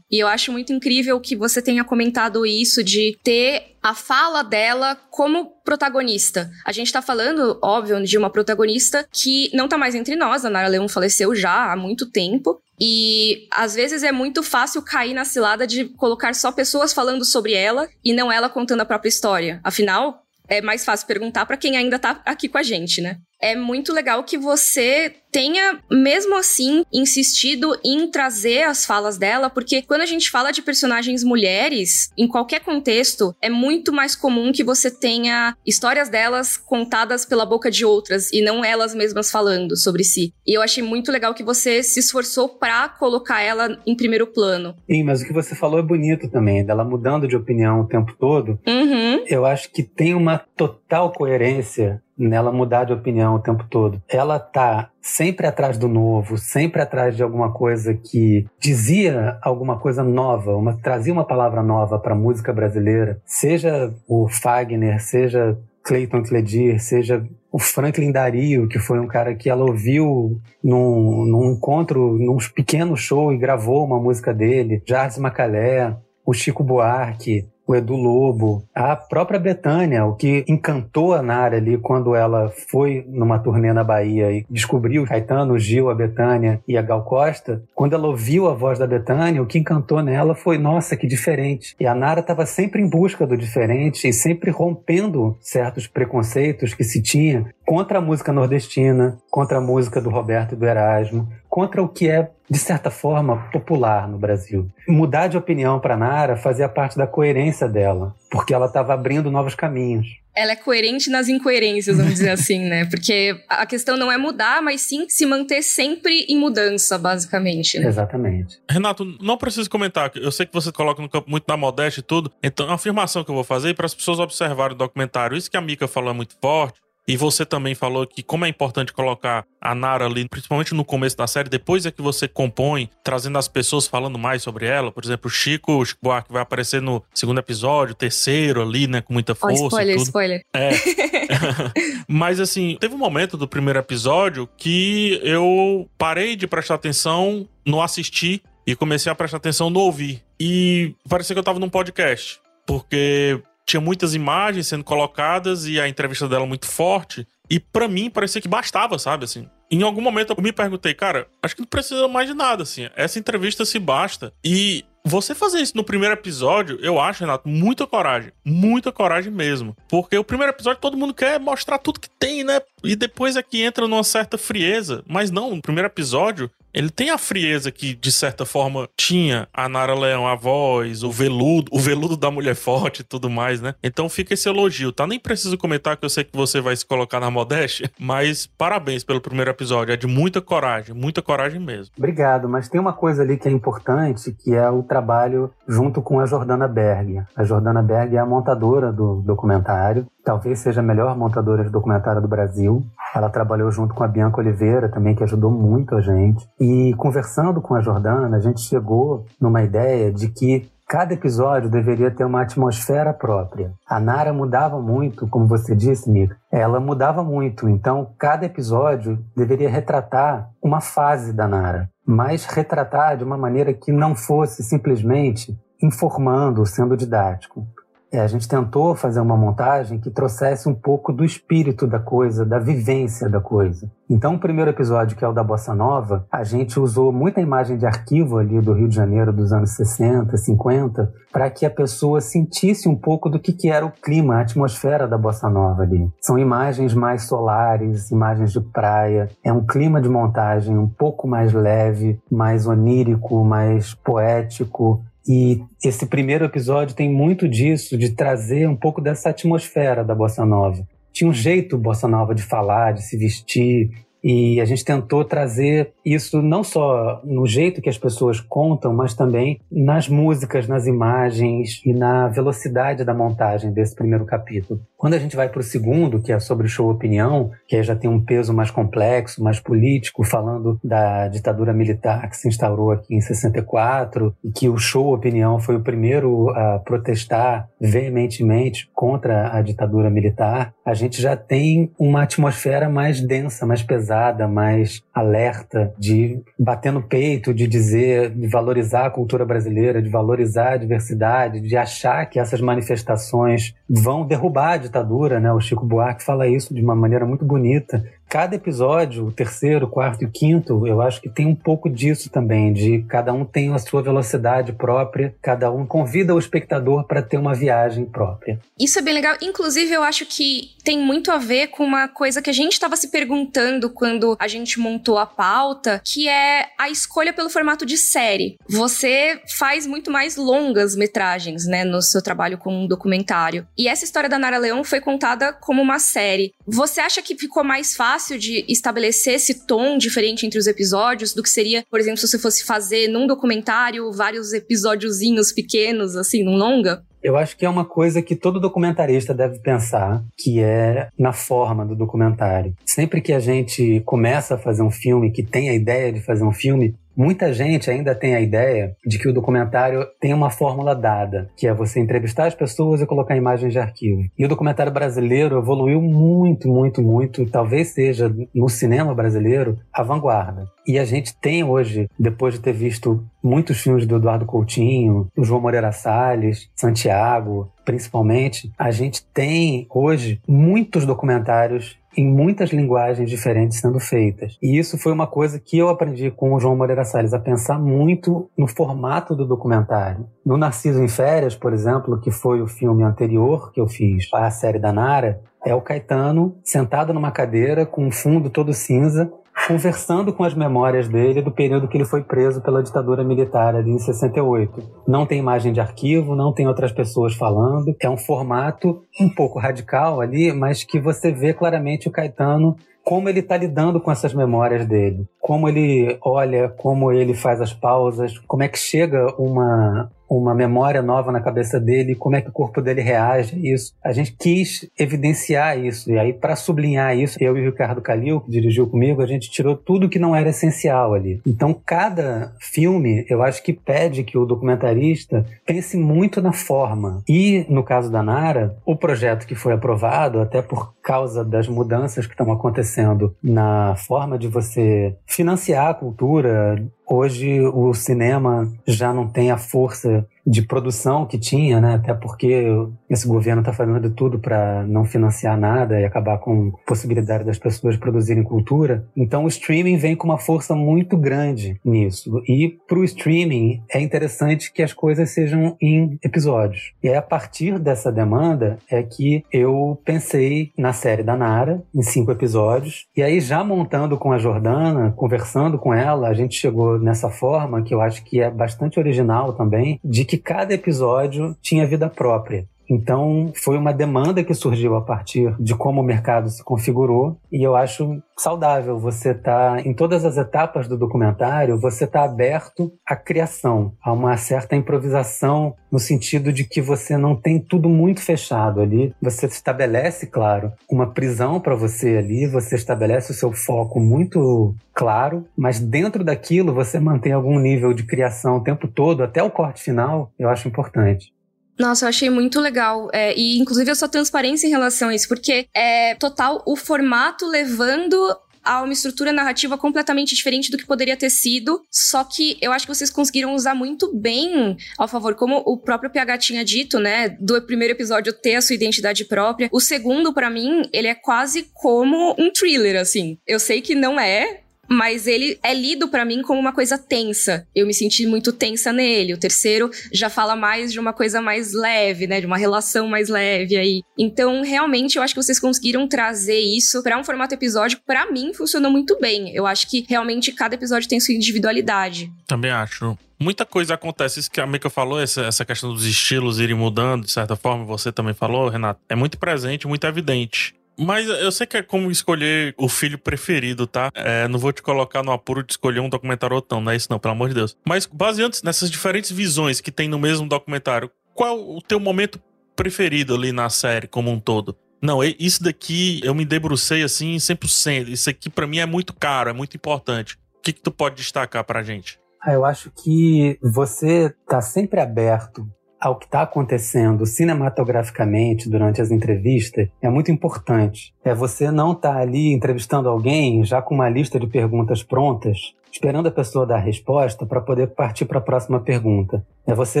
E 0.10 0.18
eu 0.18 0.26
acho 0.26 0.52
muito 0.52 0.72
incrível 0.72 1.20
que 1.20 1.36
você 1.36 1.60
tenha 1.60 1.84
comentado 1.84 2.44
isso 2.46 2.82
de 2.82 3.18
ter 3.22 3.76
a 3.82 3.94
fala 3.94 4.42
dela 4.42 4.94
como 5.10 5.52
protagonista. 5.64 6.50
A 6.66 6.72
gente 6.72 6.92
tá 6.92 7.00
falando, 7.00 7.58
óbvio, 7.62 8.02
de 8.04 8.18
uma 8.18 8.30
protagonista 8.30 9.06
que 9.10 9.50
não 9.54 9.68
tá 9.68 9.78
mais 9.78 9.94
entre 9.94 10.16
nós. 10.16 10.44
A 10.44 10.50
Nara 10.50 10.68
Leon 10.68 10.88
faleceu 10.88 11.34
já 11.34 11.72
há 11.72 11.76
muito 11.76 12.10
tempo. 12.10 12.60
E 12.78 13.46
às 13.50 13.74
vezes 13.74 14.02
é 14.02 14.12
muito 14.12 14.42
fácil 14.42 14.82
cair 14.82 15.12
na 15.12 15.24
cilada 15.24 15.66
de 15.66 15.84
colocar 15.84 16.34
só 16.34 16.50
pessoas 16.50 16.92
falando 16.92 17.24
sobre 17.24 17.52
ela 17.52 17.88
e 18.04 18.12
não 18.12 18.32
ela 18.32 18.48
contando 18.48 18.80
a 18.80 18.86
própria 18.86 19.08
história. 19.08 19.60
Afinal, 19.62 20.22
é 20.48 20.60
mais 20.60 20.84
fácil 20.84 21.06
perguntar 21.06 21.46
para 21.46 21.56
quem 21.56 21.76
ainda 21.76 21.98
tá 21.98 22.20
aqui 22.24 22.48
com 22.48 22.58
a 22.58 22.62
gente, 22.62 23.00
né? 23.00 23.18
É 23.40 23.56
muito 23.56 23.92
legal 23.92 24.22
que 24.24 24.36
você 24.36 25.14
tenha, 25.32 25.78
mesmo 25.90 26.36
assim, 26.36 26.84
insistido 26.92 27.78
em 27.84 28.10
trazer 28.10 28.64
as 28.64 28.84
falas 28.84 29.16
dela, 29.16 29.48
porque 29.48 29.82
quando 29.82 30.00
a 30.00 30.06
gente 30.06 30.30
fala 30.30 30.50
de 30.50 30.62
personagens 30.62 31.22
mulheres, 31.22 32.10
em 32.18 32.26
qualquer 32.26 32.60
contexto, 32.60 33.34
é 33.40 33.48
muito 33.48 33.92
mais 33.92 34.16
comum 34.16 34.52
que 34.52 34.64
você 34.64 34.90
tenha 34.90 35.56
histórias 35.64 36.08
delas 36.08 36.56
contadas 36.56 37.24
pela 37.24 37.46
boca 37.46 37.70
de 37.70 37.84
outras 37.84 38.30
e 38.32 38.42
não 38.42 38.64
elas 38.64 38.94
mesmas 38.94 39.30
falando 39.30 39.76
sobre 39.76 40.04
si. 40.04 40.34
E 40.46 40.56
eu 40.56 40.62
achei 40.62 40.82
muito 40.82 41.12
legal 41.12 41.32
que 41.32 41.44
você 41.44 41.82
se 41.82 42.00
esforçou 42.00 42.48
para 42.48 42.88
colocar 42.88 43.40
ela 43.40 43.80
em 43.86 43.96
primeiro 43.96 44.26
plano. 44.26 44.74
Sim, 44.90 45.04
mas 45.04 45.22
o 45.22 45.26
que 45.26 45.32
você 45.32 45.54
falou 45.54 45.78
é 45.78 45.82
bonito 45.82 46.28
também, 46.28 46.64
dela 46.64 46.84
mudando 46.84 47.28
de 47.28 47.36
opinião 47.36 47.80
o 47.80 47.86
tempo 47.86 48.14
todo. 48.18 48.58
Uhum. 48.66 49.24
Eu 49.26 49.46
acho 49.46 49.70
que 49.70 49.82
tem 49.82 50.14
uma 50.14 50.38
total 50.56 51.12
coerência 51.12 52.02
nela 52.28 52.52
mudar 52.52 52.84
de 52.84 52.92
opinião 52.92 53.34
o 53.34 53.40
tempo 53.40 53.64
todo. 53.68 54.00
Ela 54.08 54.38
tá 54.38 54.90
sempre 55.00 55.46
atrás 55.46 55.78
do 55.78 55.88
novo, 55.88 56.36
sempre 56.36 56.82
atrás 56.82 57.16
de 57.16 57.22
alguma 57.22 57.52
coisa 57.52 57.94
que 57.94 58.46
dizia 58.58 59.38
alguma 59.40 59.78
coisa 59.78 60.02
nova, 60.04 60.54
uma, 60.54 60.76
trazia 60.76 61.12
uma 61.12 61.24
palavra 61.24 61.62
nova 61.62 61.98
para 61.98 62.12
a 62.12 62.18
música 62.18 62.52
brasileira, 62.52 63.20
seja 63.24 63.92
o 64.06 64.28
Fagner, 64.28 65.00
seja 65.00 65.58
Clayton 65.82 66.22
Cledir, 66.22 66.80
seja 66.80 67.26
o 67.50 67.58
Franklin 67.58 68.12
Dario, 68.12 68.68
que 68.68 68.78
foi 68.78 69.00
um 69.00 69.06
cara 69.06 69.34
que 69.34 69.48
ela 69.48 69.64
ouviu 69.64 70.38
num, 70.62 71.24
num 71.24 71.52
encontro, 71.52 72.18
num 72.18 72.36
pequeno 72.54 72.96
show 72.96 73.32
e 73.32 73.38
gravou 73.38 73.84
uma 73.84 73.98
música 73.98 74.32
dele, 74.32 74.82
Jardim 74.86 75.20
Macalé, 75.20 75.96
o 76.24 76.32
Chico 76.32 76.62
Buarque, 76.62 77.48
o 77.70 77.76
Edu 77.76 77.94
Lobo, 77.94 78.64
a 78.74 78.96
própria 78.96 79.38
Betânia, 79.38 80.04
o 80.04 80.16
que 80.16 80.44
encantou 80.48 81.14
a 81.14 81.22
Nara 81.22 81.56
ali 81.56 81.78
quando 81.78 82.16
ela 82.16 82.52
foi 82.68 83.04
numa 83.08 83.38
turnê 83.38 83.72
na 83.72 83.84
Bahia 83.84 84.32
e 84.32 84.44
descobriu 84.50 85.04
Caetano, 85.04 85.56
Gil, 85.56 85.88
a 85.88 85.94
Betânia 85.94 86.60
e 86.66 86.76
a 86.76 86.82
Gal 86.82 87.04
Costa, 87.04 87.62
quando 87.72 87.94
ela 87.94 88.08
ouviu 88.08 88.48
a 88.48 88.54
voz 88.54 88.76
da 88.76 88.88
Betânia, 88.88 89.40
o 89.40 89.46
que 89.46 89.58
encantou 89.58 90.02
nela 90.02 90.34
foi, 90.34 90.58
nossa, 90.58 90.96
que 90.96 91.06
diferente. 91.06 91.76
E 91.78 91.86
a 91.86 91.94
Nara 91.94 92.20
estava 92.20 92.44
sempre 92.44 92.82
em 92.82 92.90
busca 92.90 93.24
do 93.24 93.36
diferente 93.36 94.08
e 94.08 94.12
sempre 94.12 94.50
rompendo 94.50 95.36
certos 95.40 95.86
preconceitos 95.86 96.74
que 96.74 96.82
se 96.82 97.00
tinha 97.00 97.54
contra 97.64 97.98
a 97.98 98.02
música 98.02 98.32
nordestina, 98.32 99.16
contra 99.30 99.58
a 99.58 99.60
música 99.60 100.00
do 100.00 100.10
Roberto 100.10 100.54
e 100.54 100.58
do 100.58 100.66
Erasmo, 100.66 101.28
contra 101.48 101.80
o 101.80 101.88
que 101.88 102.08
é, 102.08 102.30
de 102.50 102.58
certa 102.58 102.90
forma, 102.90 103.48
popular 103.52 104.08
no 104.08 104.18
Brasil. 104.18 104.68
Mudar 104.88 105.28
de 105.28 105.36
opinião 105.36 105.78
para 105.78 105.96
Nara 105.96 106.36
fazia 106.36 106.68
parte 106.68 106.98
da 106.98 107.06
coerência 107.06 107.68
dela, 107.68 108.12
porque 108.28 108.52
ela 108.52 108.66
estava 108.66 108.92
abrindo 108.92 109.30
novos 109.30 109.54
caminhos. 109.54 110.08
Ela 110.34 110.52
é 110.52 110.56
coerente 110.56 111.10
nas 111.10 111.28
incoerências, 111.28 111.96
vamos 111.96 112.14
dizer 112.14 112.30
assim, 112.30 112.60
né? 112.60 112.86
Porque 112.86 113.36
a 113.48 113.66
questão 113.66 113.96
não 113.96 114.10
é 114.10 114.16
mudar, 114.16 114.62
mas 114.62 114.80
sim 114.80 115.08
se 115.08 115.26
manter 115.26 115.62
sempre 115.62 116.26
em 116.28 116.36
mudança, 116.36 116.98
basicamente. 116.98 117.78
Né? 117.78 117.86
Exatamente. 117.86 118.58
Renato, 118.68 119.04
não 119.20 119.36
preciso 119.36 119.70
comentar. 119.70 120.10
Eu 120.16 120.32
sei 120.32 120.46
que 120.46 120.52
você 120.52 120.72
coloca 120.72 121.00
no 121.00 121.08
campo 121.08 121.30
muito 121.30 121.44
na 121.46 121.56
modéstia 121.56 122.00
e 122.00 122.04
tudo. 122.04 122.32
Então, 122.42 122.66
é 122.66 122.68
uma 122.70 122.76
afirmação 122.76 123.22
que 123.22 123.30
eu 123.30 123.34
vou 123.34 123.44
fazer 123.44 123.74
para 123.74 123.86
as 123.86 123.94
pessoas 123.94 124.18
observarem 124.18 124.74
o 124.74 124.78
documentário. 124.78 125.36
Isso 125.36 125.50
que 125.50 125.56
a 125.56 125.60
Mika 125.60 125.86
falou 125.86 126.10
é 126.10 126.14
muito 126.14 126.36
forte. 126.40 126.80
E 127.10 127.16
você 127.16 127.44
também 127.44 127.74
falou 127.74 128.06
que 128.06 128.22
como 128.22 128.44
é 128.44 128.48
importante 128.48 128.92
colocar 128.92 129.44
a 129.60 129.74
Nara 129.74 130.06
ali, 130.06 130.28
principalmente 130.28 130.74
no 130.74 130.84
começo 130.84 131.16
da 131.16 131.26
série, 131.26 131.48
depois 131.48 131.84
é 131.84 131.90
que 131.90 132.00
você 132.00 132.28
compõe, 132.28 132.88
trazendo 133.02 133.36
as 133.36 133.48
pessoas 133.48 133.86
falando 133.86 134.18
mais 134.18 134.42
sobre 134.42 134.66
ela. 134.66 134.92
Por 134.92 135.04
exemplo, 135.04 135.28
o 135.28 135.30
Chico, 135.30 135.72
o 135.72 135.84
Chico 135.84 136.00
Buarque 136.02 136.32
vai 136.32 136.42
aparecer 136.42 136.80
no 136.80 137.02
segundo 137.12 137.38
episódio, 137.38 137.94
terceiro 137.94 138.62
ali, 138.62 138.86
né, 138.86 139.00
com 139.00 139.12
muita 139.12 139.34
força. 139.34 139.62
Oh, 139.62 139.66
spoiler, 139.66 139.96
spoiler. 139.96 140.44
É. 140.54 140.70
Mas 142.08 142.40
assim, 142.40 142.76
teve 142.80 142.94
um 142.94 142.98
momento 142.98 143.36
do 143.36 143.48
primeiro 143.48 143.78
episódio 143.78 144.48
que 144.56 145.20
eu 145.22 145.88
parei 145.98 146.36
de 146.36 146.46
prestar 146.46 146.74
atenção 146.74 147.48
no 147.64 147.82
assistir 147.82 148.42
e 148.66 148.74
comecei 148.76 149.10
a 149.10 149.14
prestar 149.14 149.38
atenção 149.38 149.70
no 149.70 149.80
ouvir. 149.80 150.22
E 150.38 150.94
parecia 151.08 151.34
que 151.34 151.38
eu 151.38 151.44
tava 151.44 151.58
num 151.58 151.68
podcast. 151.68 152.40
Porque 152.66 153.42
tinha 153.70 153.80
muitas 153.80 154.14
imagens 154.14 154.66
sendo 154.66 154.82
colocadas 154.82 155.66
e 155.66 155.80
a 155.80 155.88
entrevista 155.88 156.28
dela 156.28 156.44
muito 156.44 156.66
forte. 156.66 157.26
E 157.48 157.58
para 157.60 157.88
mim 157.88 158.10
parecia 158.10 158.40
que 158.40 158.48
bastava, 158.48 158.98
sabe? 158.98 159.24
Assim, 159.24 159.48
em 159.70 159.82
algum 159.82 160.00
momento 160.00 160.34
eu 160.36 160.42
me 160.42 160.52
perguntei, 160.52 160.92
cara, 160.92 161.26
acho 161.42 161.54
que 161.54 161.62
não 161.62 161.68
precisa 161.68 162.08
mais 162.08 162.28
de 162.28 162.34
nada, 162.34 162.64
assim. 162.64 162.88
Essa 162.96 163.18
entrevista 163.18 163.64
se 163.64 163.78
basta. 163.78 164.32
E 164.44 164.84
você 165.04 165.34
fazer 165.34 165.60
isso 165.60 165.76
no 165.76 165.84
primeiro 165.84 166.14
episódio, 166.14 166.78
eu 166.82 167.00
acho, 167.00 167.20
Renato, 167.20 167.48
muita 167.48 167.86
coragem. 167.86 168.32
Muita 168.44 168.92
coragem 168.92 169.32
mesmo. 169.32 169.76
Porque 169.88 170.18
o 170.18 170.24
primeiro 170.24 170.52
episódio 170.52 170.80
todo 170.80 170.96
mundo 170.96 171.14
quer 171.14 171.38
mostrar 171.40 171.78
tudo 171.78 172.00
que 172.00 172.10
tem, 172.10 172.44
né? 172.44 172.60
E 172.84 172.94
depois 172.94 173.36
é 173.36 173.42
que 173.42 173.62
entra 173.62 173.86
numa 173.86 174.04
certa 174.04 174.36
frieza. 174.36 175.04
Mas 175.06 175.30
não, 175.30 175.54
no 175.54 175.62
primeiro 175.62 175.88
episódio, 175.88 176.50
ele 176.72 176.90
tem 176.90 177.10
a 177.10 177.18
frieza 177.18 177.70
que, 177.70 177.94
de 177.94 178.12
certa 178.12 178.44
forma, 178.44 178.88
tinha 178.96 179.48
a 179.52 179.68
Nara 179.68 179.94
Leão, 179.94 180.26
a 180.26 180.34
voz, 180.34 181.02
o 181.02 181.10
veludo, 181.10 181.70
o 181.72 181.78
veludo 181.78 182.16
da 182.16 182.30
mulher 182.30 182.54
forte 182.54 183.00
e 183.00 183.04
tudo 183.04 183.28
mais, 183.28 183.60
né? 183.60 183.74
Então 183.82 184.08
fica 184.08 184.34
esse 184.34 184.48
elogio, 184.48 184.92
tá? 184.92 185.06
Nem 185.06 185.18
preciso 185.18 185.56
comentar 185.58 185.96
que 185.96 186.04
eu 186.04 186.10
sei 186.10 186.24
que 186.24 186.36
você 186.36 186.60
vai 186.60 186.76
se 186.76 186.86
colocar 186.86 187.20
na 187.20 187.30
modéstia, 187.30 187.90
mas 187.98 188.46
parabéns 188.46 189.04
pelo 189.04 189.20
primeiro 189.20 189.50
episódio. 189.50 189.92
É 189.92 189.96
de 189.96 190.06
muita 190.06 190.40
coragem, 190.40 190.94
muita 190.94 191.22
coragem 191.22 191.60
mesmo. 191.60 191.92
Obrigado, 191.96 192.48
mas 192.48 192.68
tem 192.68 192.80
uma 192.80 192.92
coisa 192.92 193.22
ali 193.22 193.36
que 193.36 193.48
é 193.48 193.50
importante, 193.50 194.32
que 194.32 194.54
é 194.54 194.68
o 194.68 194.82
trabalho 194.82 195.50
junto 195.66 196.02
com 196.02 196.20
a 196.20 196.26
Jordana 196.26 196.68
Berg. 196.68 197.22
A 197.36 197.44
Jordana 197.44 197.82
Berg 197.82 198.16
é 198.16 198.18
a 198.18 198.26
montadora 198.26 198.92
do 198.92 199.22
documentário 199.22 200.06
talvez 200.24 200.58
seja 200.60 200.80
a 200.80 200.84
melhor 200.84 201.16
montadora 201.16 201.64
de 201.64 201.70
documentário 201.70 202.20
do 202.20 202.28
Brasil. 202.28 202.82
Ela 203.14 203.28
trabalhou 203.28 203.70
junto 203.70 203.94
com 203.94 204.04
a 204.04 204.08
Bianca 204.08 204.40
Oliveira 204.40 204.88
também, 204.88 205.14
que 205.14 205.24
ajudou 205.24 205.50
muito 205.50 205.94
a 205.94 206.00
gente. 206.00 206.48
E 206.58 206.94
conversando 206.96 207.60
com 207.60 207.74
a 207.74 207.80
Jordana, 207.80 208.36
a 208.36 208.40
gente 208.40 208.60
chegou 208.60 209.24
numa 209.40 209.62
ideia 209.62 210.12
de 210.12 210.28
que 210.28 210.70
cada 210.90 211.14
episódio 211.14 211.70
deveria 211.70 212.10
ter 212.10 212.24
uma 212.24 212.42
atmosfera 212.42 213.14
própria. 213.14 213.72
A 213.88 214.00
Nara 214.00 214.32
mudava 214.32 214.80
muito, 214.80 215.28
como 215.28 215.46
você 215.46 215.74
disse, 215.76 216.10
Mika. 216.10 216.36
Ela 216.50 216.80
mudava 216.80 217.22
muito, 217.22 217.68
então 217.68 218.10
cada 218.18 218.44
episódio 218.44 219.16
deveria 219.36 219.70
retratar 219.70 220.50
uma 220.60 220.80
fase 220.80 221.32
da 221.32 221.46
Nara, 221.46 221.88
mas 222.04 222.44
retratar 222.44 223.16
de 223.16 223.22
uma 223.22 223.38
maneira 223.38 223.72
que 223.72 223.92
não 223.92 224.16
fosse 224.16 224.64
simplesmente 224.64 225.56
informando, 225.80 226.66
sendo 226.66 226.96
didático. 226.96 227.64
É, 228.12 228.20
a 228.20 228.26
gente 228.26 228.48
tentou 228.48 228.94
fazer 228.96 229.20
uma 229.20 229.36
montagem 229.36 230.00
que 230.00 230.10
trouxesse 230.10 230.68
um 230.68 230.74
pouco 230.74 231.12
do 231.12 231.24
espírito 231.24 231.86
da 231.86 232.00
coisa, 232.00 232.44
da 232.44 232.58
vivência 232.58 233.28
da 233.28 233.40
coisa. 233.40 233.88
Então, 234.08 234.34
o 234.34 234.40
primeiro 234.40 234.70
episódio, 234.70 235.16
que 235.16 235.24
é 235.24 235.28
o 235.28 235.32
da 235.32 235.44
Bossa 235.44 235.72
Nova, 235.72 236.26
a 236.32 236.42
gente 236.42 236.80
usou 236.80 237.12
muita 237.12 237.40
imagem 237.40 237.78
de 237.78 237.86
arquivo 237.86 238.38
ali 238.38 238.60
do 238.60 238.72
Rio 238.72 238.88
de 238.88 238.96
Janeiro 238.96 239.32
dos 239.32 239.52
anos 239.52 239.70
60, 239.76 240.36
50, 240.36 241.12
para 241.32 241.48
que 241.48 241.64
a 241.64 241.70
pessoa 241.70 242.20
sentisse 242.20 242.88
um 242.88 242.96
pouco 242.96 243.30
do 243.30 243.38
que, 243.38 243.52
que 243.52 243.70
era 243.70 243.86
o 243.86 243.92
clima, 243.92 244.34
a 244.36 244.40
atmosfera 244.40 245.06
da 245.06 245.16
Bossa 245.16 245.48
Nova 245.48 245.82
ali. 245.82 246.10
São 246.20 246.36
imagens 246.36 246.92
mais 246.92 247.28
solares, 247.28 248.10
imagens 248.10 248.52
de 248.52 248.60
praia. 248.60 249.28
É 249.44 249.52
um 249.52 249.64
clima 249.64 250.00
de 250.00 250.08
montagem 250.08 250.76
um 250.76 250.88
pouco 250.88 251.28
mais 251.28 251.52
leve, 251.52 252.20
mais 252.28 252.66
onírico, 252.66 253.44
mais 253.44 253.94
poético, 253.94 255.04
e 255.32 255.62
esse 255.84 256.06
primeiro 256.06 256.44
episódio 256.44 256.96
tem 256.96 257.08
muito 257.08 257.48
disso, 257.48 257.96
de 257.96 258.10
trazer 258.10 258.68
um 258.68 258.74
pouco 258.74 259.00
dessa 259.00 259.30
atmosfera 259.30 260.02
da 260.02 260.12
bossa 260.12 260.44
nova. 260.44 260.84
Tinha 261.12 261.30
um 261.30 261.32
jeito 261.32 261.78
bossa 261.78 262.08
nova 262.08 262.34
de 262.34 262.42
falar, 262.42 262.94
de 262.94 263.02
se 263.04 263.16
vestir, 263.16 263.90
e 264.24 264.60
a 264.60 264.64
gente 264.64 264.84
tentou 264.84 265.24
trazer 265.24 265.92
isso 266.04 266.42
não 266.42 266.64
só 266.64 267.20
no 267.22 267.46
jeito 267.46 267.80
que 267.80 267.88
as 267.88 267.96
pessoas 267.96 268.40
contam, 268.40 268.92
mas 268.92 269.14
também 269.14 269.60
nas 269.70 270.08
músicas, 270.08 270.66
nas 270.66 270.88
imagens 270.88 271.80
e 271.86 271.92
na 271.94 272.26
velocidade 272.26 273.04
da 273.04 273.14
montagem 273.14 273.72
desse 273.72 273.94
primeiro 273.94 274.26
capítulo. 274.26 274.80
Quando 275.00 275.14
a 275.14 275.18
gente 275.18 275.34
vai 275.34 275.48
para 275.48 275.60
o 275.60 275.62
segundo, 275.62 276.20
que 276.20 276.30
é 276.30 276.38
sobre 276.38 276.66
o 276.66 276.68
show 276.68 276.90
Opinião, 276.90 277.50
que 277.66 277.82
já 277.82 277.96
tem 277.96 278.10
um 278.10 278.22
peso 278.22 278.52
mais 278.52 278.70
complexo, 278.70 279.42
mais 279.42 279.58
político, 279.58 280.22
falando 280.22 280.78
da 280.84 281.26
ditadura 281.26 281.72
militar 281.72 282.28
que 282.28 282.36
se 282.36 282.46
instaurou 282.46 282.90
aqui 282.90 283.14
em 283.14 283.20
64 283.22 284.36
e 284.44 284.52
que 284.52 284.68
o 284.68 284.76
show 284.76 285.14
Opinião 285.14 285.58
foi 285.58 285.76
o 285.76 285.80
primeiro 285.80 286.50
a 286.50 286.80
protestar 286.80 287.66
veementemente 287.80 288.90
contra 288.94 289.56
a 289.56 289.62
ditadura 289.62 290.10
militar, 290.10 290.74
a 290.84 290.92
gente 290.92 291.22
já 291.22 291.34
tem 291.34 291.90
uma 291.98 292.24
atmosfera 292.24 292.90
mais 292.90 293.22
densa, 293.22 293.64
mais 293.64 293.82
pesada, 293.82 294.46
mais 294.46 295.02
alerta, 295.14 295.94
de 295.98 296.42
bater 296.58 296.92
no 296.92 297.02
peito, 297.02 297.54
de 297.54 297.66
dizer, 297.66 298.34
de 298.34 298.46
valorizar 298.48 299.06
a 299.06 299.10
cultura 299.10 299.46
brasileira, 299.46 300.02
de 300.02 300.10
valorizar 300.10 300.72
a 300.72 300.76
diversidade, 300.76 301.62
de 301.62 301.74
achar 301.74 302.26
que 302.26 302.38
essas 302.38 302.60
manifestações 302.60 303.74
vão 303.88 304.26
derrubar 304.26 304.74
a 304.74 304.76
ditadura, 304.90 305.38
né? 305.38 305.52
O 305.52 305.60
Chico 305.60 305.86
Buarque 305.86 306.24
fala 306.24 306.48
isso 306.48 306.74
de 306.74 306.82
uma 306.82 306.94
maneira 306.94 307.24
muito 307.24 307.44
bonita 307.44 308.04
cada 308.30 308.54
episódio, 308.54 309.26
o 309.26 309.32
terceiro, 309.32 309.86
o 309.86 309.90
quarto 309.90 310.22
e 310.22 310.24
o 310.24 310.30
quinto, 310.30 310.86
eu 310.86 311.02
acho 311.02 311.20
que 311.20 311.28
tem 311.28 311.46
um 311.46 311.54
pouco 311.54 311.90
disso 311.90 312.30
também, 312.30 312.72
de 312.72 313.02
cada 313.08 313.32
um 313.32 313.44
tem 313.44 313.74
a 313.74 313.78
sua 313.78 314.00
velocidade 314.00 314.72
própria, 314.72 315.34
cada 315.42 315.68
um 315.72 315.84
convida 315.84 316.32
o 316.32 316.38
espectador 316.38 317.04
para 317.08 317.22
ter 317.22 317.36
uma 317.36 317.52
viagem 317.52 318.04
própria. 318.04 318.60
Isso 318.78 319.00
é 319.00 319.02
bem 319.02 319.14
legal. 319.14 319.36
Inclusive, 319.42 319.92
eu 319.92 320.04
acho 320.04 320.24
que 320.26 320.70
tem 320.84 320.96
muito 320.96 321.32
a 321.32 321.38
ver 321.38 321.68
com 321.68 321.84
uma 321.84 322.06
coisa 322.06 322.40
que 322.40 322.48
a 322.48 322.52
gente 322.52 322.72
estava 322.72 322.94
se 322.94 323.08
perguntando 323.08 323.90
quando 323.90 324.36
a 324.38 324.46
gente 324.46 324.78
montou 324.78 325.18
a 325.18 325.26
pauta, 325.26 326.00
que 326.04 326.28
é 326.28 326.68
a 326.78 326.88
escolha 326.88 327.32
pelo 327.32 327.50
formato 327.50 327.84
de 327.84 327.98
série. 327.98 328.56
Você 328.68 329.42
faz 329.58 329.88
muito 329.88 330.08
mais 330.08 330.36
longas 330.36 330.94
metragens, 330.94 331.66
né, 331.66 331.82
no 331.82 332.00
seu 332.00 332.22
trabalho 332.22 332.58
com 332.58 332.84
um 332.84 332.86
documentário. 332.86 333.66
E 333.76 333.88
essa 333.88 334.04
história 334.04 334.28
da 334.28 334.38
Nara 334.38 334.58
Leão 334.58 334.84
foi 334.84 335.00
contada 335.00 335.52
como 335.52 335.82
uma 335.82 335.98
série. 335.98 336.54
Você 336.64 337.00
acha 337.00 337.20
que 337.20 337.36
ficou 337.36 337.64
mais 337.64 337.96
fácil 337.96 338.19
fácil 338.20 338.38
de 338.38 338.66
estabelecer 338.68 339.34
esse 339.34 339.66
tom 339.66 339.96
diferente 339.96 340.44
entre 340.44 340.58
os 340.58 340.66
episódios 340.66 341.32
do 341.32 341.42
que 341.42 341.48
seria, 341.48 341.82
por 341.90 341.98
exemplo, 341.98 342.18
se 342.18 342.28
você 342.28 342.38
fosse 342.38 342.64
fazer 342.64 343.08
num 343.08 343.26
documentário 343.26 344.12
vários 344.12 344.52
episódiozinhos 344.52 345.52
pequenos, 345.52 346.14
assim, 346.14 346.44
num 346.44 346.56
longa? 346.56 347.02
Eu 347.22 347.36
acho 347.36 347.56
que 347.56 347.66
é 347.66 347.68
uma 347.68 347.84
coisa 347.84 348.22
que 348.22 348.34
todo 348.34 348.60
documentarista 348.60 349.34
deve 349.34 349.58
pensar, 349.58 350.22
que 350.38 350.60
é 350.60 351.08
na 351.18 351.32
forma 351.32 351.84
do 351.84 351.94
documentário. 351.94 352.74
Sempre 352.84 353.20
que 353.20 353.32
a 353.32 353.40
gente 353.40 354.00
começa 354.06 354.54
a 354.54 354.58
fazer 354.58 354.82
um 354.82 354.90
filme, 354.90 355.30
que 355.30 355.42
tem 355.42 355.68
a 355.68 355.74
ideia 355.74 356.12
de 356.12 356.20
fazer 356.20 356.44
um 356.44 356.52
filme, 356.52 356.94
Muita 357.16 357.52
gente 357.52 357.90
ainda 357.90 358.14
tem 358.14 358.34
a 358.34 358.40
ideia 358.40 358.96
de 359.04 359.18
que 359.18 359.28
o 359.28 359.32
documentário 359.32 360.06
tem 360.20 360.32
uma 360.32 360.50
fórmula 360.50 360.94
dada, 360.94 361.48
que 361.56 361.66
é 361.66 361.74
você 361.74 362.00
entrevistar 362.00 362.46
as 362.46 362.54
pessoas 362.54 363.00
e 363.00 363.06
colocar 363.06 363.36
imagens 363.36 363.72
de 363.72 363.78
arquivo. 363.78 364.22
E 364.38 364.44
o 364.44 364.48
documentário 364.48 364.92
brasileiro 364.92 365.58
evoluiu 365.58 366.00
muito, 366.00 366.68
muito, 366.68 367.02
muito, 367.02 367.46
talvez 367.46 367.88
seja 367.88 368.34
no 368.54 368.68
cinema 368.68 369.14
brasileiro 369.14 369.78
a 369.92 370.02
vanguarda. 370.02 370.64
E 370.86 370.98
a 370.98 371.04
gente 371.04 371.36
tem 371.36 371.62
hoje, 371.62 372.08
depois 372.18 372.54
de 372.54 372.60
ter 372.60 372.72
visto 372.72 373.24
muitos 373.42 373.80
filmes 373.80 374.06
do 374.06 374.16
Eduardo 374.16 374.46
Coutinho, 374.46 375.28
do 375.36 375.44
João 375.44 375.60
Moreira 375.60 375.92
Salles, 375.92 376.70
Santiago, 376.74 377.70
principalmente, 377.84 378.70
a 378.78 378.90
gente 378.90 379.24
tem 379.26 379.86
hoje 379.90 380.40
muitos 380.48 381.04
documentários 381.04 381.99
em 382.16 382.26
muitas 382.26 382.70
linguagens 382.70 383.28
diferentes 383.28 383.78
sendo 383.78 384.00
feitas. 384.00 384.56
E 384.62 384.78
isso 384.78 384.98
foi 384.98 385.12
uma 385.12 385.26
coisa 385.26 385.60
que 385.60 385.78
eu 385.78 385.88
aprendi 385.88 386.30
com 386.30 386.54
o 386.54 386.60
João 386.60 386.76
Moreira 386.76 387.04
Salles, 387.04 387.32
a 387.32 387.38
pensar 387.38 387.78
muito 387.78 388.50
no 388.56 388.66
formato 388.66 389.34
do 389.34 389.46
documentário. 389.46 390.26
No 390.44 390.56
Narciso 390.56 391.02
em 391.02 391.08
Férias, 391.08 391.54
por 391.54 391.72
exemplo, 391.72 392.20
que 392.20 392.30
foi 392.30 392.60
o 392.60 392.66
filme 392.66 393.04
anterior 393.04 393.72
que 393.72 393.80
eu 393.80 393.86
fiz, 393.86 394.28
a 394.32 394.50
série 394.50 394.78
da 394.78 394.92
Nara, 394.92 395.40
é 395.64 395.74
o 395.74 395.80
Caetano 395.80 396.56
sentado 396.64 397.12
numa 397.12 397.30
cadeira 397.30 397.84
com 397.84 398.06
um 398.06 398.10
fundo 398.10 398.48
todo 398.48 398.72
cinza 398.72 399.30
conversando 399.66 400.32
com 400.32 400.44
as 400.44 400.54
memórias 400.54 401.08
dele 401.08 401.42
do 401.42 401.50
período 401.50 401.88
que 401.88 401.96
ele 401.96 402.04
foi 402.04 402.22
preso 402.22 402.60
pela 402.60 402.82
ditadura 402.82 403.24
militar 403.24 403.74
ali 403.74 403.90
em 403.90 403.98
68. 403.98 404.82
Não 405.06 405.26
tem 405.26 405.38
imagem 405.38 405.72
de 405.72 405.80
arquivo, 405.80 406.34
não 406.34 406.52
tem 406.52 406.66
outras 406.66 406.92
pessoas 406.92 407.34
falando. 407.34 407.94
É 408.00 408.08
um 408.08 408.16
formato 408.16 409.02
um 409.20 409.28
pouco 409.28 409.58
radical 409.58 410.20
ali, 410.20 410.52
mas 410.52 410.84
que 410.84 411.00
você 411.00 411.32
vê 411.32 411.52
claramente 411.52 412.08
o 412.08 412.12
Caetano 412.12 412.76
como 413.02 413.28
ele 413.28 413.40
está 413.40 413.56
lidando 413.56 414.00
com 414.00 414.12
essas 414.12 414.34
memórias 414.34 414.86
dele, 414.86 415.26
como 415.40 415.68
ele 415.68 416.18
olha, 416.22 416.68
como 416.68 417.10
ele 417.10 417.34
faz 417.34 417.60
as 417.60 417.72
pausas, 417.72 418.38
como 418.46 418.62
é 418.62 418.68
que 418.68 418.78
chega 418.78 419.34
uma 419.38 420.10
uma 420.30 420.54
memória 420.54 421.02
nova 421.02 421.32
na 421.32 421.40
cabeça 421.40 421.80
dele, 421.80 422.14
como 422.14 422.36
é 422.36 422.40
que 422.40 422.48
o 422.48 422.52
corpo 422.52 422.80
dele 422.80 423.02
reage 423.02 423.56
a 423.56 423.74
isso. 423.74 423.92
A 424.02 424.12
gente 424.12 424.36
quis 424.38 424.88
evidenciar 424.98 425.78
isso. 425.78 426.10
E 426.10 426.18
aí, 426.18 426.32
para 426.32 426.54
sublinhar 426.54 427.16
isso, 427.18 427.36
eu 427.40 427.56
e 427.56 427.60
o 427.60 427.64
Ricardo 427.64 428.00
Calil, 428.00 428.40
que 428.40 428.50
dirigiu 428.50 428.86
comigo, 428.86 429.20
a 429.20 429.26
gente 429.26 429.50
tirou 429.50 429.76
tudo 429.76 430.08
que 430.08 430.18
não 430.18 430.34
era 430.34 430.50
essencial 430.50 431.14
ali. 431.14 431.40
Então, 431.44 431.74
cada 431.74 432.52
filme, 432.60 433.26
eu 433.28 433.42
acho 433.42 433.62
que 433.62 433.72
pede 433.72 434.22
que 434.22 434.38
o 434.38 434.46
documentarista 434.46 435.44
pense 435.66 435.96
muito 435.96 436.40
na 436.40 436.52
forma. 436.52 437.22
E, 437.28 437.66
no 437.68 437.82
caso 437.82 438.10
da 438.10 438.22
Nara, 438.22 438.76
o 438.86 438.94
projeto 438.94 439.46
que 439.46 439.54
foi 439.54 439.72
aprovado, 439.72 440.40
até 440.40 440.62
por 440.62 440.94
causa 441.02 441.44
das 441.44 441.66
mudanças 441.66 442.26
que 442.26 442.34
estão 442.34 442.52
acontecendo 442.52 443.34
na 443.42 443.96
forma 443.96 444.38
de 444.38 444.46
você 444.46 445.16
financiar 445.26 445.88
a 445.88 445.94
cultura, 445.94 446.76
Hoje 447.12 447.60
o 447.60 447.92
cinema 447.92 448.72
já 448.86 449.12
não 449.12 449.26
tem 449.26 449.50
a 449.50 449.58
força 449.58 450.24
de 450.50 450.62
produção 450.62 451.24
que 451.24 451.38
tinha, 451.38 451.80
né? 451.80 451.94
Até 451.94 452.12
porque 452.12 452.66
esse 453.08 453.26
governo 453.26 453.60
está 453.60 453.72
fazendo 453.72 454.00
de 454.00 454.10
tudo 454.10 454.40
para 454.40 454.84
não 454.84 455.04
financiar 455.04 455.56
nada 455.56 456.00
e 456.00 456.04
acabar 456.04 456.38
com 456.38 456.72
a 456.74 456.86
possibilidade 456.88 457.44
das 457.44 457.56
pessoas 457.56 457.96
produzirem 457.96 458.42
cultura. 458.42 459.06
Então 459.16 459.44
o 459.44 459.48
streaming 459.48 459.96
vem 459.96 460.16
com 460.16 460.26
uma 460.26 460.38
força 460.38 460.74
muito 460.74 461.16
grande 461.16 461.78
nisso. 461.84 462.42
E 462.48 462.76
para 462.88 462.98
o 462.98 463.04
streaming 463.04 463.80
é 463.88 464.00
interessante 464.00 464.72
que 464.72 464.82
as 464.82 464.92
coisas 464.92 465.30
sejam 465.30 465.76
em 465.80 466.18
episódios. 466.24 466.92
E 467.00 467.08
aí, 467.08 467.14
a 467.14 467.22
partir 467.22 467.78
dessa 467.78 468.10
demanda 468.10 468.78
é 468.90 469.02
que 469.04 469.44
eu 469.52 470.00
pensei 470.04 470.72
na 470.76 470.92
série 470.92 471.22
da 471.22 471.36
Nara, 471.36 471.82
em 471.94 472.02
cinco 472.02 472.32
episódios. 472.32 473.06
E 473.16 473.22
aí, 473.22 473.40
já 473.40 473.62
montando 473.62 474.18
com 474.18 474.32
a 474.32 474.38
Jordana, 474.38 475.12
conversando 475.12 475.78
com 475.78 475.94
ela, 475.94 476.28
a 476.28 476.34
gente 476.34 476.56
chegou 476.56 476.98
nessa 476.98 477.30
forma 477.30 477.82
que 477.82 477.94
eu 477.94 478.00
acho 478.00 478.24
que 478.24 478.40
é 478.40 478.50
bastante 478.50 478.98
original 478.98 479.52
também, 479.52 480.00
de 480.04 480.24
que 480.24 480.39
cada 480.40 480.74
episódio 480.74 481.56
tinha 481.60 481.86
vida 481.86 482.08
própria. 482.08 482.66
Então, 482.90 483.52
foi 483.54 483.78
uma 483.78 483.92
demanda 483.92 484.42
que 484.42 484.52
surgiu 484.52 484.96
a 484.96 485.00
partir 485.00 485.54
de 485.60 485.76
como 485.76 486.00
o 486.00 486.04
mercado 486.04 486.50
se 486.50 486.64
configurou, 486.64 487.38
e 487.52 487.62
eu 487.62 487.76
acho 487.76 488.20
saudável 488.36 488.98
você 488.98 489.30
estar 489.30 489.76
tá, 489.76 489.82
em 489.82 489.94
todas 489.94 490.24
as 490.24 490.36
etapas 490.36 490.88
do 490.88 490.98
documentário, 490.98 491.78
você 491.78 492.04
está 492.04 492.24
aberto 492.24 492.92
à 493.06 493.14
criação, 493.14 493.92
a 494.02 494.12
uma 494.12 494.36
certa 494.36 494.74
improvisação, 494.74 495.74
no 495.92 496.00
sentido 496.00 496.52
de 496.52 496.64
que 496.64 496.80
você 496.80 497.16
não 497.16 497.36
tem 497.36 497.60
tudo 497.60 497.88
muito 497.88 498.20
fechado 498.20 498.80
ali. 498.80 499.14
Você 499.22 499.46
estabelece, 499.46 500.26
claro, 500.26 500.72
uma 500.90 501.06
prisão 501.06 501.60
para 501.60 501.76
você 501.76 502.16
ali, 502.16 502.46
você 502.46 502.74
estabelece 502.74 503.30
o 503.30 503.34
seu 503.34 503.52
foco 503.52 504.00
muito 504.00 504.74
claro, 504.94 505.46
mas 505.56 505.78
dentro 505.78 506.24
daquilo 506.24 506.74
você 506.74 506.98
mantém 506.98 507.32
algum 507.32 507.58
nível 507.58 507.92
de 507.92 508.04
criação 508.04 508.56
o 508.56 508.64
tempo 508.64 508.88
todo, 508.88 509.22
até 509.22 509.42
o 509.42 509.50
corte 509.50 509.82
final, 509.82 510.32
eu 510.38 510.48
acho 510.48 510.66
importante. 510.66 511.32
Nossa, 511.80 512.04
eu 512.04 512.10
achei 512.10 512.28
muito 512.28 512.60
legal. 512.60 513.08
É, 513.10 513.34
e, 513.34 513.58
inclusive, 513.58 513.90
a 513.90 513.94
sua 513.94 514.06
transparência 514.06 514.66
em 514.66 514.70
relação 514.70 515.08
a 515.08 515.14
isso, 515.14 515.26
porque 515.26 515.66
é 515.74 516.14
total 516.16 516.62
o 516.66 516.76
formato 516.76 517.46
levando 517.46 518.14
a 518.62 518.82
uma 518.82 518.92
estrutura 518.92 519.32
narrativa 519.32 519.78
completamente 519.78 520.34
diferente 520.34 520.70
do 520.70 520.76
que 520.76 520.84
poderia 520.84 521.16
ter 521.16 521.30
sido. 521.30 521.80
Só 521.90 522.22
que 522.22 522.58
eu 522.60 522.70
acho 522.70 522.86
que 522.86 522.94
vocês 522.94 523.08
conseguiram 523.08 523.54
usar 523.54 523.74
muito 523.74 524.14
bem 524.14 524.76
ao 524.98 525.08
favor, 525.08 525.34
como 525.34 525.56
o 525.64 525.78
próprio 525.78 526.10
PH 526.10 526.36
tinha 526.36 526.62
dito, 526.62 526.98
né? 526.98 527.30
Do 527.40 527.62
primeiro 527.62 527.94
episódio 527.94 528.34
ter 528.34 528.56
a 528.56 528.60
sua 528.60 528.74
identidade 528.74 529.24
própria. 529.24 529.70
O 529.72 529.80
segundo, 529.80 530.34
para 530.34 530.50
mim, 530.50 530.82
ele 530.92 531.08
é 531.08 531.14
quase 531.14 531.70
como 531.72 532.36
um 532.38 532.52
thriller, 532.52 533.00
assim. 533.00 533.38
Eu 533.46 533.58
sei 533.58 533.80
que 533.80 533.94
não 533.94 534.20
é, 534.20 534.60
mas 534.90 535.26
ele 535.26 535.58
é 535.62 535.72
lido 535.72 536.08
para 536.08 536.24
mim 536.24 536.42
como 536.42 536.58
uma 536.58 536.72
coisa 536.72 536.98
tensa. 536.98 537.66
Eu 537.74 537.86
me 537.86 537.94
senti 537.94 538.26
muito 538.26 538.52
tensa 538.52 538.92
nele. 538.92 539.32
O 539.32 539.38
terceiro 539.38 539.90
já 540.12 540.28
fala 540.28 540.56
mais 540.56 540.92
de 540.92 540.98
uma 540.98 541.12
coisa 541.12 541.40
mais 541.40 541.72
leve, 541.72 542.26
né, 542.26 542.40
de 542.40 542.46
uma 542.46 542.58
relação 542.58 543.06
mais 543.08 543.28
leve 543.28 543.76
aí. 543.76 544.02
Então, 544.18 544.62
realmente 544.62 545.16
eu 545.16 545.22
acho 545.22 545.34
que 545.34 545.42
vocês 545.42 545.60
conseguiram 545.60 546.08
trazer 546.08 546.58
isso 546.58 547.02
para 547.02 547.18
um 547.18 547.24
formato 547.24 547.54
episódio, 547.54 548.00
para 548.04 548.30
mim 548.30 548.52
funcionou 548.52 548.90
muito 548.90 549.18
bem. 549.20 549.54
Eu 549.54 549.66
acho 549.66 549.88
que 549.88 550.04
realmente 550.08 550.50
cada 550.52 550.74
episódio 550.74 551.08
tem 551.08 551.20
sua 551.20 551.34
individualidade. 551.34 552.32
Também 552.46 552.70
acho 552.70 553.16
muita 553.40 553.64
coisa 553.64 553.94
acontece. 553.94 554.38
Isso 554.38 554.50
que 554.50 554.60
a 554.60 554.66
Mika 554.66 554.90
falou, 554.90 555.18
essa, 555.18 555.42
essa 555.42 555.64
questão 555.64 555.92
dos 555.92 556.04
estilos 556.04 556.60
irem 556.60 556.76
mudando, 556.76 557.24
de 557.24 557.32
certa 557.32 557.56
forma, 557.56 557.84
você 557.84 558.12
também 558.12 558.34
falou, 558.34 558.68
Renato, 558.68 559.00
é 559.08 559.14
muito 559.16 559.38
presente, 559.38 559.88
muito 559.88 560.06
evidente. 560.06 560.74
Mas 560.98 561.26
eu 561.26 561.50
sei 561.50 561.66
que 561.66 561.76
é 561.76 561.82
como 561.82 562.10
escolher 562.10 562.74
o 562.76 562.88
filho 562.88 563.18
preferido, 563.18 563.86
tá? 563.86 564.10
É, 564.14 564.46
não 564.48 564.58
vou 564.58 564.72
te 564.72 564.82
colocar 564.82 565.22
no 565.22 565.32
apuro 565.32 565.62
de 565.62 565.72
escolher 565.72 566.00
um 566.00 566.08
documentário 566.08 566.56
ou 566.56 566.66
não, 566.70 566.80
não 566.80 566.92
é 566.92 566.96
isso 566.96 567.08
não, 567.10 567.18
pelo 567.18 567.32
amor 567.32 567.48
de 567.48 567.54
Deus. 567.54 567.76
Mas 567.86 568.06
baseando 568.06 568.56
nessas 568.62 568.90
diferentes 568.90 569.30
visões 569.30 569.80
que 569.80 569.90
tem 569.90 570.08
no 570.08 570.18
mesmo 570.18 570.46
documentário, 570.46 571.10
qual 571.34 571.58
o 571.58 571.80
teu 571.80 571.98
momento 571.98 572.40
preferido 572.76 573.34
ali 573.34 573.52
na 573.52 573.70
série 573.70 574.06
como 574.06 574.30
um 574.30 574.38
todo? 574.38 574.76
Não, 575.02 575.24
isso 575.24 575.62
daqui 575.62 576.20
eu 576.22 576.34
me 576.34 576.44
debrucei 576.44 577.02
assim 577.02 577.36
100%. 577.36 578.08
Isso 578.08 578.28
aqui 578.28 578.50
para 578.50 578.66
mim 578.66 578.78
é 578.78 578.86
muito 578.86 579.14
caro, 579.14 579.48
é 579.48 579.52
muito 579.52 579.76
importante. 579.76 580.34
O 580.58 580.62
que, 580.62 580.72
que 580.74 580.82
tu 580.82 580.90
pode 580.90 581.16
destacar 581.16 581.64
pra 581.64 581.82
gente? 581.82 582.20
Ah, 582.42 582.52
eu 582.52 582.64
acho 582.64 582.90
que 582.90 583.58
você 583.62 584.34
tá 584.46 584.60
sempre 584.60 585.00
aberto 585.00 585.66
ao 586.00 586.16
que 586.16 586.24
está 586.24 586.42
acontecendo 586.42 587.26
cinematograficamente 587.26 588.68
durante 588.70 589.02
as 589.02 589.10
entrevistas 589.10 589.88
é 590.00 590.08
muito 590.08 590.32
importante. 590.32 591.12
É 591.22 591.34
você 591.34 591.70
não 591.70 591.92
estar 591.92 592.14
tá 592.14 592.20
ali 592.20 592.52
entrevistando 592.52 593.08
alguém 593.08 593.62
já 593.64 593.82
com 593.82 593.94
uma 593.94 594.08
lista 594.08 594.40
de 594.40 594.46
perguntas 594.46 595.02
prontas 595.02 595.74
esperando 595.90 596.28
a 596.28 596.32
pessoa 596.32 596.66
dar 596.66 596.76
a 596.76 596.80
resposta 596.80 597.44
para 597.44 597.60
poder 597.60 597.88
partir 597.88 598.24
para 598.24 598.38
a 598.38 598.42
próxima 598.42 598.80
pergunta. 598.80 599.44
É 599.66 599.74
você 599.74 600.00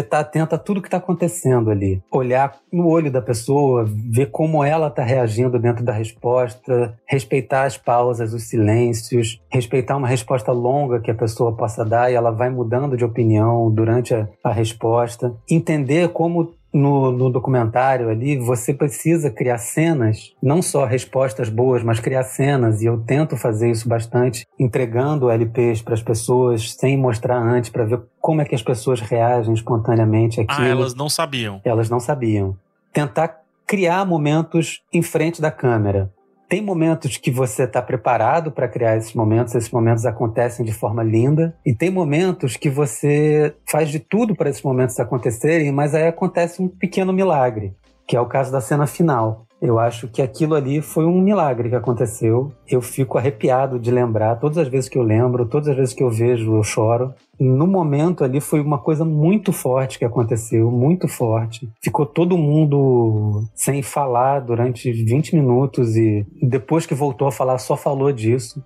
estar 0.00 0.18
tá 0.18 0.20
atento 0.20 0.54
a 0.54 0.58
tudo 0.58 0.80
que 0.80 0.88
está 0.88 0.96
acontecendo 0.96 1.70
ali, 1.70 2.02
olhar 2.10 2.56
no 2.72 2.88
olho 2.88 3.10
da 3.10 3.22
pessoa, 3.22 3.84
ver 3.86 4.26
como 4.26 4.64
ela 4.64 4.88
está 4.88 5.02
reagindo 5.02 5.58
dentro 5.58 5.84
da 5.84 5.92
resposta, 5.92 6.98
respeitar 7.06 7.64
as 7.64 7.76
pausas, 7.76 8.32
os 8.32 8.44
silêncios, 8.44 9.40
respeitar 9.48 9.96
uma 9.96 10.08
resposta 10.08 10.50
longa 10.50 11.00
que 11.00 11.10
a 11.10 11.14
pessoa 11.14 11.54
possa 11.56 11.84
dar 11.84 12.10
e 12.10 12.14
ela 12.14 12.30
vai 12.30 12.50
mudando 12.50 12.96
de 12.96 13.04
opinião 13.04 13.70
durante 13.70 14.14
a, 14.14 14.28
a 14.42 14.52
resposta, 14.52 15.34
entender 15.48 16.08
como 16.08 16.54
no, 16.72 17.10
no, 17.10 17.30
documentário 17.30 18.08
ali, 18.08 18.38
você 18.38 18.72
precisa 18.72 19.30
criar 19.30 19.58
cenas, 19.58 20.32
não 20.42 20.62
só 20.62 20.84
respostas 20.84 21.48
boas, 21.48 21.82
mas 21.82 22.00
criar 22.00 22.22
cenas, 22.22 22.82
e 22.82 22.86
eu 22.86 22.98
tento 22.98 23.36
fazer 23.36 23.70
isso 23.70 23.88
bastante, 23.88 24.46
entregando 24.58 25.30
LPs 25.30 25.82
para 25.82 25.94
as 25.94 26.02
pessoas, 26.02 26.72
sem 26.72 26.96
mostrar 26.96 27.38
antes, 27.38 27.70
para 27.70 27.84
ver 27.84 28.00
como 28.20 28.40
é 28.40 28.44
que 28.44 28.54
as 28.54 28.62
pessoas 28.62 29.00
reagem 29.00 29.54
espontaneamente 29.54 30.40
àquilo. 30.40 30.66
Ah, 30.66 30.68
elas 30.68 30.94
não 30.94 31.08
sabiam. 31.08 31.60
Elas 31.64 31.90
não 31.90 32.00
sabiam. 32.00 32.56
Tentar 32.92 33.40
criar 33.66 34.04
momentos 34.04 34.82
em 34.92 35.02
frente 35.02 35.40
da 35.40 35.50
câmera 35.50 36.10
tem 36.50 36.60
momentos 36.60 37.16
que 37.16 37.30
você 37.30 37.62
está 37.62 37.80
preparado 37.80 38.50
para 38.50 38.66
criar 38.66 38.96
esses 38.96 39.14
momentos, 39.14 39.54
esses 39.54 39.70
momentos 39.70 40.04
acontecem 40.04 40.66
de 40.66 40.72
forma 40.72 41.00
linda, 41.00 41.56
e 41.64 41.72
tem 41.72 41.90
momentos 41.90 42.56
que 42.56 42.68
você 42.68 43.54
faz 43.70 43.88
de 43.88 44.00
tudo 44.00 44.34
para 44.34 44.50
esses 44.50 44.60
momentos 44.60 44.98
acontecerem, 44.98 45.70
mas 45.70 45.94
aí 45.94 46.08
acontece 46.08 46.60
um 46.60 46.66
pequeno 46.66 47.12
milagre, 47.12 47.72
que 48.04 48.16
é 48.16 48.20
o 48.20 48.26
caso 48.26 48.50
da 48.50 48.60
cena 48.60 48.88
final. 48.88 49.46
Eu 49.62 49.78
acho 49.78 50.08
que 50.08 50.20
aquilo 50.20 50.56
ali 50.56 50.82
foi 50.82 51.04
um 51.04 51.20
milagre 51.20 51.68
que 51.68 51.76
aconteceu. 51.76 52.50
Eu 52.66 52.80
fico 52.80 53.18
arrepiado 53.18 53.78
de 53.78 53.90
lembrar. 53.90 54.36
Todas 54.36 54.56
as 54.56 54.68
vezes 54.68 54.88
que 54.88 54.96
eu 54.96 55.02
lembro, 55.02 55.46
todas 55.46 55.68
as 55.68 55.76
vezes 55.76 55.94
que 55.94 56.02
eu 56.02 56.10
vejo, 56.10 56.56
eu 56.56 56.62
choro 56.64 57.14
no 57.40 57.66
momento 57.66 58.22
ali 58.22 58.38
foi 58.38 58.60
uma 58.60 58.78
coisa 58.78 59.02
muito 59.02 59.50
forte 59.50 59.98
que 59.98 60.04
aconteceu, 60.04 60.70
muito 60.70 61.08
forte. 61.08 61.70
Ficou 61.82 62.04
todo 62.04 62.36
mundo 62.36 63.44
sem 63.54 63.82
falar 63.82 64.40
durante 64.40 64.92
20 64.92 65.36
minutos 65.36 65.96
e 65.96 66.26
depois 66.42 66.84
que 66.84 66.94
voltou 66.94 67.26
a 67.26 67.32
falar 67.32 67.56
só 67.56 67.76
falou 67.76 68.12
disso. 68.12 68.62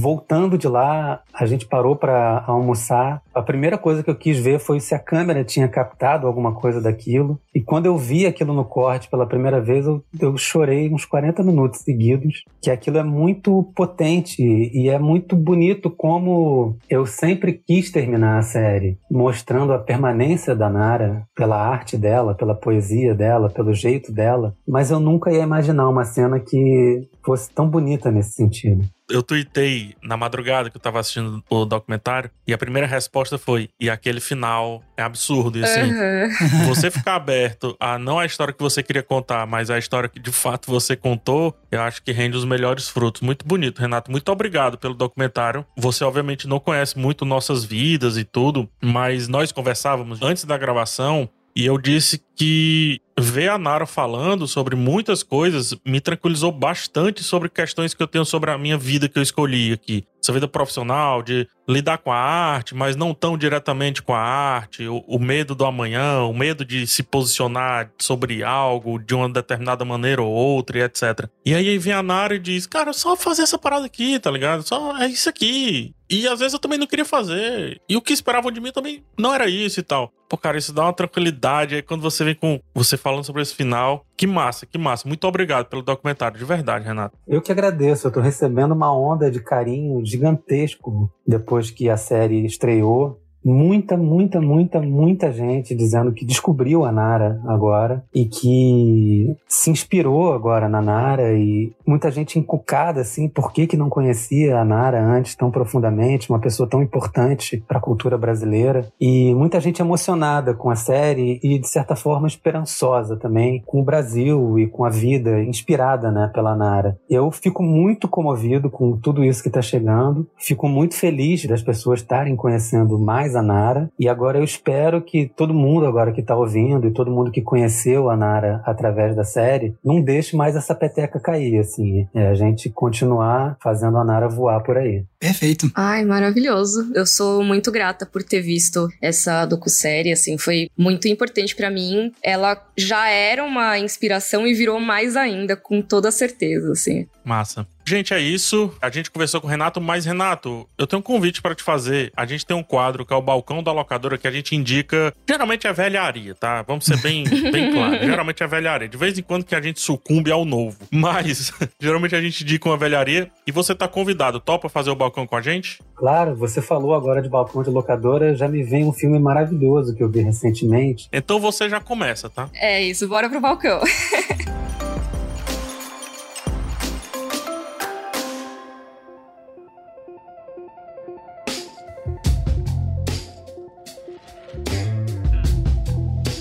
Voltando 0.00 0.56
de 0.56 0.66
lá, 0.66 1.20
a 1.34 1.44
gente 1.44 1.66
parou 1.66 1.94
para 1.94 2.42
almoçar. 2.46 3.20
A 3.34 3.42
primeira 3.42 3.76
coisa 3.76 4.02
que 4.02 4.08
eu 4.08 4.16
quis 4.16 4.38
ver 4.38 4.58
foi 4.58 4.80
se 4.80 4.94
a 4.94 4.98
câmera 4.98 5.44
tinha 5.44 5.68
captado 5.68 6.26
alguma 6.26 6.54
coisa 6.54 6.80
daquilo. 6.80 7.38
E 7.54 7.60
quando 7.60 7.84
eu 7.84 7.98
vi 7.98 8.26
aquilo 8.26 8.54
no 8.54 8.64
corte 8.64 9.10
pela 9.10 9.26
primeira 9.26 9.60
vez, 9.60 9.86
eu, 9.86 10.02
eu 10.18 10.36
chorei 10.38 10.92
uns 10.92 11.04
40 11.04 11.42
minutos 11.42 11.80
seguidos, 11.80 12.44
que 12.62 12.70
aquilo 12.70 12.96
é 12.96 13.02
muito 13.02 13.70
potente 13.74 14.42
e 14.42 14.88
é 14.88 14.98
muito 14.98 15.36
bonito 15.36 15.90
como 15.90 16.76
eu 16.88 17.04
sempre 17.04 17.52
quis 17.52 17.90
ter 17.90 18.05
terminar 18.06 18.38
a 18.38 18.42
série 18.42 18.98
mostrando 19.10 19.72
a 19.72 19.78
permanência 19.78 20.54
da 20.54 20.70
Nara 20.70 21.26
pela 21.34 21.56
arte 21.56 21.98
dela, 21.98 22.36
pela 22.36 22.54
poesia 22.54 23.14
dela, 23.14 23.50
pelo 23.50 23.74
jeito 23.74 24.12
dela, 24.12 24.54
mas 24.66 24.92
eu 24.92 25.00
nunca 25.00 25.32
ia 25.32 25.42
imaginar 25.42 25.88
uma 25.88 26.04
cena 26.04 26.38
que 26.38 27.08
fosse 27.24 27.52
tão 27.52 27.68
bonita 27.68 28.10
nesse 28.10 28.34
sentido 28.34 28.86
eu 29.08 29.22
tuitei 29.22 29.94
na 30.02 30.16
madrugada 30.16 30.70
que 30.70 30.76
eu 30.76 30.80
tava 30.80 31.00
assistindo 31.00 31.42
o 31.48 31.64
documentário 31.64 32.30
e 32.46 32.52
a 32.52 32.58
primeira 32.58 32.86
resposta 32.86 33.38
foi: 33.38 33.68
e 33.80 33.88
aquele 33.88 34.20
final 34.20 34.82
é 34.96 35.02
absurdo. 35.02 35.58
E 35.58 35.64
assim, 35.64 35.92
uhum. 35.92 36.66
você 36.66 36.90
ficar 36.90 37.16
aberto 37.16 37.76
a 37.78 37.98
não 37.98 38.18
a 38.18 38.26
história 38.26 38.52
que 38.52 38.62
você 38.62 38.82
queria 38.82 39.02
contar, 39.02 39.46
mas 39.46 39.70
a 39.70 39.78
história 39.78 40.08
que 40.08 40.18
de 40.18 40.32
fato 40.32 40.70
você 40.70 40.96
contou, 40.96 41.56
eu 41.70 41.80
acho 41.80 42.02
que 42.02 42.12
rende 42.12 42.36
os 42.36 42.44
melhores 42.44 42.88
frutos. 42.88 43.22
Muito 43.22 43.46
bonito, 43.46 43.80
Renato. 43.80 44.10
Muito 44.10 44.30
obrigado 44.30 44.78
pelo 44.78 44.94
documentário. 44.94 45.64
Você, 45.76 46.04
obviamente, 46.04 46.48
não 46.48 46.58
conhece 46.58 46.98
muito 46.98 47.24
nossas 47.24 47.64
vidas 47.64 48.16
e 48.16 48.24
tudo, 48.24 48.68
mas 48.82 49.28
nós 49.28 49.52
conversávamos 49.52 50.20
antes 50.22 50.44
da 50.44 50.56
gravação 50.56 51.28
e 51.56 51.64
eu 51.64 51.78
disse 51.78 52.22
que 52.36 53.00
ver 53.18 53.48
a 53.48 53.56
Nara 53.56 53.86
falando 53.86 54.46
sobre 54.46 54.76
muitas 54.76 55.22
coisas 55.22 55.74
me 55.86 56.02
tranquilizou 56.02 56.52
bastante 56.52 57.24
sobre 57.24 57.48
questões 57.48 57.94
que 57.94 58.02
eu 58.02 58.06
tenho 58.06 58.26
sobre 58.26 58.50
a 58.50 58.58
minha 58.58 58.76
vida 58.76 59.08
que 59.08 59.18
eu 59.18 59.22
escolhi 59.22 59.72
aqui. 59.72 60.04
Essa 60.22 60.34
vida 60.34 60.46
profissional, 60.46 61.22
de 61.22 61.48
lidar 61.66 61.96
com 61.98 62.12
a 62.12 62.18
arte, 62.18 62.74
mas 62.74 62.94
não 62.94 63.14
tão 63.14 63.38
diretamente 63.38 64.02
com 64.02 64.12
a 64.12 64.20
arte, 64.20 64.86
o, 64.86 64.98
o 65.06 65.18
medo 65.18 65.54
do 65.54 65.64
amanhã, 65.64 66.24
o 66.24 66.34
medo 66.34 66.62
de 66.62 66.86
se 66.86 67.02
posicionar 67.02 67.90
sobre 67.98 68.42
algo 68.42 68.98
de 68.98 69.14
uma 69.14 69.28
determinada 69.28 69.82
maneira 69.82 70.20
ou 70.20 70.30
outra, 70.30 70.78
e 70.78 70.82
etc. 70.82 71.26
E 71.44 71.54
aí 71.54 71.78
vem 71.78 71.94
a 71.94 72.02
Nara 72.02 72.34
e 72.34 72.38
diz: 72.38 72.66
Cara, 72.66 72.92
só 72.92 73.16
fazer 73.16 73.42
essa 73.42 73.56
parada 73.56 73.86
aqui, 73.86 74.18
tá 74.18 74.30
ligado? 74.30 74.62
Só 74.62 74.98
é 74.98 75.06
isso 75.06 75.28
aqui. 75.28 75.94
E 76.10 76.26
às 76.28 76.38
vezes 76.38 76.52
eu 76.52 76.60
também 76.60 76.78
não 76.78 76.86
queria 76.86 77.04
fazer. 77.04 77.80
E 77.88 77.96
o 77.96 78.02
que 78.02 78.12
esperavam 78.12 78.52
de 78.52 78.60
mim 78.60 78.72
também 78.72 79.02
não 79.18 79.32
era 79.32 79.48
isso 79.48 79.80
e 79.80 79.82
tal. 79.82 80.12
Pô, 80.28 80.36
cara, 80.36 80.58
isso 80.58 80.72
dá 80.72 80.82
uma 80.84 80.92
tranquilidade. 80.92 81.76
Aí 81.76 81.82
quando 81.82 82.02
você 82.02 82.24
vem 82.24 82.34
com 82.34 82.60
você 82.74 82.96
falando 82.96 83.24
sobre 83.24 83.42
esse 83.42 83.54
final, 83.54 84.04
que 84.16 84.26
massa, 84.26 84.66
que 84.66 84.78
massa. 84.78 85.06
Muito 85.06 85.26
obrigado 85.26 85.66
pelo 85.66 85.82
documentário, 85.82 86.38
de 86.38 86.44
verdade, 86.44 86.84
Renato. 86.84 87.16
Eu 87.26 87.40
que 87.40 87.52
agradeço. 87.52 88.06
Eu 88.06 88.12
tô 88.12 88.20
recebendo 88.20 88.72
uma 88.72 88.92
onda 88.92 89.30
de 89.30 89.40
carinho 89.40 90.04
gigantesco 90.04 91.10
depois 91.26 91.70
que 91.70 91.88
a 91.88 91.96
série 91.96 92.44
estreou 92.44 93.20
muita, 93.46 93.96
muita, 93.96 94.40
muita, 94.40 94.80
muita 94.80 95.30
gente 95.30 95.72
dizendo 95.72 96.12
que 96.12 96.24
descobriu 96.24 96.84
a 96.84 96.90
Nara 96.90 97.40
agora 97.46 98.04
e 98.12 98.24
que 98.24 99.36
se 99.46 99.70
inspirou 99.70 100.32
agora 100.32 100.68
na 100.68 100.82
Nara 100.82 101.32
e 101.32 101.72
muita 101.86 102.10
gente 102.10 102.40
encucada 102.40 103.02
assim, 103.02 103.28
por 103.28 103.52
que 103.52 103.68
que 103.68 103.76
não 103.76 103.88
conhecia 103.88 104.58
a 104.58 104.64
Nara 104.64 105.00
antes 105.00 105.36
tão 105.36 105.48
profundamente, 105.48 106.28
uma 106.28 106.40
pessoa 106.40 106.68
tão 106.68 106.82
importante 106.82 107.62
para 107.68 107.78
a 107.78 107.80
cultura 107.80 108.18
brasileira 108.18 108.88
e 109.00 109.32
muita 109.36 109.60
gente 109.60 109.80
emocionada 109.80 110.52
com 110.52 110.68
a 110.68 110.74
série 110.74 111.38
e 111.40 111.60
de 111.60 111.68
certa 111.68 111.94
forma 111.94 112.26
esperançosa 112.26 113.16
também 113.16 113.62
com 113.64 113.80
o 113.80 113.84
Brasil 113.84 114.58
e 114.58 114.66
com 114.66 114.84
a 114.84 114.90
vida 114.90 115.40
inspirada, 115.44 116.10
né, 116.10 116.28
pela 116.34 116.56
Nara. 116.56 116.98
Eu 117.08 117.30
fico 117.30 117.62
muito 117.62 118.08
comovido 118.08 118.68
com 118.68 118.96
tudo 118.96 119.22
isso 119.22 119.40
que 119.40 119.48
está 119.48 119.62
chegando, 119.62 120.26
fico 120.36 120.68
muito 120.68 120.96
feliz 120.96 121.46
das 121.46 121.62
pessoas 121.62 122.00
estarem 122.00 122.34
conhecendo 122.34 122.98
mais 122.98 123.35
a 123.36 123.42
Nara. 123.42 123.90
E 123.98 124.08
agora 124.08 124.38
eu 124.38 124.44
espero 124.44 125.02
que 125.02 125.30
todo 125.36 125.54
mundo 125.54 125.86
agora 125.86 126.12
que 126.12 126.20
está 126.20 126.36
ouvindo 126.36 126.86
e 126.86 126.92
todo 126.92 127.10
mundo 127.10 127.30
que 127.30 127.42
conheceu 127.42 128.10
a 128.10 128.16
Nara 128.16 128.62
através 128.64 129.14
da 129.14 129.24
série 129.24 129.74
não 129.84 130.00
deixe 130.00 130.36
mais 130.36 130.56
essa 130.56 130.74
peteca 130.74 131.20
cair, 131.20 131.58
assim. 131.58 132.06
É 132.14 132.28
a 132.28 132.34
gente 132.34 132.70
continuar 132.70 133.56
fazendo 133.62 133.98
a 133.98 134.04
Nara 134.04 134.28
voar 134.28 134.60
por 134.62 134.76
aí. 134.76 135.04
Perfeito. 135.18 135.70
Ai, 135.74 136.04
maravilhoso. 136.04 136.90
Eu 136.94 137.06
sou 137.06 137.42
muito 137.42 137.70
grata 137.72 138.06
por 138.06 138.22
ter 138.22 138.40
visto 138.40 138.88
essa 139.00 139.46
docu-série, 139.46 140.12
assim, 140.12 140.38
foi 140.38 140.68
muito 140.76 141.08
importante 141.08 141.54
para 141.54 141.70
mim. 141.70 142.12
Ela 142.22 142.60
já 142.76 143.08
era 143.08 143.44
uma 143.44 143.78
inspiração 143.78 144.46
e 144.46 144.54
virou 144.54 144.78
mais 144.80 145.16
ainda, 145.16 145.56
com 145.56 145.80
toda 145.82 146.10
certeza, 146.10 146.72
assim. 146.72 147.06
Massa. 147.24 147.66
Gente, 147.88 148.12
é 148.12 148.18
isso. 148.18 148.74
A 148.82 148.90
gente 148.90 149.12
conversou 149.12 149.40
com 149.40 149.46
o 149.46 149.50
Renato, 149.50 149.80
mas 149.80 150.04
Renato, 150.04 150.68
eu 150.76 150.88
tenho 150.88 150.98
um 150.98 151.02
convite 151.02 151.40
para 151.40 151.54
te 151.54 151.62
fazer. 151.62 152.12
A 152.16 152.26
gente 152.26 152.44
tem 152.44 152.56
um 152.56 152.62
quadro 152.62 153.06
que 153.06 153.12
é 153.12 153.16
o 153.16 153.22
balcão 153.22 153.62
da 153.62 153.70
locadora 153.70 154.18
que 154.18 154.26
a 154.26 154.30
gente 154.32 154.56
indica. 154.56 155.14
Geralmente 155.28 155.68
é 155.68 155.72
velharia, 155.72 156.34
tá? 156.34 156.62
Vamos 156.62 156.84
ser 156.84 156.96
bem, 157.00 157.22
bem 157.52 157.70
claros. 157.70 158.00
Geralmente 158.00 158.42
é 158.42 158.46
velharia. 158.48 158.88
De 158.88 158.96
vez 158.96 159.16
em 159.16 159.22
quando 159.22 159.44
que 159.44 159.54
a 159.54 159.60
gente 159.60 159.80
sucumbe 159.80 160.32
ao 160.32 160.44
novo. 160.44 160.76
Mas 160.90 161.52
geralmente 161.78 162.16
a 162.16 162.20
gente 162.20 162.42
indica 162.42 162.68
uma 162.68 162.76
velharia 162.76 163.30
e 163.46 163.52
você 163.52 163.72
tá 163.72 163.86
convidado. 163.86 164.40
Topa 164.40 164.68
fazer 164.68 164.90
o 164.90 164.96
balcão 164.96 165.24
com 165.24 165.36
a 165.36 165.40
gente? 165.40 165.80
Claro, 165.94 166.34
você 166.34 166.60
falou 166.60 166.92
agora 166.92 167.22
de 167.22 167.28
balcão 167.28 167.62
de 167.62 167.70
locadora, 167.70 168.34
já 168.34 168.48
me 168.48 168.64
vem 168.64 168.84
um 168.84 168.92
filme 168.92 169.20
maravilhoso 169.20 169.94
que 169.94 170.02
eu 170.02 170.08
vi 170.08 170.22
recentemente. 170.22 171.08
Então 171.12 171.38
você 171.38 171.68
já 171.68 171.80
começa, 171.80 172.28
tá? 172.28 172.50
É 172.52 172.82
isso, 172.82 173.06
bora 173.06 173.30
pro 173.30 173.40
balcão. 173.40 173.80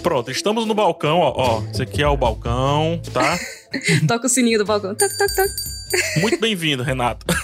Pronto, 0.05 0.29
estamos 0.29 0.67
no 0.67 0.75
balcão, 0.75 1.17
ó. 1.17 1.33
ó 1.35 1.63
esse 1.63 1.81
aqui 1.81 2.03
é 2.03 2.07
o 2.07 2.15
balcão, 2.15 3.01
tá? 3.11 3.39
Toca 4.07 4.27
o 4.27 4.29
sininho 4.29 4.59
do 4.59 4.63
balcão. 4.63 4.93
Toc, 4.93 5.09
toc, 5.17 5.35
toc. 5.35 6.21
Muito 6.21 6.39
bem-vindo, 6.39 6.83
Renato. 6.83 7.25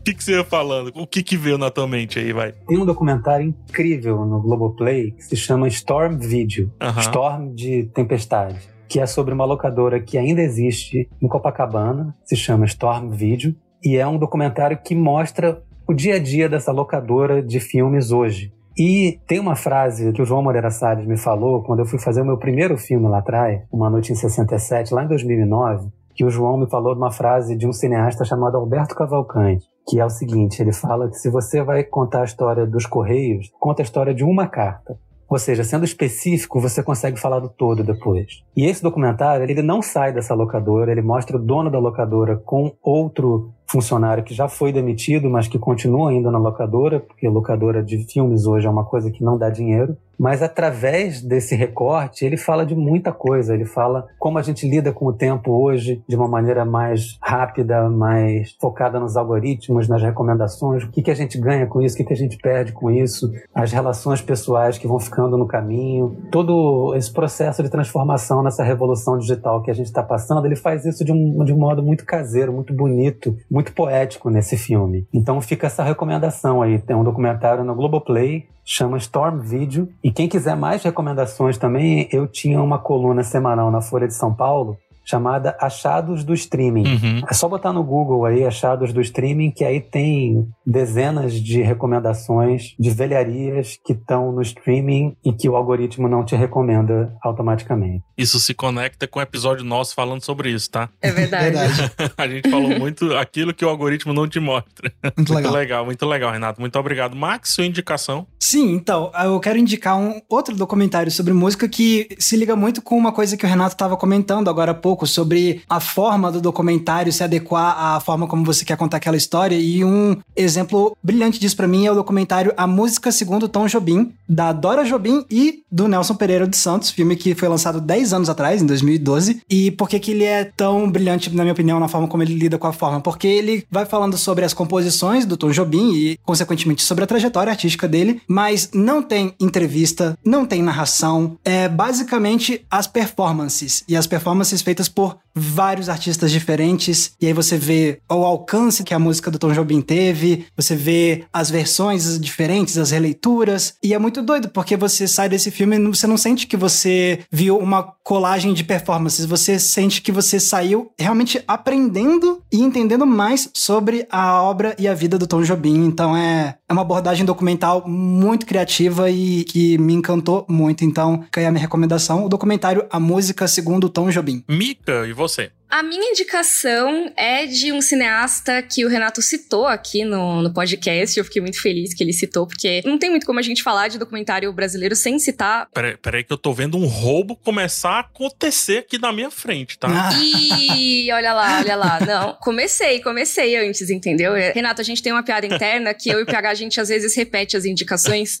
O 0.00 0.02
que, 0.02 0.14
que 0.14 0.24
você 0.24 0.32
ia 0.32 0.44
falando? 0.44 0.90
O 0.94 1.06
que, 1.06 1.22
que 1.22 1.36
veio 1.36 1.58
na 1.58 1.70
tua 1.70 1.86
mente 1.86 2.18
aí, 2.18 2.32
vai? 2.32 2.52
Tem 2.66 2.78
um 2.78 2.86
documentário 2.86 3.46
incrível 3.46 4.24
no 4.24 4.40
Globoplay 4.40 5.10
que 5.10 5.22
se 5.22 5.36
chama 5.36 5.68
Storm 5.68 6.16
Video. 6.16 6.72
Storm 7.00 7.54
de 7.54 7.84
tempestade. 7.92 8.58
Que 8.88 8.98
é 8.98 9.06
sobre 9.06 9.34
uma 9.34 9.44
locadora 9.44 10.00
que 10.00 10.16
ainda 10.16 10.40
existe 10.40 11.06
em 11.20 11.28
Copacabana. 11.28 12.16
Se 12.24 12.34
chama 12.34 12.64
Storm 12.64 13.10
Video. 13.10 13.54
E 13.84 13.98
é 13.98 14.06
um 14.06 14.16
documentário 14.16 14.80
que 14.82 14.94
mostra 14.94 15.62
o 15.86 15.92
dia 15.92 16.14
a 16.14 16.18
dia 16.18 16.48
dessa 16.48 16.72
locadora 16.72 17.42
de 17.42 17.60
filmes 17.60 18.10
hoje. 18.10 18.54
E 18.78 19.18
tem 19.26 19.38
uma 19.38 19.56
frase 19.56 20.12
que 20.12 20.22
o 20.22 20.24
João 20.24 20.42
Moreira 20.42 20.70
Salles 20.70 21.06
me 21.06 21.16
falou 21.16 21.62
quando 21.62 21.80
eu 21.80 21.86
fui 21.86 21.98
fazer 21.98 22.22
o 22.22 22.24
meu 22.24 22.38
primeiro 22.38 22.78
filme 22.78 23.08
lá 23.08 23.18
atrás, 23.18 23.62
Uma 23.72 23.90
Noite 23.90 24.12
em 24.12 24.16
67, 24.16 24.94
lá 24.94 25.04
em 25.04 25.08
2009, 25.08 25.88
que 26.14 26.24
o 26.24 26.30
João 26.30 26.56
me 26.56 26.68
falou 26.68 26.94
de 26.94 27.00
uma 27.00 27.10
frase 27.10 27.56
de 27.56 27.66
um 27.66 27.72
cineasta 27.72 28.24
chamado 28.24 28.56
Alberto 28.56 28.94
Cavalcante, 28.94 29.64
que 29.88 29.98
é 29.98 30.04
o 30.04 30.10
seguinte, 30.10 30.60
ele 30.60 30.72
fala 30.72 31.08
que 31.08 31.16
se 31.16 31.30
você 31.30 31.62
vai 31.62 31.82
contar 31.82 32.22
a 32.22 32.24
história 32.24 32.66
dos 32.66 32.86
Correios, 32.86 33.50
conta 33.58 33.82
a 33.82 33.84
história 33.84 34.14
de 34.14 34.24
uma 34.24 34.46
carta. 34.46 34.98
Ou 35.30 35.38
seja, 35.38 35.62
sendo 35.62 35.84
específico, 35.84 36.60
você 36.60 36.82
consegue 36.82 37.18
falar 37.18 37.38
do 37.38 37.48
todo 37.48 37.84
depois. 37.84 38.42
E 38.56 38.66
esse 38.66 38.82
documentário, 38.82 39.48
ele 39.48 39.62
não 39.62 39.80
sai 39.80 40.12
dessa 40.12 40.34
locadora, 40.34 40.90
ele 40.90 41.02
mostra 41.02 41.36
o 41.36 41.40
dono 41.40 41.70
da 41.70 41.78
locadora 41.78 42.36
com 42.36 42.72
outro 42.82 43.52
funcionário 43.70 44.24
que 44.24 44.34
já 44.34 44.48
foi 44.48 44.72
demitido, 44.72 45.30
mas 45.30 45.46
que 45.46 45.58
continua 45.58 46.10
ainda 46.10 46.30
na 46.30 46.38
locadora, 46.38 47.00
porque 47.00 47.28
locadora 47.28 47.82
de 47.82 47.98
filmes 48.04 48.46
hoje 48.46 48.66
é 48.66 48.70
uma 48.70 48.84
coisa 48.84 49.10
que 49.10 49.22
não 49.22 49.38
dá 49.38 49.48
dinheiro. 49.48 49.96
Mas 50.20 50.42
através 50.42 51.22
desse 51.22 51.54
recorte, 51.54 52.26
ele 52.26 52.36
fala 52.36 52.66
de 52.66 52.74
muita 52.74 53.10
coisa. 53.10 53.54
Ele 53.54 53.64
fala 53.64 54.06
como 54.18 54.38
a 54.38 54.42
gente 54.42 54.68
lida 54.68 54.92
com 54.92 55.06
o 55.06 55.14
tempo 55.14 55.50
hoje 55.50 56.02
de 56.06 56.14
uma 56.14 56.28
maneira 56.28 56.62
mais 56.62 57.16
rápida, 57.22 57.88
mais 57.88 58.54
focada 58.60 59.00
nos 59.00 59.16
algoritmos, 59.16 59.88
nas 59.88 60.02
recomendações, 60.02 60.84
o 60.84 60.90
que, 60.90 61.00
que 61.00 61.10
a 61.10 61.14
gente 61.14 61.38
ganha 61.38 61.66
com 61.66 61.80
isso, 61.80 61.94
o 61.94 61.96
que, 61.96 62.04
que 62.04 62.12
a 62.12 62.16
gente 62.16 62.36
perde 62.36 62.70
com 62.70 62.90
isso, 62.90 63.32
as 63.54 63.72
relações 63.72 64.20
pessoais 64.20 64.76
que 64.76 64.86
vão 64.86 64.98
ficando 64.98 65.38
no 65.38 65.46
caminho. 65.46 66.14
Todo 66.30 66.94
esse 66.94 67.10
processo 67.10 67.62
de 67.62 67.70
transformação 67.70 68.42
nessa 68.42 68.62
revolução 68.62 69.16
digital 69.16 69.62
que 69.62 69.70
a 69.70 69.74
gente 69.74 69.86
está 69.86 70.02
passando, 70.02 70.44
ele 70.44 70.56
faz 70.56 70.84
isso 70.84 71.02
de 71.02 71.12
um, 71.12 71.42
de 71.42 71.54
um 71.54 71.56
modo 71.56 71.82
muito 71.82 72.04
caseiro, 72.04 72.52
muito 72.52 72.74
bonito, 72.74 73.34
muito 73.50 73.59
poético 73.62 74.30
nesse 74.30 74.56
filme. 74.56 75.06
Então 75.12 75.40
fica 75.40 75.66
essa 75.66 75.82
recomendação 75.82 76.62
aí. 76.62 76.78
Tem 76.78 76.96
um 76.96 77.04
documentário 77.04 77.64
no 77.64 77.74
Globoplay 77.74 78.46
chama 78.64 78.98
Storm 78.98 79.40
Video. 79.40 79.88
E 80.02 80.12
quem 80.12 80.28
quiser 80.28 80.54
mais 80.54 80.82
recomendações 80.84 81.58
também, 81.58 82.08
eu 82.12 82.28
tinha 82.28 82.62
uma 82.62 82.78
coluna 82.78 83.24
semanal 83.24 83.70
na 83.70 83.80
Folha 83.80 84.06
de 84.06 84.14
São 84.14 84.32
Paulo 84.32 84.78
chamada 85.10 85.56
Achados 85.60 86.24
do 86.24 86.32
Streaming. 86.32 86.86
Uhum. 86.86 87.22
É 87.28 87.34
só 87.34 87.48
botar 87.48 87.72
no 87.72 87.82
Google 87.82 88.24
aí 88.24 88.44
Achados 88.44 88.92
do 88.92 89.00
Streaming, 89.00 89.50
que 89.50 89.64
aí 89.64 89.80
tem 89.80 90.48
dezenas 90.64 91.34
de 91.34 91.60
recomendações 91.62 92.74
de 92.78 92.90
velharias 92.90 93.78
que 93.84 93.92
estão 93.92 94.32
no 94.32 94.40
streaming 94.42 95.16
e 95.24 95.32
que 95.32 95.48
o 95.48 95.56
algoritmo 95.56 96.08
não 96.08 96.24
te 96.24 96.36
recomenda 96.36 97.12
automaticamente. 97.22 98.04
Isso 98.16 98.38
se 98.38 98.54
conecta 98.54 99.08
com 99.08 99.18
o 99.18 99.22
episódio 99.22 99.64
nosso 99.64 99.94
falando 99.94 100.22
sobre 100.22 100.50
isso, 100.50 100.70
tá? 100.70 100.88
É 101.02 101.10
verdade. 101.10 101.56
verdade. 101.56 101.92
A 102.16 102.28
gente 102.28 102.48
falou 102.48 102.78
muito 102.78 103.16
aquilo 103.16 103.52
que 103.52 103.64
o 103.64 103.68
algoritmo 103.68 104.12
não 104.12 104.28
te 104.28 104.38
mostra. 104.38 104.92
Muito 105.16 105.34
legal. 105.34 105.42
muito 105.42 105.50
legal, 105.58 105.84
muito 105.84 106.06
legal, 106.06 106.32
Renato. 106.32 106.60
Muito 106.60 106.78
obrigado. 106.78 107.16
Max, 107.16 107.50
sua 107.50 107.64
indicação? 107.64 108.26
Sim, 108.38 108.72
então, 108.72 109.10
eu 109.24 109.40
quero 109.40 109.58
indicar 109.58 109.98
um 109.98 110.20
outro 110.28 110.54
documentário 110.54 111.10
sobre 111.10 111.32
música 111.32 111.68
que 111.68 112.08
se 112.18 112.36
liga 112.36 112.54
muito 112.54 112.82
com 112.82 112.96
uma 112.96 113.12
coisa 113.12 113.36
que 113.36 113.44
o 113.44 113.48
Renato 113.48 113.74
estava 113.74 113.96
comentando 113.96 114.48
agora 114.48 114.72
há 114.72 114.74
pouco 114.74 114.99
pouco 115.00 115.06
sobre 115.06 115.62
a 115.68 115.80
forma 115.80 116.30
do 116.30 116.40
documentário 116.40 117.12
se 117.12 117.24
adequar 117.24 117.76
à 117.78 118.00
forma 118.00 118.26
como 118.26 118.44
você 118.44 118.64
quer 118.64 118.76
contar 118.76 118.98
aquela 118.98 119.16
história. 119.16 119.56
E 119.56 119.84
um 119.84 120.16
exemplo 120.36 120.96
brilhante 121.02 121.40
disso 121.40 121.56
para 121.56 121.66
mim 121.66 121.86
é 121.86 121.92
o 121.92 121.94
documentário 121.94 122.52
A 122.56 122.66
Música 122.66 123.10
Segundo 123.10 123.48
Tom 123.48 123.66
Jobim, 123.66 124.12
da 124.28 124.52
Dora 124.52 124.84
Jobim 124.84 125.24
e 125.30 125.62
do 125.70 125.88
Nelson 125.88 126.14
Pereira 126.14 126.46
dos 126.46 126.58
Santos, 126.58 126.90
filme 126.90 127.16
que 127.16 127.34
foi 127.34 127.48
lançado 127.48 127.80
10 127.80 128.12
anos 128.12 128.28
atrás, 128.28 128.60
em 128.60 128.66
2012. 128.66 129.42
E 129.48 129.70
por 129.70 129.88
que, 129.88 129.98
que 129.98 130.10
ele 130.10 130.24
é 130.24 130.44
tão 130.44 130.90
brilhante, 130.90 131.34
na 131.34 131.42
minha 131.42 131.52
opinião, 131.52 131.80
na 131.80 131.88
forma 131.88 132.08
como 132.08 132.22
ele 132.22 132.34
lida 132.34 132.58
com 132.58 132.66
a 132.66 132.72
forma? 132.72 133.00
Porque 133.00 133.26
ele 133.26 133.64
vai 133.70 133.86
falando 133.86 134.18
sobre 134.18 134.44
as 134.44 134.52
composições 134.52 135.24
do 135.24 135.36
Tom 135.36 135.50
Jobim 135.50 135.94
e, 135.94 136.18
consequentemente, 136.24 136.82
sobre 136.82 137.04
a 137.04 137.06
trajetória 137.06 137.50
artística 137.50 137.88
dele, 137.88 138.20
mas 138.28 138.70
não 138.74 139.02
tem 139.02 139.34
entrevista, 139.40 140.18
não 140.24 140.44
tem 140.44 140.62
narração, 140.62 141.38
é 141.44 141.68
basicamente 141.68 142.64
as 142.70 142.86
performances. 142.86 143.84
E 143.88 143.96
as 143.96 144.06
performances 144.06 144.62
feitas 144.62 144.79
por 144.88 145.18
vários 145.34 145.88
artistas 145.88 146.30
diferentes, 146.30 147.12
e 147.20 147.26
aí 147.26 147.32
você 147.32 147.56
vê 147.56 148.00
o 148.10 148.24
alcance 148.24 148.84
que 148.84 148.94
a 148.94 148.98
música 148.98 149.30
do 149.30 149.38
Tom 149.38 149.52
Jobim 149.52 149.80
teve, 149.80 150.46
você 150.56 150.74
vê 150.74 151.24
as 151.32 151.50
versões 151.50 152.18
diferentes, 152.18 152.76
as 152.76 152.90
releituras, 152.90 153.74
e 153.82 153.94
é 153.94 153.98
muito 153.98 154.22
doido, 154.22 154.48
porque 154.48 154.76
você 154.76 155.06
sai 155.06 155.28
desse 155.28 155.50
filme 155.50 155.76
e 155.76 155.86
você 155.88 156.06
não 156.06 156.16
sente 156.16 156.46
que 156.46 156.56
você 156.56 157.20
viu 157.30 157.58
uma 157.58 157.82
colagem 158.04 158.52
de 158.52 158.64
performances, 158.64 159.24
você 159.24 159.58
sente 159.58 160.02
que 160.02 160.12
você 160.12 160.40
saiu 160.40 160.90
realmente 160.98 161.42
aprendendo 161.46 162.42
e 162.52 162.60
entendendo 162.60 163.06
mais 163.06 163.48
sobre 163.54 164.06
a 164.10 164.42
obra 164.42 164.74
e 164.78 164.88
a 164.88 164.94
vida 164.94 165.18
do 165.18 165.26
Tom 165.26 165.42
Jobim, 165.42 165.84
então 165.84 166.16
é, 166.16 166.56
é 166.68 166.72
uma 166.72 166.82
abordagem 166.82 167.24
documental 167.24 167.84
muito 167.86 168.46
criativa 168.46 169.10
e 169.10 169.44
que 169.44 169.78
me 169.78 169.94
encantou 169.94 170.44
muito, 170.48 170.84
então 170.84 171.24
cai 171.30 171.46
a 171.46 171.50
minha 171.50 171.60
recomendação, 171.60 172.24
o 172.24 172.28
documentário 172.28 172.86
A 172.90 172.98
Música 172.98 173.46
Segundo 173.46 173.88
Tom 173.88 174.10
Jobim. 174.10 174.44
Mica, 174.48 175.06
você? 175.20 175.52
A 175.70 175.84
minha 175.84 176.10
indicação 176.10 177.12
é 177.16 177.46
de 177.46 177.72
um 177.72 177.80
cineasta 177.80 178.60
que 178.60 178.84
o 178.84 178.88
Renato 178.88 179.22
citou 179.22 179.68
aqui 179.68 180.04
no, 180.04 180.42
no 180.42 180.52
podcast. 180.52 181.16
Eu 181.16 181.24
fiquei 181.24 181.40
muito 181.40 181.62
feliz 181.62 181.94
que 181.94 182.02
ele 182.02 182.12
citou, 182.12 182.44
porque 182.44 182.82
não 182.84 182.98
tem 182.98 183.08
muito 183.08 183.24
como 183.24 183.38
a 183.38 183.42
gente 183.42 183.62
falar 183.62 183.86
de 183.86 183.96
documentário 183.96 184.52
brasileiro 184.52 184.96
sem 184.96 185.16
citar. 185.20 185.68
Peraí, 185.72 185.96
peraí 185.96 186.24
que 186.24 186.32
eu 186.32 186.36
tô 186.36 186.52
vendo 186.52 186.76
um 186.76 186.86
roubo 186.86 187.36
começar 187.36 187.90
a 187.92 188.00
acontecer 188.00 188.78
aqui 188.78 188.98
na 188.98 189.12
minha 189.12 189.30
frente, 189.30 189.78
tá? 189.78 189.88
Ah. 189.88 190.10
E 190.20 191.08
olha 191.12 191.32
lá, 191.32 191.60
olha 191.60 191.76
lá. 191.76 192.00
Não, 192.00 192.34
comecei, 192.40 193.00
comecei 193.00 193.56
antes, 193.56 193.90
entendeu? 193.90 194.32
Renato, 194.52 194.80
a 194.80 194.84
gente 194.84 195.00
tem 195.00 195.12
uma 195.12 195.22
piada 195.22 195.46
interna 195.46 195.94
que 195.94 196.10
eu 196.10 196.18
e 196.18 196.22
o 196.24 196.26
PH 196.26 196.50
a 196.50 196.54
gente 196.54 196.80
às 196.80 196.88
vezes 196.88 197.14
repete 197.14 197.56
as 197.56 197.64
indicações. 197.64 198.40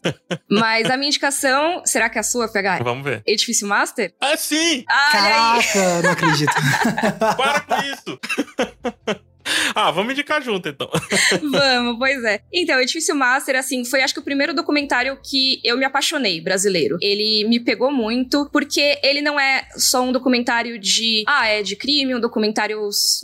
Mas 0.50 0.90
a 0.90 0.96
minha 0.96 1.08
indicação, 1.08 1.82
será 1.84 2.10
que 2.10 2.18
é 2.18 2.20
a 2.20 2.24
sua, 2.24 2.48
PH? 2.48 2.82
Vamos 2.82 3.04
ver. 3.04 3.22
Edifício 3.24 3.68
Master? 3.68 4.12
Ah, 4.20 4.36
sim! 4.36 4.82
Caraca, 5.12 6.02
não 6.02 6.10
acredito. 6.10 6.52
Para 7.20 7.60
com 7.60 7.76
isso! 7.76 8.18
Ah, 9.74 9.90
vamos 9.90 10.12
indicar 10.12 10.42
junto, 10.42 10.68
então. 10.68 10.88
vamos, 11.42 11.98
pois 11.98 12.22
é. 12.24 12.40
Então, 12.52 12.76
o 12.76 12.80
Edifício 12.80 13.14
Master, 13.14 13.56
assim, 13.56 13.84
foi 13.84 14.02
acho 14.02 14.14
que 14.14 14.20
o 14.20 14.24
primeiro 14.24 14.54
documentário 14.54 15.18
que 15.22 15.60
eu 15.64 15.76
me 15.76 15.84
apaixonei, 15.84 16.40
brasileiro. 16.40 16.96
Ele 17.00 17.46
me 17.48 17.60
pegou 17.60 17.90
muito, 17.90 18.48
porque 18.52 18.98
ele 19.02 19.20
não 19.20 19.38
é 19.38 19.66
só 19.76 20.02
um 20.02 20.12
documentário 20.12 20.78
de, 20.78 21.24
ah, 21.26 21.48
é 21.48 21.62
de 21.62 21.76
crime, 21.76 22.14
um 22.14 22.20
documentário 22.20 22.80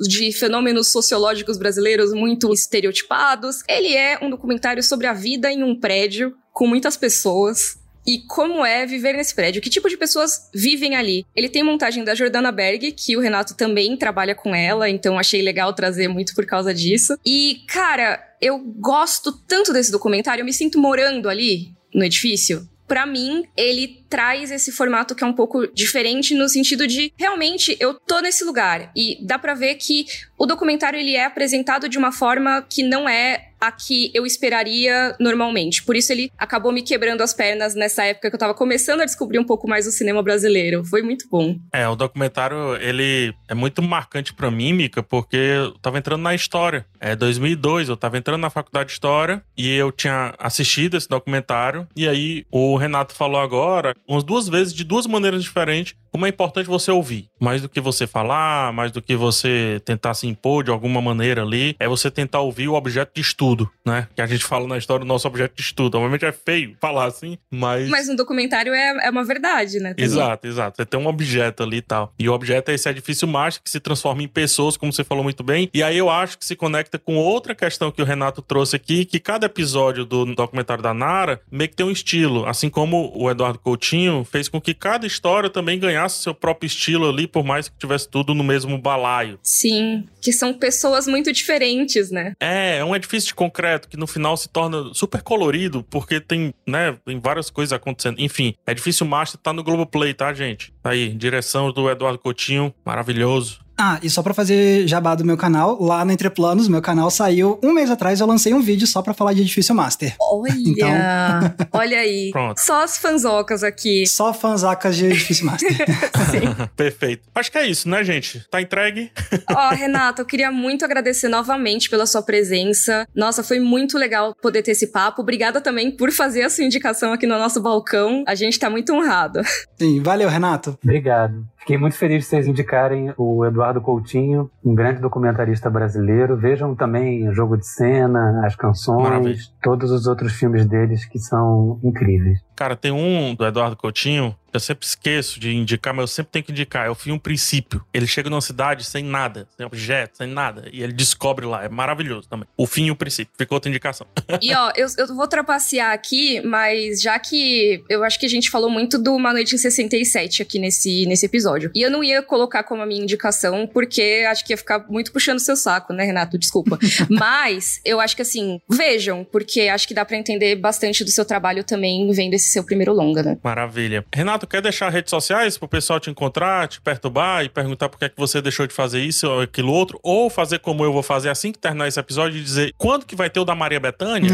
de 0.09 0.33
fenômenos 0.33 0.91
sociológicos 0.91 1.59
brasileiros 1.59 2.13
muito 2.13 2.53
estereotipados. 2.53 3.63
Ele 3.69 3.95
é 3.95 4.19
um 4.23 4.31
documentário 4.31 4.83
sobre 4.83 5.07
a 5.07 5.13
vida 5.13 5.51
em 5.51 5.63
um 5.63 5.79
prédio 5.79 6.35
com 6.53 6.67
muitas 6.67 6.97
pessoas 6.97 7.77
e 8.07 8.19
como 8.19 8.65
é 8.65 8.87
viver 8.87 9.15
nesse 9.15 9.35
prédio, 9.35 9.61
que 9.61 9.69
tipo 9.69 9.89
de 9.89 9.97
pessoas 9.97 10.49
vivem 10.55 10.95
ali. 10.95 11.27
Ele 11.35 11.49
tem 11.49 11.63
montagem 11.63 12.05
da 12.05 12.15
Jordana 12.15 12.53
Berg, 12.53 12.93
que 12.93 13.17
o 13.17 13.21
Renato 13.21 13.55
também 13.55 13.97
trabalha 13.97 14.35
com 14.35 14.55
ela, 14.55 14.89
então 14.89 15.19
achei 15.19 15.43
legal 15.43 15.73
trazer 15.75 16.09
muito 16.09 16.35
por 16.35 16.47
causa 16.47 16.73
disso. 16.73 17.19
E, 17.25 17.63
cara, 17.67 18.23
eu 18.41 18.59
gosto 18.59 19.33
tanto 19.33 19.73
desse 19.73 19.91
documentário, 19.91 20.43
eu 20.43 20.47
me 20.47 20.53
sinto 20.53 20.79
morando 20.79 21.29
ali 21.29 21.75
no 21.93 22.05
edifício. 22.05 22.69
Para 22.87 23.05
mim, 23.05 23.45
ele 23.57 24.05
traz 24.09 24.53
esse 24.53 24.71
formato 24.71 25.15
que 25.15 25.25
é 25.25 25.27
um 25.27 25.33
pouco 25.33 25.67
diferente 25.75 26.35
no 26.35 26.49
sentido 26.49 26.87
de 26.87 27.13
realmente 27.17 27.77
eu 27.81 27.95
tô 27.95 28.21
nesse 28.21 28.45
lugar 28.45 28.93
e 28.95 29.19
dá 29.27 29.39
para 29.39 29.55
ver 29.55 29.75
que 29.75 30.07
o 30.39 30.47
documentário 30.47 30.99
ele 30.99 31.15
é 31.15 31.25
apresentado 31.25 31.89
de 31.89 31.99
uma 31.99 32.13
forma 32.13 32.65
que 32.69 32.83
não 32.83 33.09
é 33.09 33.47
a 33.61 33.73
que 33.73 34.11
eu 34.15 34.27
esperaria 34.27 35.17
normalmente. 35.19 35.83
Por 35.83 35.97
isso 35.97 36.13
ele 36.13 36.31
acabou 36.37 36.73
me 36.73 36.83
quebrando 36.83 37.23
as 37.23 37.33
pernas 37.33 37.75
nessa 37.75 38.05
época 38.05 38.29
que 38.29 38.37
eu 38.37 38.39
tava 38.39 38.55
começando 38.55 39.01
a 39.01 39.05
descobrir 39.05 39.39
um 39.39 39.45
pouco 39.45 39.69
mais 39.69 39.87
o 39.87 39.91
cinema 39.91 40.23
brasileiro. 40.23 40.85
Foi 40.85 41.03
muito 41.03 41.27
bom. 41.31 41.57
É, 41.73 41.89
o 41.89 41.97
documentário, 41.97 42.77
ele 42.77 43.35
é 43.49 43.55
muito 43.55 43.83
marcante 43.83 44.35
para 44.35 44.51
mim, 44.51 44.73
Mica, 44.73 45.03
porque 45.03 45.37
eu 45.37 45.73
tava 45.79 45.99
entrando 45.99 46.23
na 46.23 46.35
história. 46.35 46.87
É 47.01 47.17
2002, 47.17 47.89
eu 47.89 47.97
tava 47.97 48.19
entrando 48.19 48.41
na 48.41 48.51
faculdade 48.51 48.89
de 48.89 48.93
história 48.93 49.43
e 49.57 49.75
eu 49.75 49.91
tinha 49.91 50.35
assistido 50.39 50.97
esse 50.97 51.09
documentário 51.09 51.89
e 51.97 52.09
aí 52.09 52.45
o 52.51 52.77
Renato 52.77 53.15
falou 53.15 53.41
agora 53.41 53.95
umas 54.07 54.25
duas 54.25 54.49
vezes 54.49 54.75
de 54.75 54.85
duas 54.85 55.07
maneiras 55.07 55.43
diferentes 55.43 55.95
como 56.17 56.25
é 56.25 56.31
importante 56.31 56.67
você 56.67 56.91
ouvir. 56.91 57.29
Mais 57.39 57.61
do 57.61 57.69
que 57.69 57.79
você 57.79 58.07
falar, 58.07 58.73
mais 58.73 58.91
do 58.91 59.03
que 59.03 59.15
você 59.15 59.83
tentar 59.85 60.15
se 60.15 60.27
impor 60.27 60.65
de 60.65 60.71
alguma 60.71 60.99
maneira 60.99 61.43
ali, 61.43 61.77
é 61.79 61.87
você 61.87 62.11
tentar 62.11 62.41
ouvir 62.41 62.69
o 62.69 62.73
objeto 62.73 63.11
de 63.15 63.21
estudo, 63.21 63.71
né? 63.85 64.09
Que 64.17 64.23
a 64.23 64.27
gente 64.27 64.43
fala 64.43 64.67
na 64.67 64.79
história 64.79 65.05
do 65.05 65.07
nosso 65.07 65.29
objeto 65.29 65.55
de 65.55 65.61
estudo. 65.61 65.97
Obviamente 65.99 66.25
é 66.25 66.33
feio 66.33 66.75
falar 66.81 67.05
assim, 67.05 67.37
mas. 67.51 67.91
Mas 67.91 68.09
um 68.09 68.17
documentário 68.17 68.73
é, 68.73 69.09
é 69.09 69.11
uma 69.11 69.25
verdade, 69.25 69.79
né? 69.79 69.91
Também. 69.91 70.07
Exato, 70.07 70.47
exato. 70.47 70.77
Você 70.79 70.87
tem 70.87 70.99
um 70.99 71.07
objeto 71.07 71.63
ali 71.63 71.77
e 71.77 71.83
tal. 71.83 72.15
E 72.19 72.31
o 72.31 72.33
objeto 72.33 72.71
é 72.71 72.75
esse 72.75 72.89
edifício 72.89 73.29
mágico 73.29 73.65
que 73.65 73.71
se 73.71 73.79
transforma 73.79 74.23
em 74.23 74.29
pessoas, 74.29 74.79
como 74.79 74.91
você 74.91 75.05
falou 75.05 75.23
muito 75.23 75.45
bem. 75.45 75.69
E 75.75 75.83
aí 75.83 75.99
eu 75.99 76.09
acho 76.09 76.39
que 76.39 76.47
se 76.47 76.57
conecta 76.57 76.99
com 76.99 77.17
outra 77.17 77.55
questão 77.55 77.93
que 77.93 78.01
o 78.01 78.07
Renato 78.07 78.41
trouxe 78.41 78.75
aqui, 78.75 79.05
que 79.05 79.21
cada 79.21 79.45
episódio 79.45 80.07
do 80.07 80.25
documentário 80.35 80.83
da 80.83 80.95
Nara 80.95 81.43
meio 81.53 81.69
que 81.69 81.77
tem 81.77 81.85
um 81.85 81.91
estilo. 81.91 82.47
Assim 82.47 82.71
como 82.71 83.13
o 83.15 83.31
Eduardo 83.31 83.59
Coutinho 83.59 84.25
fez 84.25 84.49
com 84.49 84.59
que 84.59 84.73
cada 84.73 85.07
história 85.07 85.51
também 85.51 85.79
ganhasse 85.79 86.06
criasse 86.07 86.23
seu 86.23 86.35
próprio 86.35 86.67
estilo 86.67 87.09
ali, 87.09 87.27
por 87.27 87.45
mais 87.45 87.69
que 87.69 87.77
tivesse 87.77 88.09
tudo 88.09 88.35
no 88.35 88.45
mesmo 88.45 88.79
balaio. 88.79 89.39
Sim, 89.43 90.07
que 90.21 90.33
são 90.33 90.55
pessoas 90.55 91.07
muito 91.07 91.33
diferentes, 91.33 92.11
né? 92.11 92.35
É, 92.41 92.79
é 92.79 92.85
um 92.85 92.95
edifício 92.95 93.29
de 93.29 93.35
concreto 93.35 93.89
que 93.89 93.97
no 93.97 94.07
final 94.07 94.37
se 94.37 94.49
torna 94.49 94.95
super 94.95 95.23
colorido, 95.23 95.83
porque 95.91 96.21
tem, 96.21 96.55
né, 96.67 96.97
tem 97.05 97.19
várias 97.21 97.51
coisas 97.51 97.73
acontecendo. 97.73 98.21
Enfim, 98.21 98.55
Edifício 98.67 99.05
Master 99.05 99.41
tá 99.41 99.53
no 99.53 99.63
Globoplay, 99.63 100.15
tá, 100.15 100.33
gente? 100.33 100.73
Tá 100.83 100.91
aí, 100.91 101.09
direção 101.09 101.73
do 101.73 101.91
Eduardo 101.91 102.19
Coutinho, 102.19 102.73
maravilhoso. 102.85 103.66
Ah, 103.79 103.99
e 104.03 104.09
só 104.09 104.23
pra 104.23 104.33
fazer 104.33 104.89
jabá 104.89 105.15
do 105.15 105.25
meu 105.25 105.37
canal, 105.37 105.81
lá 105.83 106.03
no 106.05 106.11
Entre 106.11 106.31
Planos, 106.31 106.67
meu 106.67 106.81
canal 106.81 107.11
saiu 107.11 107.61
um 107.63 107.73
mês 107.73 107.91
atrás, 107.91 108.21
eu 108.21 108.27
lancei 108.27 108.55
um 108.55 108.63
vídeo 108.63 108.87
só 108.87 109.03
pra 109.03 109.13
falar 109.13 109.35
de 109.35 109.43
Edifício 109.43 109.75
Master. 109.75 110.17
Olha, 110.19 110.55
então... 110.67 110.89
olha 111.73 111.99
aí. 111.99 112.31
Pronto. 112.33 112.59
Só 112.59 112.83
as 112.83 112.97
fanzocas 112.97 113.63
aqui. 113.63 114.07
Só 114.07 114.33
fanzacas 114.33 114.97
de 114.97 115.07
Edifício 115.07 115.45
Master. 115.45 115.71
Sim. 116.31 116.69
Perfeito. 116.75 117.29
Acho 117.35 117.53
que 117.53 117.59
é 117.59 117.67
isso, 117.67 117.89
né, 117.89 118.03
gente? 118.03 118.47
Tá 118.51 118.63
entregue? 118.63 119.13
Ó, 119.51 119.69
oh, 119.69 119.75
Renato, 119.75 120.23
eu 120.23 120.27
queria 120.27 120.51
muito 120.51 120.85
agradecer 120.85 121.29
novamente 121.29 121.91
pela 121.91 122.07
sua 122.07 122.23
presença. 122.23 123.07
Nossa, 123.15 123.45
foi 123.45 123.61
muito 123.61 123.99
legal 123.99 124.35
poder 124.41 124.63
ter 124.63 124.71
esse 124.71 124.87
papo. 124.87 125.21
Obrigada 125.21 125.61
também 125.61 125.91
por 125.91 126.11
fazer 126.11 126.43
a 126.43 126.51
sua 126.51 126.65
indicação 126.65 127.13
aqui 127.13 127.27
no 127.27 127.39
nosso 127.39 127.61
balcão. 127.61 128.25
A 128.27 128.35
gente 128.35 128.59
tá 128.59 128.71
muito 128.71 128.95
honrado. 128.95 129.43
Sim, 129.79 130.03
valeu, 130.03 130.29
Renato. 130.29 130.79
Obrigado. 130.83 131.47
Fiquei 131.67 131.79
muito 131.79 131.97
feliz 131.97 132.23
de 132.23 132.27
vocês 132.27 132.47
indicarem 132.47 133.13
o 133.19 133.45
Eduardo 133.45 133.81
Coutinho, 133.81 134.49
um 134.65 134.73
grande 134.73 135.01
documentarista 135.01 135.69
brasileiro. 135.69 136.37
Vejam 136.37 136.77
também 136.77 137.29
o 137.29 137.35
Jogo 137.35 137.57
de 137.57 137.67
Cena, 137.67 138.47
as 138.47 138.55
canções, 138.55 139.03
Maravilha. 139.03 139.39
todos 139.61 139.91
os 139.91 140.07
outros 140.07 140.35
filmes 140.35 140.65
deles 140.65 141.05
que 141.05 141.19
são 141.19 141.81
incríveis. 141.83 142.39
Cara, 142.55 142.77
tem 142.77 142.93
um 142.93 143.35
do 143.35 143.45
Eduardo 143.45 143.75
Coutinho, 143.75 144.33
eu 144.57 144.61
sempre 144.61 144.87
esqueço 144.87 145.39
de 145.39 145.55
indicar, 145.55 145.95
mas 145.95 146.03
eu 146.03 146.09
sempre 146.09 146.33
tenho 146.33 146.45
que 146.45 146.53
indicar. 146.53 146.87
É 146.87 146.91
o 146.91 146.95
filme 146.95 147.19
Princípio. 147.19 147.85
Ele 147.93 148.07
chega 148.07 148.31
numa 148.31 148.41
cidade 148.41 148.85
sem 148.85 149.05
nada, 149.05 149.49
sem 149.57 149.67
objeto, 149.67 150.19
sem 150.19 150.27
nada. 150.27 150.69
E 150.73 150.83
ele 150.83 150.93
descobre 150.93 151.47
lá. 151.47 151.65
É 151.65 151.69
maravilhoso 151.69 152.29
também. 152.29 152.47
O 152.57 152.67
fim 152.67 152.87
e 152.87 152.91
o 152.91 152.97
princípio. 152.97 153.33
Ficou 153.37 153.57
outra 153.57 153.69
indicação. 153.69 154.07
E 154.43 154.55
ó, 154.55 154.71
eu, 154.77 154.87
eu 154.99 155.07
vou 155.15 155.27
trapacear 155.27 155.93
aqui, 155.93 156.41
mas 156.43 157.01
já 157.01 157.19
que 157.19 157.83
eu 157.89 158.05
acho 158.05 158.21
que 158.21 158.27
a 158.27 158.29
gente 158.29 158.51
falou 158.51 158.69
muito 158.69 158.99
do 158.99 159.15
Uma 159.15 159.33
Noite 159.33 159.55
em 159.55 159.59
67 159.59 160.43
aqui 160.43 160.59
nesse, 160.59 161.07
nesse 161.07 161.25
episódio. 161.25 161.71
E 161.75 161.81
eu 161.81 161.91
não 161.91 162.05
ia 162.05 162.23
colocar 162.23 162.63
como 162.63 162.83
a 162.83 162.87
minha 162.87 163.03
indicação, 163.03 163.67
porque 163.67 164.25
acho 164.29 164.45
que 164.45 164.53
ia 164.53 164.57
ficar 164.57 164.85
muito 164.89 165.11
puxando 165.11 165.39
o 165.39 165.41
seu 165.41 165.57
saco, 165.57 165.93
né, 165.93 166.05
Renato? 166.05 166.39
Desculpa. 166.39 166.79
mas 167.09 167.81
eu 167.85 167.99
acho 167.99 168.15
que 168.15 168.23
assim, 168.23 168.61
vejam, 168.69 169.25
porque 169.25 169.63
acho 169.63 169.89
que 169.89 169.95
dá 169.95 170.05
para 170.05 170.17
entender 170.17 170.55
bastante 170.57 171.03
do 171.03 171.11
seu 171.11 171.25
trabalho 171.25 171.65
também 171.65 172.09
vendo 172.13 172.35
esse 172.35 172.51
seu 172.51 172.63
primeiro 172.63 172.93
longa, 172.93 173.23
né? 173.23 173.39
Maravilha. 173.43 174.05
Renato, 174.15 174.46
quer 174.47 174.63
deixar 174.63 174.89
redes 174.89 175.11
sociais 175.11 175.59
pro 175.59 175.69
pessoal 175.69 176.01
te 176.01 176.11
encontrar, 176.11 176.69
te 176.69 176.81
perturbar 176.81 177.45
e 177.45 177.49
perguntar 177.49 177.89
por 177.89 177.99
que 177.99 178.07
é 178.07 178.09
que 178.09 178.19
você 178.19 178.41
deixou 178.41 178.67
de 178.67 178.75
fazer 178.75 179.01
isso 179.01 179.29
ou 179.29 179.41
aquilo 179.41 179.73
outro? 179.73 179.99
Ou 180.03 180.31
fazer 180.31 180.59
como 180.59 180.85
eu 180.85 180.93
vou 180.93 181.03
fazer 181.03 181.29
assim 181.29 181.53
que 181.53 181.59
terminar 181.59 181.89
esse 181.89 181.99
episódio 181.99 182.39
e 182.39 182.43
dizer 182.43 182.73
quando 182.77 183.05
que 183.05 183.17
vai 183.17 183.31
ter 183.31 183.41
o 183.41 183.45
da 183.45 183.55
Maria 183.55 183.81
Bethânia? 183.81 184.31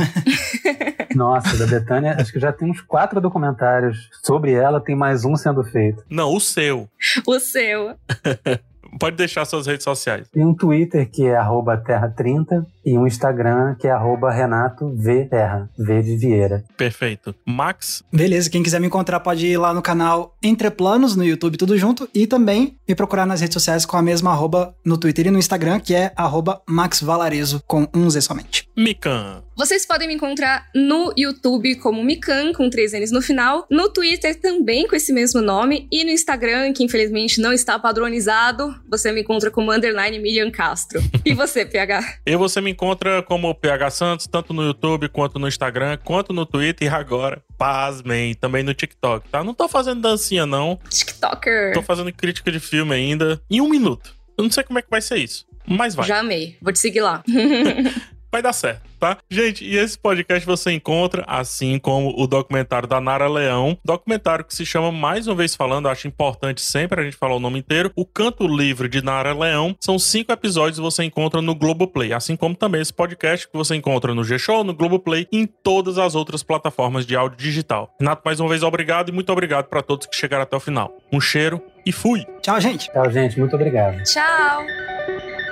Nossa, 1.14 1.56
da 1.56 1.66
Betânia, 1.66 2.16
acho 2.18 2.32
que 2.32 2.40
já 2.40 2.52
tem 2.52 2.70
uns 2.70 2.80
quatro 2.80 3.20
documentários 3.20 4.08
sobre 4.22 4.52
ela, 4.52 4.80
tem 4.80 4.96
mais 4.96 5.24
um 5.24 5.36
sendo 5.36 5.62
feito. 5.62 6.02
Não, 6.08 6.32
o 6.32 6.40
seu. 6.40 6.88
O 7.26 7.38
seu. 7.38 7.96
Pode 8.98 9.16
deixar 9.16 9.44
suas 9.44 9.66
redes 9.66 9.84
sociais. 9.84 10.28
Tem 10.32 10.44
um 10.44 10.54
Twitter 10.54 11.10
que 11.10 11.26
é 11.26 11.36
terra30 11.76 12.64
e 12.84 12.96
um 12.96 13.06
Instagram 13.06 13.74
que 13.78 13.86
é 13.86 13.92
Renato 14.30 14.94
V 14.96 16.02
de 16.02 16.16
Vieira. 16.16 16.64
Perfeito. 16.76 17.34
Max? 17.46 18.02
Beleza, 18.12 18.50
quem 18.50 18.62
quiser 18.62 18.80
me 18.80 18.86
encontrar 18.86 19.20
pode 19.20 19.46
ir 19.46 19.56
lá 19.56 19.72
no 19.72 19.82
canal 19.82 20.36
Entre 20.42 20.70
Planos, 20.70 21.16
no 21.16 21.24
YouTube, 21.24 21.56
tudo 21.56 21.76
junto, 21.78 22.08
e 22.14 22.26
também 22.26 22.76
me 22.88 22.94
procurar 22.94 23.26
nas 23.26 23.40
redes 23.40 23.54
sociais 23.54 23.86
com 23.86 23.96
a 23.96 24.02
mesma 24.02 24.30
arroba 24.30 24.74
no 24.84 24.98
Twitter 24.98 25.26
e 25.26 25.30
no 25.30 25.38
Instagram, 25.38 25.80
que 25.80 25.94
é 25.94 26.12
arroba 26.16 26.60
Max 26.68 27.00
Valarezo, 27.00 27.62
com 27.66 27.86
um 27.94 28.10
Z 28.10 28.20
somente. 28.20 28.68
Mikan. 28.76 29.42
Vocês 29.62 29.86
podem 29.86 30.08
me 30.08 30.14
encontrar 30.14 30.68
no 30.74 31.14
YouTube 31.16 31.76
como 31.76 32.02
Mikan, 32.02 32.52
com 32.52 32.68
três 32.68 32.92
N's 32.94 33.12
no 33.12 33.22
final, 33.22 33.64
no 33.70 33.88
Twitter 33.88 34.34
também 34.40 34.88
com 34.88 34.96
esse 34.96 35.12
mesmo 35.12 35.40
nome, 35.40 35.86
e 35.88 36.02
no 36.02 36.10
Instagram, 36.10 36.72
que 36.72 36.82
infelizmente 36.82 37.40
não 37.40 37.52
está 37.52 37.78
padronizado, 37.78 38.74
você 38.90 39.12
me 39.12 39.20
encontra 39.20 39.52
como 39.52 39.70
underline 39.70 40.18
Miriam 40.18 40.50
Castro. 40.50 41.00
E 41.24 41.32
você, 41.32 41.64
PH? 41.64 42.18
E 42.26 42.34
você 42.34 42.60
me 42.60 42.72
encontra 42.72 43.22
como 43.22 43.54
PH 43.54 43.90
Santos, 43.90 44.26
tanto 44.26 44.52
no 44.52 44.64
YouTube, 44.64 45.08
quanto 45.08 45.38
no 45.38 45.46
Instagram, 45.46 45.96
quanto 46.02 46.32
no 46.32 46.44
Twitter 46.44 46.88
e 46.88 46.90
agora, 46.90 47.40
pasmem, 47.56 48.34
também 48.34 48.64
no 48.64 48.74
TikTok, 48.74 49.28
tá? 49.28 49.44
Não 49.44 49.54
tô 49.54 49.68
fazendo 49.68 50.00
dancinha, 50.00 50.44
não. 50.44 50.80
TikToker. 50.90 51.72
Tô 51.72 51.82
fazendo 51.82 52.12
crítica 52.12 52.50
de 52.50 52.58
filme 52.58 52.92
ainda, 52.92 53.40
em 53.48 53.60
um 53.60 53.68
minuto. 53.68 54.12
Eu 54.36 54.42
não 54.42 54.50
sei 54.50 54.64
como 54.64 54.80
é 54.80 54.82
que 54.82 54.90
vai 54.90 55.00
ser 55.00 55.18
isso, 55.18 55.46
mas 55.64 55.94
vai. 55.94 56.08
Já 56.08 56.18
amei. 56.18 56.56
Vou 56.60 56.72
te 56.72 56.80
seguir 56.80 57.02
lá. 57.02 57.22
vai 58.32 58.40
dar 58.40 58.54
certo, 58.54 58.80
tá? 58.98 59.18
Gente, 59.30 59.62
e 59.62 59.76
esse 59.76 59.98
podcast 59.98 60.46
você 60.46 60.72
encontra, 60.72 61.22
assim 61.26 61.78
como 61.78 62.18
o 62.18 62.26
documentário 62.26 62.88
da 62.88 62.98
Nara 62.98 63.28
Leão, 63.28 63.76
documentário 63.84 64.42
que 64.42 64.54
se 64.54 64.64
chama 64.64 64.90
Mais 64.90 65.26
Uma 65.26 65.36
Vez 65.36 65.54
Falando, 65.54 65.86
acho 65.86 66.08
importante 66.08 66.62
sempre 66.62 66.98
a 66.98 67.04
gente 67.04 67.16
falar 67.16 67.36
o 67.36 67.40
nome 67.40 67.58
inteiro, 67.58 67.92
O 67.94 68.06
Canto 68.06 68.48
Livre 68.48 68.88
de 68.88 69.04
Nara 69.04 69.34
Leão. 69.34 69.76
São 69.78 69.98
cinco 69.98 70.32
episódios 70.32 70.78
que 70.78 70.82
você 70.82 71.04
encontra 71.04 71.42
no 71.42 71.54
Globoplay, 71.54 72.14
assim 72.14 72.34
como 72.34 72.54
também 72.54 72.80
esse 72.80 72.92
podcast 72.92 73.46
que 73.46 73.56
você 73.56 73.74
encontra 73.74 74.14
no 74.14 74.24
G-Show, 74.24 74.64
no 74.64 74.74
Globoplay 74.74 75.28
e 75.30 75.38
em 75.38 75.46
todas 75.46 75.98
as 75.98 76.14
outras 76.14 76.42
plataformas 76.42 77.04
de 77.04 77.14
áudio 77.14 77.36
digital. 77.36 77.94
Renato, 78.00 78.22
mais 78.24 78.40
uma 78.40 78.48
vez, 78.48 78.62
obrigado 78.62 79.10
e 79.10 79.12
muito 79.12 79.30
obrigado 79.30 79.66
para 79.66 79.82
todos 79.82 80.06
que 80.06 80.16
chegaram 80.16 80.44
até 80.44 80.56
o 80.56 80.60
final. 80.60 80.96
Um 81.12 81.20
cheiro 81.20 81.60
e 81.84 81.92
fui! 81.92 82.24
Tchau, 82.40 82.58
gente! 82.58 82.90
Tchau, 82.90 83.10
gente. 83.10 83.38
Muito 83.38 83.54
obrigado. 83.54 84.02
Tchau! 84.04 85.51